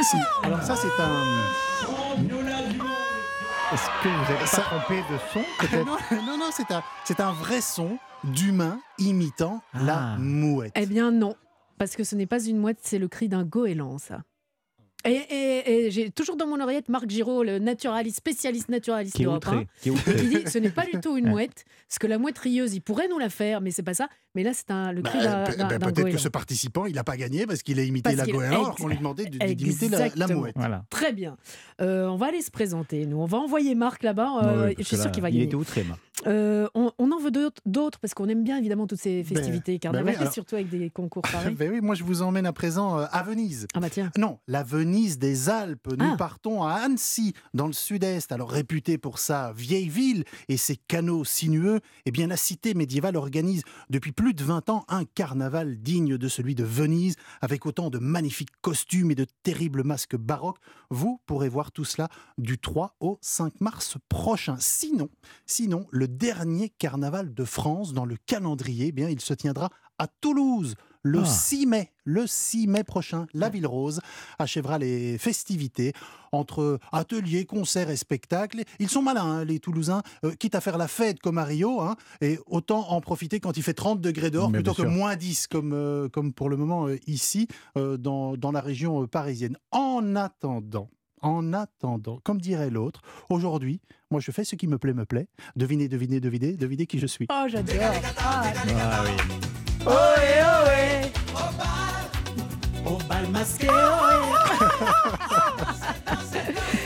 Si. 0.03 0.17
Alors 0.43 0.63
ça, 0.63 0.75
c'est 0.75 1.01
un... 1.01 2.46
Est-ce 3.73 3.85
que 4.03 4.07
vous 4.07 4.33
n'êtes 4.33 4.47
Ça- 4.47 4.61
pas 4.61 4.79
trompé 4.79 5.01
de 5.11 5.17
son, 5.33 5.43
peut-être 5.59 5.85
Non, 5.85 5.97
non, 6.25 6.37
non, 6.37 6.49
c'est 6.51 6.71
un, 6.71 6.81
c'est 7.03 7.19
un 7.19 7.33
vrai 7.33 7.59
son 7.61 7.97
d'humain 8.23 8.79
imitant 8.97 9.61
la 9.73 10.13
Ah. 10.13 10.17
mouette. 10.17 10.71
Eh 10.75 10.85
bien, 10.85 11.11
non. 11.11 11.35
Parce 11.77 11.95
que 11.95 12.03
ce 12.03 12.15
n'est 12.15 12.25
pas 12.25 12.43
une 12.43 12.57
mouette, 12.57 12.79
c'est 12.81 12.97
le 12.97 13.07
cri 13.07 13.27
d'un 13.29 13.43
goéland, 13.43 13.97
ça. 13.97 14.21
Et, 15.05 15.11
et- 15.11 15.71
et 15.85 15.91
j'ai 15.91 16.09
toujours 16.09 16.35
dans 16.35 16.47
mon 16.47 16.59
oreillette 16.59 16.89
Marc 16.89 17.07
Giraud, 17.09 17.43
le 17.43 17.59
naturaliste, 17.59 18.17
spécialiste 18.17 18.67
naturaliste 18.67 19.15
Qui 19.15 19.21
est 19.21 19.25
d'Europe. 19.25 19.45
1, 19.47 19.63
Qui 19.81 19.91
qui 19.91 20.27
dit 20.27 20.43
ce 20.51 20.57
n'est 20.57 20.71
pas 20.71 20.85
du 20.85 20.99
tout 20.99 21.15
une 21.17 21.29
mouette, 21.29 21.65
parce 21.87 21.99
que 21.99 22.07
la 22.07 22.17
mouette 22.17 22.37
rieuse, 22.39 22.73
il 22.73 22.81
pourrait 22.81 23.07
nous 23.07 23.19
la 23.19 23.29
faire, 23.29 23.61
mais 23.61 23.71
c'est 23.71 23.83
pas 23.83 23.93
ça. 23.93 24.09
Mais 24.35 24.43
là, 24.43 24.51
c'est 24.53 24.69
un- 24.71 24.91
le 24.91 25.01
Bah, 25.03 25.09
cri 25.11 25.19
d'un 25.23 25.43
pe- 25.45 25.55
d'un- 25.55 25.67
bah, 25.67 25.91
Peut-être 25.91 26.09
que 26.09 26.17
ce 26.17 26.27
participant, 26.29 26.85
il 26.87 26.95
n'a 26.95 27.03
pas 27.03 27.15
gagné 27.15 27.45
parce 27.45 27.61
qu'il 27.63 27.79
a 27.79 27.83
imité 27.83 28.15
Parce 28.15 28.27
la 28.27 28.33
goéland 28.33 28.63
alors 28.63 28.75
qu'on 28.75 28.87
lui 28.87 28.97
demandait 28.97 29.25
de- 29.25 29.37
d'imiter 29.53 29.87
la, 29.89 30.27
mouette. 30.27 30.53
Voilà. 30.57 30.83
Très 30.89 31.13
bien. 31.13 31.37
Euh, 31.79 32.07
on 32.07 32.17
va 32.17 32.27
aller 32.27 32.41
se 32.41 32.51
présenter, 32.51 33.05
nous. 33.05 33.17
On 33.21 33.25
va 33.25 33.37
envoyer 33.37 33.75
Marc 33.75 34.03
là-bas. 34.03 34.41
euh, 34.43 34.65
Ouais, 34.65 34.75
je 34.77 34.83
suis 34.83 34.97
sûr 34.97 35.11
qu'il 35.11 35.21
va 35.21 35.29
Il 35.29 35.33
gagner. 35.33 35.45
était 35.45 35.55
outré, 35.55 35.83
Marc. 35.83 36.01
Euh, 36.25 36.67
on, 36.73 36.91
on 36.97 37.11
en 37.11 37.19
veut 37.19 37.29
d'autres- 37.31 37.99
parce 37.99 38.13
qu'on 38.15 38.27
aime 38.27 38.43
bien 38.43 38.57
évidemment 38.57 38.87
toutes 38.87 38.99
ces 38.99 39.23
festivités 39.23 39.73
ben 39.73 39.79
carnavales, 39.79 40.13
oui, 40.15 40.19
alors- 40.19 40.33
surtout 40.33 40.55
avec 40.55 40.67
des 40.69 40.89
concours 40.89 41.21
pareils. 41.31 41.53
Ben 41.53 41.71
oui, 41.71 41.79
moi 41.79 41.93
je 41.93 42.03
vous 42.03 42.23
emmène 42.23 42.47
à 42.47 42.53
présent 42.53 42.97
euh, 42.99 43.05
à 43.11 43.21
Venise. 43.21 43.67
Ah 43.75 43.79
bah 43.79 43.89
tiens. 43.91 44.11
Non, 44.17 44.39
la 44.47 44.63
Venise 44.63 45.19
des 45.19 45.49
Alpes. 45.49 45.87
Nous 45.97 46.11
Ah. 46.13 46.17
partons 46.17 46.63
à 46.63 46.73
Annecy, 46.73 47.33
dans 47.53 47.67
le 47.67 47.73
sud-est, 47.73 48.31
alors 48.31 48.49
réputée 48.49 48.97
pour 48.97 49.19
sa 49.19 49.53
vieille 49.53 49.89
ville 49.89 50.23
et 50.49 50.57
ses 50.57 50.75
canaux 50.75 51.23
sinueux. 51.23 51.81
Eh 52.05 52.11
bien, 52.11 52.25
la 52.27 52.37
cité 52.37 52.73
médiévale 52.73 53.15
organise 53.15 53.61
depuis 53.91 54.11
plus 54.11 54.33
de 54.33 54.43
20 54.43 54.69
ans 54.69 54.85
un 54.89 55.05
carnaval 55.05 55.77
digne 55.77 56.17
de 56.17 56.27
celui 56.27 56.55
de 56.55 56.63
Venise, 56.63 57.15
avec 57.41 57.65
autant 57.67 57.89
de 57.91 57.99
magnifiques 57.99 58.49
costumes 58.61 59.11
et 59.11 59.15
de 59.15 59.27
terribles 59.43 59.83
masques 59.83 60.15
baroques. 60.15 60.57
Vous 60.89 61.21
pourrez 61.27 61.49
voir 61.49 61.71
tout 61.71 61.85
cela 61.85 62.09
du 62.39 62.57
3 62.57 62.95
au 62.99 63.19
5 63.21 63.61
mars 63.61 63.97
prochain. 64.09 64.55
Sinon, 64.59 65.09
sinon, 65.45 65.85
le 65.91 66.06
dernier 66.07 66.69
carnaval 66.69 67.33
de 67.33 67.43
France 67.45 67.93
dans 67.93 68.05
le 68.05 68.15
calendrier, 68.25 68.87
eh 68.87 68.91
bien, 68.91 69.09
il 69.09 69.21
se 69.21 69.33
tiendra 69.33 69.69
à 69.99 70.07
Toulouse 70.07 70.75
le 71.03 71.21
Ah. 71.21 71.25
6 71.25 71.65
mai. 71.67 71.91
Le 72.03 72.27
6 72.27 72.67
mai 72.67 72.83
prochain, 72.83 73.27
la 73.33 73.49
Ville 73.49 73.67
Rose 73.67 74.01
achèvera 74.39 74.77
les 74.77 75.17
festivités 75.17 75.93
entre 76.33 76.79
ateliers, 76.91 77.45
concerts 77.45 77.89
et 77.89 77.95
spectacles. 77.95 78.63
Ils 78.79 78.89
sont 78.89 79.01
malins, 79.01 79.23
hein, 79.25 79.45
les 79.45 79.59
Toulousains, 79.59 80.01
euh, 80.25 80.33
quitte 80.33 80.55
à 80.55 80.61
faire 80.61 80.77
la 80.77 80.87
fête 80.89 81.19
comme 81.19 81.37
à 81.37 81.45
Rio, 81.45 81.79
hein, 81.81 81.95
et 82.21 82.39
autant 82.45 82.89
en 82.89 82.99
profiter 83.01 83.39
quand 83.39 83.55
il 83.57 83.63
fait 83.63 83.73
30 83.73 84.01
degrés 84.01 84.31
dehors 84.31 84.49
Mais 84.49 84.57
plutôt 84.59 84.73
que 84.73 84.81
sûr. 84.83 84.91
moins 84.91 85.15
10 85.15 85.47
comme, 85.47 85.71
euh, 85.73 86.09
comme 86.09 86.33
pour 86.33 86.49
le 86.49 86.57
moment 86.57 86.87
euh, 86.87 86.97
ici, 87.07 87.47
dans, 87.75 88.35
dans 88.35 88.51
la 88.51 88.61
région 88.61 89.07
parisienne. 89.07 89.57
En 89.71 90.15
attendant, 90.15 90.89
en 91.21 91.53
attendant, 91.53 92.19
comme 92.23 92.39
dirait 92.39 92.69
l'autre, 92.69 93.01
aujourd'hui, 93.29 93.81
moi 94.11 94.19
je 94.21 94.31
fais 94.31 94.43
ce 94.43 94.55
qui 94.55 94.67
me 94.67 94.77
plaît, 94.77 94.93
me 94.93 95.05
plaît. 95.05 95.27
Devinez, 95.55 95.87
devinez, 95.87 96.19
devinez, 96.19 96.53
devinez 96.53 96.85
qui 96.85 96.99
je 96.99 97.07
suis. 97.07 97.27
Oh, 97.31 97.45
j'adore. 97.47 97.75
Ah, 98.19 98.43
Ah 98.79 99.03
oui. 99.03 99.11
ohé, 99.85 100.43
ohé. 100.43 101.11
Au 102.85 102.97
bal 103.09 103.27
masqué, 103.29 103.67
ohé. 103.69 103.73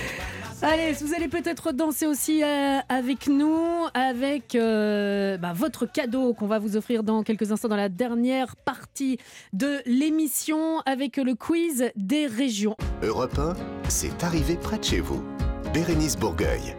Allez, 0.63 0.91
vous 0.93 1.15
allez 1.15 1.28
peut-être 1.28 1.71
danser 1.71 2.06
aussi 2.06 2.43
euh, 2.43 2.78
avec 2.88 3.28
nous, 3.28 3.88
avec 3.95 4.54
euh, 4.54 5.38
bah, 5.38 5.54
votre 5.54 5.88
cadeau 5.88 6.36
qu'on 6.36 6.45
va 6.45 6.60
vous 6.60 6.78
offrir 6.78 7.02
dans 7.04 7.24
quelques 7.24 7.52
instants 7.52 7.67
dans 7.67 7.76
la 7.76 7.89
dernière 7.89 8.56
partie 8.56 9.17
de 9.54 9.82
l'émission 9.88 10.82
avec 10.86 11.17
le 11.17 11.34
quiz 11.34 11.89
des 11.95 12.28
régions. 12.28 12.76
Europe 13.02 13.39
1, 13.39 13.56
c'est 13.89 14.24
arrivé 14.24 14.56
près 14.56 14.78
de 14.78 14.84
chez 14.84 15.00
vous. 15.00 15.24
Bérénice 15.74 16.15
Bourgueil. 16.15 16.76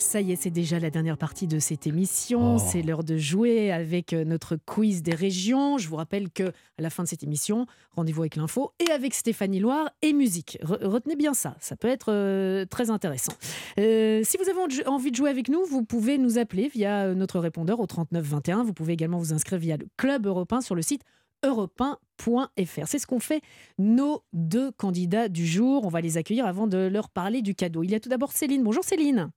Ça 0.00 0.20
y 0.20 0.30
est, 0.32 0.36
c'est 0.36 0.50
déjà 0.50 0.78
la 0.78 0.90
dernière 0.90 1.18
partie 1.18 1.46
de 1.48 1.58
cette 1.58 1.86
émission. 1.88 2.54
Oh. 2.54 2.58
C'est 2.58 2.82
l'heure 2.82 3.02
de 3.02 3.16
jouer 3.18 3.72
avec 3.72 4.12
euh, 4.12 4.24
notre 4.24 4.56
quiz 4.56 5.02
des 5.02 5.14
régions. 5.14 5.76
Je 5.76 5.88
vous 5.88 5.96
rappelle 5.96 6.30
que 6.30 6.44
à 6.44 6.82
la 6.82 6.88
fin 6.88 7.02
de 7.02 7.08
cette 7.08 7.24
émission, 7.24 7.66
rendez-vous 7.96 8.22
avec 8.22 8.36
l'info 8.36 8.72
et 8.78 8.90
avec 8.92 9.12
Stéphanie 9.12 9.58
Loire 9.58 9.90
et 10.02 10.12
musique. 10.12 10.56
Re- 10.62 10.84
retenez 10.86 11.16
bien 11.16 11.34
ça, 11.34 11.56
ça 11.60 11.74
peut 11.76 11.88
être 11.88 12.12
euh, 12.12 12.64
très 12.64 12.90
intéressant. 12.90 13.32
Euh, 13.80 14.22
si 14.24 14.36
vous 14.38 14.48
avez 14.48 14.86
en- 14.86 14.92
envie 14.94 15.10
de 15.10 15.16
jouer 15.16 15.30
avec 15.30 15.48
nous, 15.48 15.64
vous 15.66 15.84
pouvez 15.84 16.16
nous 16.16 16.38
appeler 16.38 16.68
via 16.68 17.12
notre 17.14 17.40
répondeur 17.40 17.80
au 17.80 17.86
39 17.86 18.24
21. 18.24 18.62
Vous 18.62 18.72
pouvez 18.72 18.92
également 18.92 19.18
vous 19.18 19.32
inscrire 19.34 19.58
via 19.58 19.76
le 19.76 19.88
Club 19.96 20.26
Européen 20.26 20.60
sur 20.60 20.76
le 20.76 20.82
site 20.82 21.02
europe1.fr. 21.44 22.86
C'est 22.86 22.98
ce 23.00 23.06
qu'ont 23.06 23.20
fait 23.20 23.42
nos 23.78 24.22
deux 24.32 24.70
candidats 24.70 25.28
du 25.28 25.44
jour. 25.46 25.84
On 25.84 25.88
va 25.88 26.00
les 26.00 26.16
accueillir 26.18 26.46
avant 26.46 26.66
de 26.68 26.78
leur 26.78 27.10
parler 27.10 27.42
du 27.42 27.54
cadeau. 27.56 27.82
Il 27.82 27.90
y 27.90 27.94
a 27.96 28.00
tout 28.00 28.08
d'abord 28.08 28.30
Céline. 28.32 28.62
Bonjour 28.62 28.84
Céline. 28.84 29.30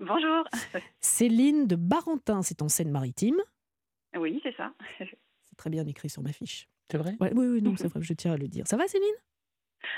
Bonjour. 0.00 0.44
Céline 1.00 1.66
de 1.66 1.76
Barentin, 1.76 2.42
c'est 2.42 2.62
en 2.62 2.68
Seine-Maritime. 2.68 3.36
Oui, 4.16 4.40
c'est 4.42 4.54
ça. 4.56 4.72
C'est 4.98 5.56
très 5.56 5.70
bien 5.70 5.84
écrit 5.86 6.08
sur 6.08 6.22
ma 6.22 6.32
fiche. 6.32 6.68
C'est 6.90 6.98
vrai? 6.98 7.16
Ouais, 7.20 7.32
oui, 7.34 7.46
oui, 7.46 7.62
non, 7.62 7.74
c'est 7.76 7.88
vrai, 7.88 8.00
je 8.02 8.12
tiens 8.14 8.32
à 8.32 8.36
le 8.36 8.48
dire. 8.48 8.66
Ça 8.66 8.76
va, 8.76 8.86
Céline? 8.86 9.06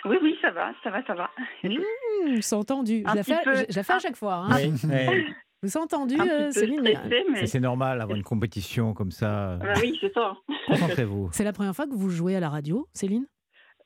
Oui, 0.04 0.16
oui, 0.22 0.36
ça 0.42 0.50
va, 0.50 0.72
ça 0.82 0.90
va, 0.90 1.04
ça 1.06 1.14
va. 1.14 1.30
Mmh, 1.64 2.40
C'est 2.40 2.54
entendu. 2.56 3.02
Je 3.06 3.10
Un 3.10 3.14
la, 3.14 3.22
petit 3.22 3.32
fais, 3.34 3.42
peu. 3.44 3.54
je, 3.54 3.64
je 3.70 3.76
la 3.76 3.82
fais 3.82 3.92
à 3.92 3.98
chaque 3.98 4.16
fois. 4.16 4.34
hein. 4.34 4.56
Oui, 4.56 4.72
oui. 4.84 5.26
Vous 5.62 5.76
avez 5.76 5.84
entendu, 5.84 6.14
Un 6.18 6.26
euh, 6.26 6.50
Céline? 6.52 6.80
mais, 6.80 7.46
C'est 7.46 7.60
normal 7.60 7.98
d'avoir 7.98 8.16
une 8.16 8.22
compétition 8.24 8.94
comme 8.94 9.10
ça. 9.10 9.56
Bah 9.56 9.74
oui, 9.82 9.96
c'est 10.00 10.12
ça. 10.14 10.34
Concentrez-vous. 10.66 11.28
C'est 11.32 11.44
la 11.44 11.52
première 11.52 11.76
fois 11.76 11.86
que 11.86 11.92
vous 11.94 12.08
jouez 12.08 12.34
à 12.34 12.40
la 12.40 12.48
radio, 12.48 12.88
Céline? 12.94 13.26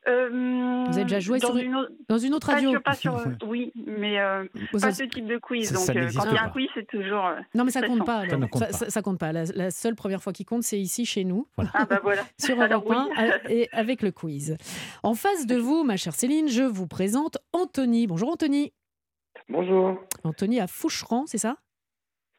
Euh, 0.06 0.84
Vous 0.86 0.94
avez 0.96 1.04
déjà 1.04 1.20
joué 1.20 1.38
dans 1.38 1.48
sur 1.48 1.56
une 1.56 1.74
autre... 1.74 1.90
Dans 2.08 2.18
une 2.18 2.34
autre 2.34 2.46
Pas 2.46 2.54
radio 2.54 2.70
sur, 2.72 2.82
pas 2.82 2.94
sur... 2.94 3.24
Oui, 3.46 3.72
mais 3.86 4.18
euh, 4.20 4.44
pas 4.72 4.92
ce 4.92 5.04
type 5.04 5.26
de 5.26 5.38
quiz. 5.38 5.68
Ça- 5.68 5.74
donc, 5.76 5.84
ça 5.84 5.92
euh, 5.92 5.94
n'existe 6.00 6.18
quand 6.20 6.30
il 6.30 6.34
y 6.34 6.38
a 6.38 6.42
un 6.42 6.46
pas. 6.46 6.50
quiz, 6.52 6.68
c'est 6.74 6.86
toujours... 6.86 7.24
euh, 7.26 7.36
Non, 7.54 7.64
mais 7.64 7.70
ça 7.70 7.80
compte 7.86 8.04
pas. 8.04 8.28
Ça 8.28 8.36
ne 8.36 8.46
compte 8.46 8.60
pas. 8.62 8.72
ça- 8.72 8.90
ça 8.90 9.02
compte 9.02 9.18
pas. 9.18 9.32
La, 9.32 9.44
la 9.54 9.70
seule 9.70 9.94
première 9.94 10.22
fois 10.22 10.32
qui 10.34 10.44
compte, 10.44 10.62
c'est 10.62 10.78
ici, 10.78 11.06
chez 11.06 11.24
nous, 11.24 11.46
Ah 11.72 11.86
bah 11.86 12.00
voilà. 12.02 12.22
sur 12.38 12.60
Alors, 12.60 12.82
Europe 12.84 13.08
1, 13.16 13.24
oui. 13.48 13.54
et 13.54 13.68
avec 13.72 14.02
le 14.02 14.10
quiz. 14.10 14.56
En 15.02 15.14
face 15.14 15.46
de 15.46 15.56
vous, 15.56 15.84
ma 15.84 15.96
chère 15.96 16.14
Céline, 16.14 16.48
je 16.48 16.62
vous 16.64 16.86
présente 16.86 17.38
Anthony. 17.52 18.06
Bonjour 18.06 18.28
Anthony. 18.30 18.72
Bonjour. 19.48 19.98
Anthony 20.22 20.60
à 20.60 20.66
Foucheran, 20.66 21.24
c'est 21.26 21.38
ça? 21.38 21.56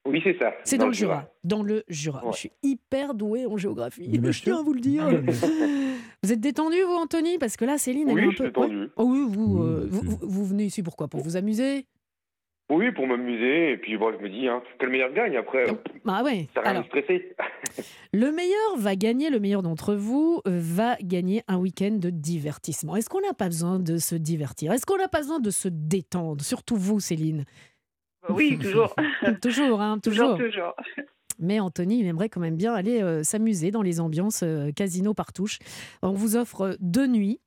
Oui, 0.08 0.21
c'est 0.23 0.38
ça. 0.38 0.54
C'est 0.63 0.78
dans, 0.78 0.86
le 0.86 0.93
Jura. 0.93 1.25
Dans 1.43 1.63
le 1.63 1.84
Jura. 1.88 2.23
Ouais. 2.23 2.32
Je 2.34 2.38
suis 2.38 2.51
hyper 2.62 3.15
douée 3.15 3.47
en 3.47 3.58
géographie. 3.58 4.19
Mais 4.21 4.32
je 4.32 4.43
tiens 4.43 4.60
à 4.60 4.62
vous 4.62 4.73
le 4.73 4.80
dire. 4.80 5.08
Vous 6.26 6.34
êtes 6.34 6.40
détendu, 6.40 6.82
vous, 6.82 6.94
Anthony? 6.94 7.38
Parce 7.38 7.56
que 7.56 7.66
là, 7.66 7.78
Céline, 7.78 8.10
elle 8.10 8.16
Oui, 8.16 8.22
est 8.24 8.26
un 8.26 8.32
je 8.32 8.38
peu. 8.38 8.44
suis 8.46 8.52
détendu. 8.52 8.80
Ouais. 8.82 8.90
Oh 8.96 9.04
oui, 9.06 9.26
vous, 9.30 9.62
euh, 9.62 9.88
vous, 9.92 10.44
venez 10.44 10.64
ici 10.64 10.82
pourquoi 10.82 11.08
Pour 11.08 11.20
vous 11.22 11.38
amuser? 11.38 11.86
Oui, 12.72 12.92
pour 12.94 13.06
m'amuser. 13.06 13.74
Et 13.74 13.78
puis, 13.78 13.96
bon, 13.96 14.12
je 14.12 14.18
me 14.24 14.28
dis 14.28 14.48
hein, 14.48 14.64
que 14.80 14.86
le 14.88 14.92
meilleur 14.92 15.14
gagne. 15.14 15.38
Après, 15.38 15.68
Ah 16.08 16.24
ouais. 16.24 16.48
ça 16.56 16.62
rien 16.62 16.72
Alors, 16.72 16.82
de 16.82 16.88
stresser. 16.88 17.36
le 18.14 18.32
meilleur 18.32 18.76
va 18.78 18.96
gagner, 18.96 19.30
le 19.30 19.40
meilleur 19.40 19.62
d'entre 19.62 19.94
vous 19.94 20.42
euh, 20.48 20.60
va 20.60 20.96
gagner 21.04 21.44
un 21.48 21.58
week-end 21.60 21.92
de 21.92 22.10
divertissement. 22.10 22.96
Est-ce 22.96 23.08
qu'on 23.08 23.21
n'a 23.21 23.36
pas 23.36 23.46
besoin 23.46 23.78
de 23.78 23.98
se 23.98 24.15
divertir? 24.15 24.71
Est-ce 24.71 24.88
qu'on 24.88 24.98
n'a 24.98 25.08
pas 25.08 25.19
besoin 25.19 25.40
de 25.40 25.52
se 25.52 25.67
détendre? 25.71 26.44
Surtout 26.44 26.76
vous, 26.76 27.00
Céline. 27.00 27.46
Oui, 28.30 28.58
toujours. 28.58 28.96
toujours, 29.44 29.80
hein, 29.80 30.00
toujours. 30.00 30.38
toujours, 30.40 30.73
toujours. 30.73 31.06
Mais 31.40 31.60
Anthony, 31.60 32.00
il 32.00 32.06
aimerait 32.06 32.29
quand 32.29 32.40
même 32.40 32.56
bien 32.56 32.73
aller 32.73 33.02
euh, 33.02 33.23
s'amuser 33.23 33.71
dans 33.71 33.81
les 33.81 34.00
ambiances 34.00 34.42
euh, 34.44 34.71
casino 34.71 35.13
partouche. 35.13 35.60
On 36.02 36.13
vous 36.13 36.36
offre 36.36 36.62
euh, 36.62 36.73
deux 36.79 37.08
nuits, 37.08 37.40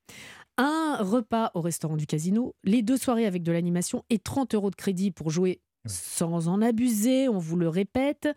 un 0.56 0.98
repas 1.00 1.50
au 1.54 1.60
restaurant 1.60 1.96
du 1.96 2.06
casino, 2.06 2.54
les 2.64 2.82
deux 2.82 2.96
soirées 2.96 3.26
avec 3.26 3.42
de 3.42 3.52
l'animation 3.52 4.04
et 4.10 4.18
30 4.18 4.54
euros 4.54 4.70
de 4.70 4.76
crédit 4.76 5.10
pour 5.10 5.30
jouer 5.30 5.60
sans 5.86 6.48
en 6.48 6.60
abuser, 6.60 7.28
on 7.28 7.38
vous 7.38 7.56
le 7.56 7.68
répète. 7.68 8.28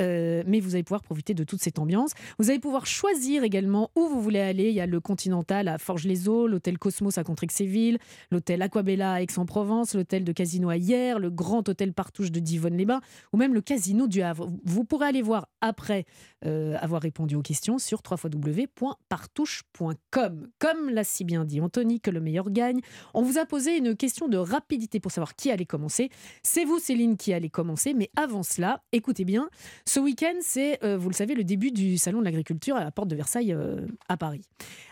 Euh, 0.00 0.42
mais 0.46 0.60
vous 0.60 0.74
allez 0.74 0.84
pouvoir 0.84 1.02
profiter 1.02 1.34
de 1.34 1.44
toute 1.44 1.60
cette 1.60 1.78
ambiance. 1.78 2.12
Vous 2.38 2.50
allez 2.50 2.58
pouvoir 2.58 2.86
choisir 2.86 3.44
également 3.44 3.90
où 3.96 4.06
vous 4.06 4.20
voulez 4.20 4.40
aller. 4.40 4.68
Il 4.68 4.74
y 4.74 4.80
a 4.80 4.86
le 4.86 5.00
Continental 5.00 5.68
à 5.68 5.78
Forges-les-Eaux, 5.78 6.46
l'hôtel 6.46 6.78
Cosmos 6.78 7.18
à 7.18 7.24
Contrexéville, 7.24 7.98
l'hôtel 8.30 8.62
Aquabella 8.62 9.14
à 9.14 9.22
Aix-en-Provence, 9.22 9.94
l'hôtel 9.94 10.24
de 10.24 10.32
Casino 10.32 10.68
à 10.68 10.76
Hyères, 10.76 11.18
le 11.18 11.30
grand 11.30 11.68
hôtel 11.68 11.92
Partouche 11.92 12.30
de 12.30 12.38
Divonne-les-Bains 12.40 13.00
ou 13.32 13.36
même 13.36 13.54
le 13.54 13.60
Casino 13.60 14.06
du 14.06 14.22
Havre. 14.22 14.48
Vous 14.64 14.84
pourrez 14.84 15.08
aller 15.08 15.22
voir 15.22 15.48
après 15.60 16.04
euh, 16.46 16.76
avoir 16.80 17.02
répondu 17.02 17.34
aux 17.34 17.42
questions 17.42 17.78
sur 17.78 18.00
www.partouche.com. 18.08 20.48
Comme 20.58 20.90
l'a 20.90 21.02
si 21.04 21.24
bien 21.24 21.44
dit 21.44 21.60
Anthony, 21.60 22.00
que 22.00 22.10
le 22.10 22.20
meilleur 22.20 22.50
gagne. 22.50 22.80
On 23.14 23.22
vous 23.22 23.38
a 23.38 23.46
posé 23.46 23.76
une 23.76 23.96
question 23.96 24.28
de 24.28 24.36
rapidité 24.36 25.00
pour 25.00 25.10
savoir 25.10 25.34
qui 25.34 25.50
allait 25.50 25.66
commencer. 25.66 26.10
C'est 26.42 26.64
vous, 26.64 26.78
Céline, 26.78 27.16
qui 27.16 27.32
allez 27.32 27.50
commencer. 27.50 27.94
Mais 27.94 28.10
avant 28.16 28.44
cela, 28.44 28.82
écoutez 28.92 29.24
bien, 29.24 29.48
ce 29.88 30.00
week-end, 30.00 30.34
c'est, 30.40 30.82
euh, 30.84 30.98
vous 30.98 31.08
le 31.08 31.14
savez, 31.14 31.34
le 31.34 31.44
début 31.44 31.70
du 31.70 31.98
Salon 31.98 32.20
de 32.20 32.24
l'agriculture 32.24 32.76
à 32.76 32.84
la 32.84 32.90
porte 32.90 33.08
de 33.08 33.16
Versailles 33.16 33.52
euh, 33.52 33.86
à 34.08 34.16
Paris. 34.16 34.42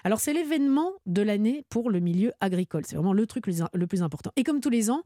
Alors, 0.05 0.20
c'est 0.20 0.32
l'événement 0.32 0.92
de 1.05 1.22
l'année 1.22 1.64
pour 1.68 1.90
le 1.90 2.01
milieu 2.01 2.32
agricole. 2.40 2.84
C'est 2.86 2.97
vraiment 2.97 3.12
le 3.12 3.26
truc 3.26 3.47
le, 3.47 3.86
plus 3.86 4.03
important. 4.03 4.32
Et 4.36 4.42
comme 4.42 4.61
tous 4.61 4.70
les 4.70 4.90
ans, 4.90 5.03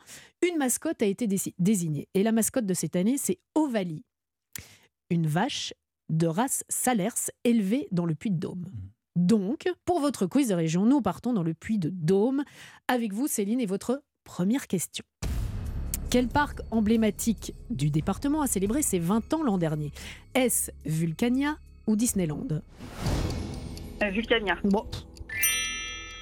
une 0.48 0.56
mascotte 0.58 1.02
a 1.02 1.06
été 1.06 1.26
dési- 1.26 1.54
désignée. 1.58 2.08
Et 2.14 2.22
la 2.22 2.32
mascotte 2.32 2.66
de 2.66 2.74
cette 2.74 2.94
année, 2.94 3.16
c'est 3.18 3.38
Ovalie, 3.54 4.04
une 5.10 5.26
vache 5.26 5.74
de 6.08 6.26
race 6.26 6.64
Salers 6.68 7.30
élevée 7.44 7.88
dans 7.90 8.06
le 8.06 8.14
Puy-de-Dôme. 8.14 8.66
Donc, 9.16 9.68
pour 9.84 10.00
votre 10.00 10.26
quiz 10.26 10.48
de 10.48 10.54
région, 10.54 10.86
nous 10.86 11.02
partons 11.02 11.32
dans 11.32 11.42
le 11.42 11.54
Puy-de-Dôme 11.54 12.44
avec 12.86 13.12
vous, 13.12 13.26
Céline, 13.26 13.60
et 13.60 13.66
votre 13.66 14.02
première 14.24 14.68
question. 14.68 15.04
Quel 16.10 16.26
parc 16.26 16.58
emblématique 16.72 17.54
du 17.70 17.88
département 17.90 18.42
a 18.42 18.48
célébré 18.48 18.82
ses 18.82 18.98
20 18.98 19.32
ans 19.32 19.44
l'an 19.44 19.58
dernier? 19.58 19.92
Est-ce 20.34 20.72
Vulcania 20.84 21.56
ou 21.86 21.94
Disneyland? 21.94 22.48
Euh, 24.02 24.10
Vulcania. 24.10 24.58
Bon, 24.64 24.84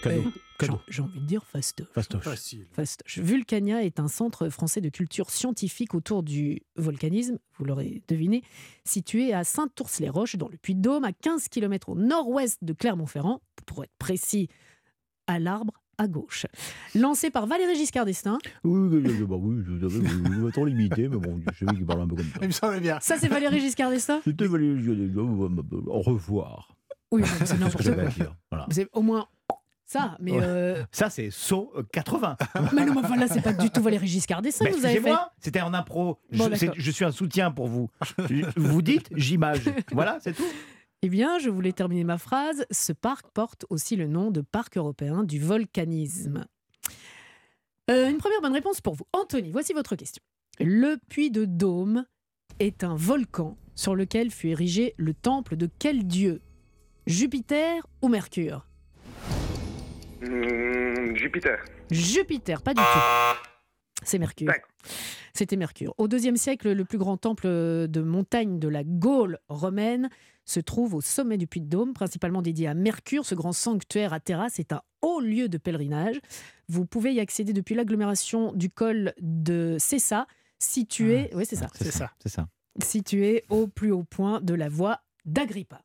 Cadeau. 0.02 0.22
J'ai 0.24 0.66
Cadeau. 0.66 0.80
j'ai 0.88 1.02
envie 1.02 1.20
de 1.20 1.24
dire 1.24 1.42
fastoche. 1.42 1.86
Fastoche. 1.94 2.22
Facile. 2.22 2.66
Fastoche. 2.72 3.18
Vulcania 3.18 3.82
est 3.82 3.98
un 3.98 4.08
centre 4.08 4.50
français 4.50 4.82
de 4.82 4.90
culture 4.90 5.30
scientifique 5.30 5.94
autour 5.94 6.22
du 6.22 6.60
volcanisme, 6.76 7.38
vous 7.56 7.64
l'aurez 7.64 8.02
deviné, 8.08 8.42
situé 8.84 9.32
à 9.32 9.42
Saint-Ours-les-Roches, 9.42 10.36
dans 10.36 10.48
le 10.48 10.58
Puy-de-Dôme, 10.58 11.04
à 11.04 11.14
15 11.14 11.48
km 11.48 11.88
au 11.88 11.94
nord-ouest 11.94 12.58
de 12.62 12.74
Clermont-Ferrand, 12.74 13.40
pour 13.64 13.84
être 13.84 13.96
précis, 13.98 14.48
à 15.26 15.38
l'arbre 15.38 15.72
à 15.98 16.06
gauche. 16.08 16.46
Lancé 16.94 17.30
par 17.30 17.46
Valéry 17.46 17.74
Giscard 17.76 18.04
d'Estaing. 18.06 18.38
Oui, 18.64 18.88
oui, 18.88 19.02
oui, 19.04 19.24
bah 19.26 19.36
oui, 19.38 20.52
trop 20.52 20.64
limité, 20.64 21.08
mais 21.08 21.16
bon, 21.16 21.40
je 21.52 21.66
sais 21.66 21.74
qu'il 21.74 21.84
parle 21.84 22.02
un 22.02 22.06
peu 22.08 22.16
comme 22.16 22.24
ça. 22.24 22.38
Il 22.42 22.46
me 22.48 22.52
semblait 22.52 22.80
bien. 22.80 22.98
Ça, 23.00 23.16
c'est 23.18 23.28
Valéry 23.28 23.60
Giscard 23.60 23.90
d'Estaing? 23.90 24.20
C'était 24.24 24.46
Valérie 24.46 24.78
Giscard, 24.82 25.24
au 25.88 26.00
revoir. 26.00 26.68
Oui, 27.10 27.22
mais 27.22 27.46
c'est 27.46 27.58
n'importe 27.58 27.84
quoi. 27.94 28.04
Voilà. 28.50 28.66
C'est 28.70 28.88
au 28.92 29.02
moins 29.02 29.26
ça, 29.84 30.18
mais, 30.20 30.32
Ouais. 30.32 30.40
euh, 30.42 30.84
Ça, 30.92 31.08
c'est 31.08 31.30
saut 31.30 31.72
euh, 31.74 31.82
80. 31.92 32.36
mais 32.74 32.84
non, 32.84 32.92
mais 32.94 33.00
enfin, 33.00 33.16
là, 33.16 33.26
c'est 33.26 33.40
pas 33.40 33.54
du 33.54 33.70
tout 33.70 33.80
Valéry 33.82 34.06
Giscard 34.06 34.42
d'Estaing 34.42 34.66
que 34.70 34.74
vous 34.76 34.84
avez 34.84 35.00
fait. 35.00 35.14
c'était 35.40 35.62
en 35.62 35.72
impro. 35.72 36.18
Je, 36.30 36.38
Bon, 36.38 36.50
je 36.76 36.90
suis 36.90 37.04
un 37.06 37.10
soutien 37.10 37.50
pour 37.50 37.68
vous. 37.68 37.88
Vous 38.56 38.82
dites, 38.82 39.08
j'image. 39.16 39.62
Voilà, 39.92 40.18
c'est 40.20 40.34
tout. 40.34 40.44
Eh 41.02 41.08
bien, 41.08 41.38
je 41.38 41.48
voulais 41.48 41.72
terminer 41.72 42.02
ma 42.02 42.18
phrase. 42.18 42.66
Ce 42.72 42.92
parc 42.92 43.28
porte 43.28 43.66
aussi 43.70 43.94
le 43.94 44.08
nom 44.08 44.32
de 44.32 44.40
Parc 44.40 44.76
européen 44.76 45.22
du 45.22 45.38
volcanisme. 45.38 46.44
Euh, 47.88 48.10
une 48.10 48.18
première 48.18 48.40
bonne 48.40 48.52
réponse 48.52 48.80
pour 48.80 48.94
vous. 48.94 49.04
Anthony, 49.12 49.52
voici 49.52 49.72
votre 49.72 49.94
question. 49.94 50.22
Le 50.58 50.96
puits 51.08 51.30
de 51.30 51.44
Dôme 51.44 52.04
est 52.58 52.82
un 52.82 52.96
volcan 52.96 53.56
sur 53.76 53.94
lequel 53.94 54.32
fut 54.32 54.48
érigé 54.48 54.94
le 54.96 55.14
temple 55.14 55.54
de 55.56 55.68
quel 55.78 56.04
dieu? 56.04 56.40
Jupiter 57.06 57.86
ou 58.02 58.08
Mercure? 58.08 58.66
Hmm, 60.20 61.14
Jupiter. 61.14 61.64
Jupiter, 61.92 62.60
pas 62.60 62.74
du 62.74 62.82
tout. 62.82 62.98
C'est 64.02 64.18
Mercure. 64.18 64.52
C'était 65.32 65.56
Mercure. 65.56 65.94
Au 65.96 66.08
IIe 66.08 66.36
siècle, 66.36 66.72
le 66.72 66.84
plus 66.84 66.98
grand 66.98 67.16
temple 67.16 67.46
de 67.46 68.02
montagne 68.02 68.58
de 68.58 68.66
la 68.66 68.82
Gaule 68.82 69.38
romaine 69.48 70.10
se 70.48 70.60
trouve 70.60 70.94
au 70.94 71.00
sommet 71.00 71.36
du 71.36 71.46
Puy 71.46 71.60
de 71.60 71.68
Dôme, 71.68 71.92
principalement 71.92 72.42
dédié 72.42 72.68
à 72.68 72.74
Mercure. 72.74 73.26
Ce 73.26 73.34
grand 73.34 73.52
sanctuaire 73.52 74.12
à 74.12 74.20
terrasse 74.20 74.58
est 74.58 74.72
un 74.72 74.80
haut 75.02 75.20
lieu 75.20 75.48
de 75.48 75.58
pèlerinage. 75.58 76.16
Vous 76.68 76.86
pouvez 76.86 77.12
y 77.12 77.20
accéder 77.20 77.52
depuis 77.52 77.74
l'agglomération 77.74 78.52
du 78.54 78.70
col 78.70 79.12
de 79.20 79.76
Cessa, 79.78 80.26
situé, 80.58 81.30
oui, 81.34 81.44
c'est 81.46 81.56
ça, 81.56 81.68
C'est 81.74 81.90
ça. 81.90 82.10
C'est 82.20 82.30
ça. 82.30 82.48
situé 82.82 83.44
au 83.50 83.66
plus 83.68 83.92
haut 83.92 84.04
point 84.04 84.40
de 84.40 84.54
la 84.54 84.68
voie 84.68 85.00
d'Agrippa. 85.26 85.82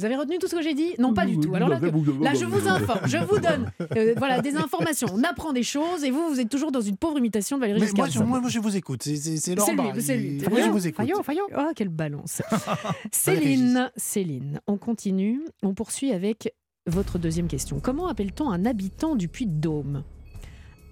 Vous 0.00 0.06
avez 0.06 0.16
retenu 0.16 0.38
tout 0.38 0.48
ce 0.48 0.54
que 0.56 0.62
j'ai 0.62 0.72
dit? 0.72 0.94
Non, 0.98 1.12
pas 1.12 1.26
du 1.26 1.38
tout. 1.38 1.54
Alors 1.54 1.68
là, 1.68 1.78
que- 1.78 1.86
Là, 2.24 2.32
je 2.32 2.46
vous 2.46 2.66
informe, 2.68 3.00
je 3.06 3.18
vous 3.18 3.38
donne 3.38 3.70
euh, 3.96 4.14
voilà, 4.16 4.40
des 4.40 4.56
informations. 4.56 5.08
On 5.14 5.22
apprend 5.24 5.52
des 5.52 5.62
choses 5.62 6.04
et 6.04 6.10
vous, 6.10 6.26
vous 6.30 6.40
êtes 6.40 6.48
toujours 6.48 6.72
dans 6.72 6.80
une 6.80 6.96
pauvre 6.96 7.18
imitation 7.18 7.58
de 7.58 7.60
Valéry 7.60 7.80
Mais 7.80 7.86
Giscard 7.86 7.98
moi, 7.98 8.06
je, 8.06 8.12
d'Estaing. 8.12 8.26
moi, 8.28 8.40
moi, 8.40 8.48
je 8.48 8.58
vous 8.60 8.76
écoute. 8.76 9.02
C'est- 9.02 9.54
Laurent 9.54 9.92
lui, 9.92 10.02
c'est 10.02 10.16
lui. 10.16 10.42
Moi, 10.48 10.60
je 10.62 10.70
vous 10.70 10.86
écoute. 10.86 11.04
Fayot, 11.04 11.22
Fayot. 11.22 11.44
Oh, 11.54 11.70
quelle 11.76 11.88
balance. 11.90 12.40
Céline, 13.12 13.90
Céline, 13.96 14.60
on 14.66 14.78
continue. 14.78 15.42
On 15.62 15.74
poursuit 15.74 16.12
avec 16.12 16.54
votre 16.86 17.18
deuxième 17.18 17.46
question. 17.46 17.78
Comment 17.78 18.08
appelle-t-on 18.08 18.50
un 18.50 18.64
habitant 18.64 19.16
du 19.16 19.28
puits 19.28 19.46
de 19.46 19.60
Dôme 19.60 20.02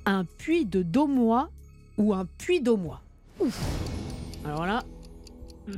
Un 0.04 0.24
puits 0.26 0.66
de 0.66 0.82
Daumois 0.82 1.48
ou 1.96 2.12
un 2.12 2.26
puits 2.36 2.61
d'Aumois 2.61 3.00
Ouf. 3.40 3.59
Alors 4.44 4.66
là, 4.66 4.82
Hum, 5.68 5.74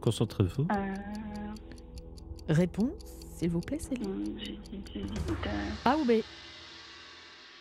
Concentrez-vous. 0.00 0.66
euh, 0.70 0.94
réponse, 2.48 2.92
s'il 3.36 3.50
vous 3.50 3.60
plaît, 3.60 3.78
Céline. 3.78 4.36
euh, 4.96 5.50
A 5.84 5.96
ou 5.96 6.04
B? 6.04 6.12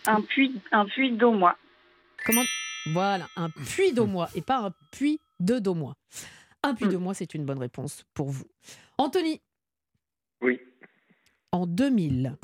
Un 0.07 0.21
puits, 0.21 0.61
un 0.71 0.85
puits 0.85 1.17
d'eau, 1.17 1.31
moi. 1.31 1.57
Comment? 2.25 2.43
Voilà, 2.93 3.27
un 3.35 3.49
puits 3.49 3.91
d'Aumois 3.91 4.29
et 4.35 4.41
pas 4.41 4.59
un 4.59 4.71
puits 4.91 5.19
de 5.41 5.59
Daumois. 5.59 5.95
Un 6.63 6.73
puits 6.73 6.87
d'Aumois, 6.87 7.13
c'est 7.13 7.33
une 7.33 7.43
bonne 7.45 7.59
réponse 7.59 8.05
pour 8.13 8.29
vous. 8.29 8.45
Anthony, 8.97 9.41
Oui. 10.41 10.57
en 11.51 11.67
2000, 11.67 12.37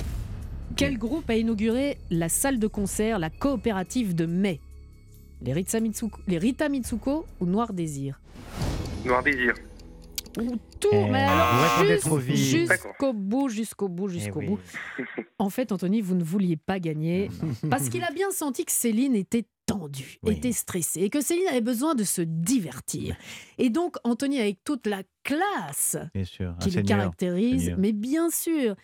quel 0.76 0.98
groupe 0.98 1.30
a 1.30 1.36
inauguré 1.38 1.98
la 2.12 2.28
salle 2.28 2.60
de 2.60 2.68
concert, 2.68 3.20
la 3.20 3.30
coopérative 3.30 4.16
de 4.16 4.26
mai 4.26 4.60
les 5.42 5.52
Rita, 5.54 5.80
Mitsuko, 5.82 6.20
les 6.28 6.38
Rita 6.38 6.70
Mitsuko 6.70 7.26
ou 7.42 7.46
Noir 7.46 7.74
Désir? 7.74 8.20
Noir 9.06 9.22
désir. 9.24 9.54
Ou 10.40 10.56
tout, 10.80 10.90
Eh, 10.92 11.10
mais 11.12 11.20
alors 11.24 11.86
jusqu'au 11.86 13.14
bout, 13.14 13.50
jusqu'au 13.50 13.88
bout, 13.88 14.08
jusqu'au 14.08 14.42
bout. 14.42 14.60
En 15.38 15.50
fait, 15.50 15.72
Anthony, 15.72 16.02
vous 16.02 16.16
ne 16.16 16.24
vouliez 16.24 16.58
pas 16.58 16.80
gagner 16.80 17.30
parce 17.70 17.90
qu'il 17.90 18.04
a 18.04 18.12
bien 18.12 18.32
senti 18.32 18.66
que 18.66 18.72
Céline 18.72 19.16
était 19.16 19.46
tendue, 19.66 20.18
Oui. 20.24 20.34
était 20.34 20.52
stressée 20.52 21.02
et 21.02 21.10
que 21.10 21.22
Céline 21.22 21.48
avait 21.48 21.62
besoin 21.62 21.96
de 21.96 22.04
se 22.04 22.22
divertir. 22.22 23.16
Et 23.58 23.70
donc, 23.70 23.96
Anthony, 24.04 24.40
avec 24.40 24.64
toute 24.64 24.88
la 24.88 25.04
classe 25.24 25.98
qui 26.60 26.72
le 26.72 26.82
caractérise, 26.82 27.74
mais 27.78 27.92
bien 27.94 28.30
sûr. 28.30 28.76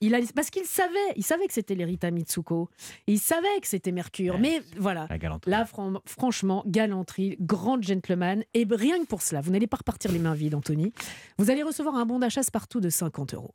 Il 0.00 0.14
a, 0.14 0.20
parce 0.34 0.50
qu'il 0.50 0.64
savait, 0.64 0.94
il 1.16 1.24
savait 1.24 1.46
que 1.48 1.52
c'était 1.52 1.74
les 1.74 1.84
Rita 1.84 2.10
Mitsuko, 2.12 2.68
il 3.08 3.18
savait 3.18 3.60
que 3.60 3.66
c'était 3.66 3.90
Mercure, 3.90 4.34
Ouais, 4.34 4.40
mais 4.40 4.62
voilà. 4.76 5.06
La 5.10 5.18
galanterie. 5.18 5.50
Là, 5.50 5.64
fran- 5.64 6.00
franchement, 6.06 6.62
galanterie, 6.66 7.36
grand 7.40 7.82
gentleman. 7.82 8.44
Et 8.54 8.64
rien 8.70 9.00
que 9.00 9.06
pour 9.06 9.22
cela, 9.22 9.40
vous 9.40 9.50
n'allez 9.50 9.66
pas 9.66 9.78
repartir 9.78 10.12
les 10.12 10.20
mains 10.20 10.34
vides, 10.34 10.54
Anthony. 10.54 10.92
Vous 11.38 11.50
allez 11.50 11.64
recevoir 11.64 11.96
un 11.96 12.06
bon 12.06 12.20
d'achat 12.20 12.44
Spartoo 12.44 12.80
de 12.80 12.90
50 12.90 13.34
euros. 13.34 13.54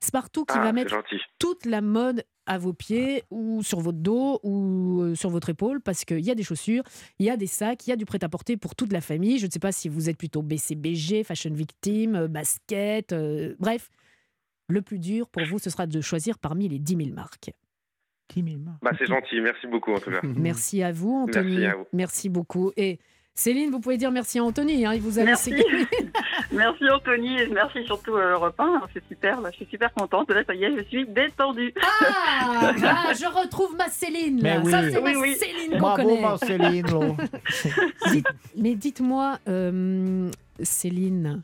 Spartoo 0.00 0.44
qui 0.46 0.54
Ah, 0.56 0.62
va 0.62 0.72
mettre 0.72 0.90
gentil. 0.90 1.16
toute 1.38 1.66
la 1.66 1.80
mode 1.82 2.24
à 2.46 2.58
vos 2.58 2.72
pieds 2.72 3.22
ou 3.30 3.62
sur 3.62 3.80
votre 3.80 3.98
dos 3.98 4.40
ou 4.42 5.02
euh, 5.02 5.14
sur 5.14 5.30
votre 5.30 5.50
épaule 5.50 5.80
parce 5.80 6.04
qu'il 6.04 6.18
y 6.20 6.30
a 6.30 6.34
des 6.34 6.42
chaussures, 6.42 6.82
il 7.20 7.26
y 7.26 7.30
a 7.30 7.36
des 7.36 7.46
sacs, 7.46 7.86
il 7.86 7.90
y 7.90 7.92
a 7.92 7.96
du 7.96 8.04
prêt-à-porter 8.04 8.56
pour 8.56 8.74
toute 8.74 8.92
la 8.92 9.00
famille. 9.00 9.38
Je 9.38 9.46
ne 9.46 9.50
sais 9.50 9.60
pas 9.60 9.70
si 9.72 9.88
vous 9.88 10.08
êtes 10.08 10.16
plutôt 10.16 10.42
BCBG, 10.42 11.22
fashion 11.22 11.52
victime, 11.52 12.16
euh, 12.16 12.28
basket, 12.28 13.12
euh, 13.12 13.54
bref. 13.60 13.90
Le 14.72 14.80
plus 14.80 14.98
dur 14.98 15.28
pour 15.28 15.44
vous, 15.44 15.58
ce 15.58 15.68
sera 15.68 15.86
de 15.86 16.00
choisir 16.00 16.38
parmi 16.38 16.66
les 16.66 16.78
10 16.78 16.96
000 16.96 17.10
marques. 17.14 17.50
10 18.34 18.42
000 18.42 18.56
marques. 18.58 18.78
Bah, 18.82 18.92
c'est 18.98 19.04
gentil. 19.06 19.38
Merci 19.42 19.66
beaucoup, 19.66 19.92
en 19.92 19.98
tout 20.00 20.10
cas. 20.10 20.20
Merci 20.22 20.82
à 20.82 20.92
vous, 20.92 21.12
Anthony. 21.28 21.58
Merci 21.58 21.66
à 21.66 21.76
vous. 21.76 21.86
Merci 21.92 22.28
beaucoup. 22.30 22.72
Et 22.78 22.98
Céline, 23.34 23.70
vous 23.70 23.80
pouvez 23.80 23.96
dire 23.98 24.10
merci 24.10 24.38
à 24.38 24.44
Anthony. 24.44 24.86
hein, 24.86 24.92
il 24.94 25.02
vous 25.02 25.18
a 25.18 25.24
Merci. 25.24 25.52
Merci 26.52 26.84
Anthony 26.90 27.38
et 27.40 27.46
merci 27.48 27.82
surtout 27.86 28.14
euh, 28.14 28.32
Europe 28.32 28.54
1. 28.58 28.82
C'est 28.92 29.02
super, 29.08 29.40
là, 29.40 29.50
je 29.50 29.56
suis 29.56 29.66
super 29.70 29.90
contente. 29.94 30.30
Là, 30.30 30.42
ça 30.46 30.54
y 30.54 30.64
est, 30.64 30.76
je 30.76 30.82
suis 30.84 31.06
détendue. 31.06 31.72
Ah, 31.82 32.72
ah, 32.84 33.12
je 33.14 33.24
retrouve 33.26 33.74
ma 33.76 33.88
Céline. 33.88 34.40
Mais 34.42 34.62
Ça, 34.70 34.82
oui. 34.82 34.90
c'est 34.92 35.00
ma 35.00 35.10
Oui, 35.12 35.16
oui. 35.18 35.36
Céline 35.36 35.72
qu'on 35.72 35.78
Bravo, 35.78 36.02
connaît. 36.08 36.20
Marceline. 36.20 36.86
Lo. 36.90 37.16
Dites- 38.12 38.26
mais 38.56 38.74
dites-moi, 38.74 39.38
euh, 39.48 40.30
Céline. 40.60 41.42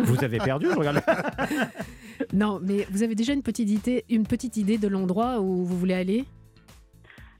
Vous 0.00 0.22
avez 0.24 0.38
perdu, 0.38 0.66
je 0.70 0.76
regarde. 0.76 1.02
Non, 2.32 2.60
mais 2.62 2.86
vous 2.90 3.02
avez 3.02 3.14
déjà 3.14 3.34
une 3.34 3.42
petite 3.42 3.68
idée, 3.68 4.04
une 4.08 4.26
petite 4.26 4.56
idée 4.56 4.78
de 4.78 4.88
l'endroit 4.88 5.40
où 5.40 5.66
vous 5.66 5.78
voulez 5.78 5.92
aller? 5.92 6.24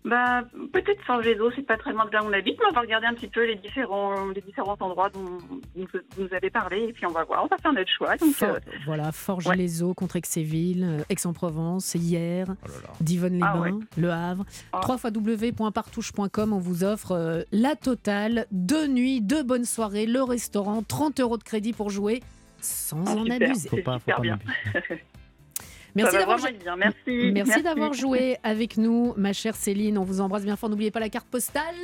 Bah, 0.09 0.43
peut-être 0.73 1.01
San 1.05 1.21
Gézo, 1.21 1.51
c'est 1.57 1.67
pas 1.67 1.77
très 1.77 1.93
loin 1.93 2.07
de 2.07 2.13
là 2.13 2.23
où 2.23 2.29
on 2.29 2.33
habite, 2.33 2.57
mais 2.61 2.67
on 2.71 2.75
va 2.75 2.81
regarder 2.83 3.07
un 3.09 3.15
petit 3.15 3.27
peu 3.27 3.45
les 3.45 3.57
différents, 3.57 4.29
les 4.35 4.41
différents 4.41 4.77
endroits 4.79 5.11
dont 5.11 5.25
dont 5.75 5.85
vous 5.93 6.23
nous 6.23 6.33
avez 6.33 6.49
parlé 6.49 6.85
et 6.89 6.93
puis 6.93 7.05
on 7.07 7.11
va 7.11 7.25
voir, 7.25 7.43
on 7.45 7.49
va 7.49 7.59
faire 7.59 7.73
notre 7.73 7.91
choix. 7.91 8.17
Donc, 8.17 8.33
For- 8.35 8.49
euh, 8.51 8.59
Voilà, 8.87 9.11
Forges-les-Eaux, 9.11 9.95
Contrexéville, 9.95 10.85
euh, 10.85 11.03
Aix-en-Provence, 11.11 11.95
hier, 11.97 12.47
Divonne-les-Bains, 13.01 13.53
Ah 13.53 13.61
ouais. 13.61 13.73
Le 13.97 14.11
Havre. 14.13 14.45
Ah. 14.73 14.81
www.partouche.com, 14.89 16.53
on 16.53 16.59
vous 16.59 16.85
offre 16.85 17.13
euh, 17.13 17.43
la 17.51 17.75
totale, 17.75 18.47
deux 18.53 18.87
nuits, 18.87 19.21
deux 19.21 19.43
bonnes 19.43 19.65
soirées, 19.65 20.07
le 20.07 20.23
restaurant, 20.23 20.83
30 20.87 21.19
euros 21.21 21.37
de 21.37 21.43
crédit 21.43 21.73
pour 21.73 21.91
jouer 21.91 22.23
sans 22.61 23.05
Ah, 23.07 23.11
en 23.17 23.23
super. 23.25 23.51
abuser. 23.51 23.69
Faut 23.69 23.77
pas, 23.79 23.95
faut 23.95 23.99
super 24.01 24.17
pas 24.17 24.23
bien. 24.23 24.39
d'avoir. 26.05 26.39
Merci, 27.07 27.63
d'avoir 27.63 27.93
joué 27.93 28.39
avec 28.43 28.77
nous, 28.77 29.15
ma 29.17 29.33
chère 29.33 29.57
Céline. 29.57 29.99
On 29.99 30.05
vous 30.05 30.21
embrasse 30.21 30.45
bien 30.45 30.57
fort. 30.57 30.69
N'oubliez 30.69 30.91
pas 30.91 31.01
la 31.01 31.09
carte 31.09 31.29
postale. 31.29 31.75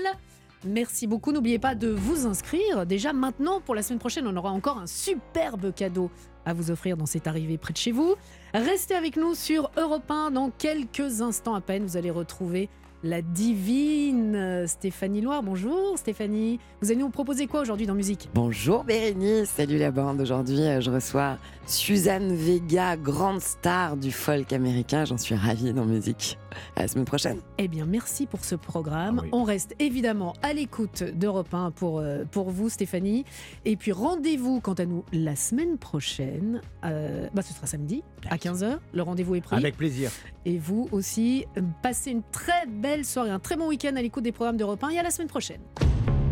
Merci 0.64 1.06
beaucoup. 1.06 1.32
N'oubliez 1.32 1.58
pas 1.58 1.74
de 1.74 1.88
vous 1.88 2.26
inscrire. 2.26 2.86
Déjà 2.86 3.12
maintenant, 3.12 3.60
pour 3.60 3.74
la 3.74 3.82
semaine 3.82 3.98
prochaine, 3.98 4.26
on 4.26 4.36
aura 4.36 4.50
encore 4.50 4.78
un 4.78 4.86
superbe 4.86 5.74
cadeau 5.74 6.10
à 6.44 6.54
vous 6.54 6.70
offrir 6.70 6.96
dans 6.96 7.06
cette 7.06 7.26
arrivée 7.26 7.58
près 7.58 7.72
de 7.72 7.78
chez 7.78 7.92
vous. 7.92 8.14
Restez 8.54 8.94
avec 8.94 9.16
nous 9.16 9.34
sur 9.34 9.70
Europe 9.76 10.10
1. 10.10 10.32
Dans 10.32 10.50
quelques 10.50 11.20
instants 11.20 11.54
à 11.54 11.60
peine, 11.60 11.84
vous 11.84 11.96
allez 11.96 12.10
retrouver 12.10 12.68
la 13.02 13.20
divine 13.20 14.66
Stéphanie 14.66 15.20
Loire. 15.20 15.42
Bonjour 15.42 15.98
Stéphanie. 15.98 16.60
Vous 16.80 16.90
allez 16.90 17.00
nous 17.00 17.10
proposer 17.10 17.46
quoi 17.46 17.60
aujourd'hui 17.60 17.86
dans 17.86 17.94
musique? 17.94 18.28
Bonjour 18.34 18.84
Bérénice, 18.84 19.50
salut 19.50 19.78
la 19.78 19.90
bande. 19.90 20.20
Aujourd'hui, 20.20 20.60
euh, 20.62 20.80
je 20.80 20.90
reçois 20.90 21.36
Suzanne 21.66 22.34
Vega, 22.34 22.96
grande 22.96 23.40
star 23.40 23.96
du 23.96 24.12
folk 24.12 24.52
américain. 24.52 25.04
J'en 25.04 25.18
suis 25.18 25.34
ravie 25.34 25.72
dans 25.72 25.84
musique. 25.84 26.38
À 26.76 26.82
la 26.82 26.88
semaine 26.88 27.06
prochaine. 27.06 27.38
Eh 27.58 27.66
bien, 27.66 27.86
merci 27.86 28.26
pour 28.26 28.44
ce 28.44 28.54
programme. 28.54 29.20
Ah 29.20 29.24
oui. 29.24 29.30
On 29.32 29.42
reste 29.42 29.74
évidemment 29.78 30.34
à 30.42 30.52
l'écoute 30.52 31.02
d'Europe 31.02 31.52
1 31.54 31.70
pour, 31.70 31.98
euh, 31.98 32.24
pour 32.30 32.50
vous, 32.50 32.68
Stéphanie. 32.68 33.24
Et 33.64 33.76
puis, 33.76 33.90
rendez-vous, 33.90 34.60
quant 34.60 34.74
à 34.74 34.84
nous, 34.84 35.02
la 35.12 35.34
semaine 35.34 35.78
prochaine. 35.78 36.60
euh, 36.84 37.26
bah, 37.32 37.40
ce 37.40 37.54
sera 37.54 37.66
samedi 37.66 38.02
à 38.30 38.36
15h. 38.36 38.78
Le 38.92 39.02
rendez-vous 39.02 39.34
est 39.34 39.40
pris. 39.40 39.56
Avec 39.56 39.76
plaisir. 39.76 40.10
Et 40.44 40.58
vous 40.58 40.88
aussi, 40.92 41.46
passez 41.82 42.10
une 42.10 42.22
très 42.32 42.66
belle 42.66 43.04
soirée, 43.04 43.30
un 43.30 43.38
très 43.38 43.56
bon 43.56 43.68
week-end 43.68 43.94
à 43.96 44.02
l'écoute 44.02 44.24
des 44.24 44.32
programmes 44.32 44.56
d'Europe 44.56 44.82
1 44.84 44.90
et 44.90 44.98
à 44.98 45.02
la 45.02 45.10
semaine 45.10 45.28
prochaine. 45.28 45.60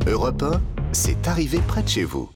Europe 0.06 0.42
1, 0.42 0.60
c'est 0.92 1.28
arrivé 1.28 1.58
près 1.68 1.82
de 1.82 1.88
chez 1.88 2.04
vous. 2.04 2.28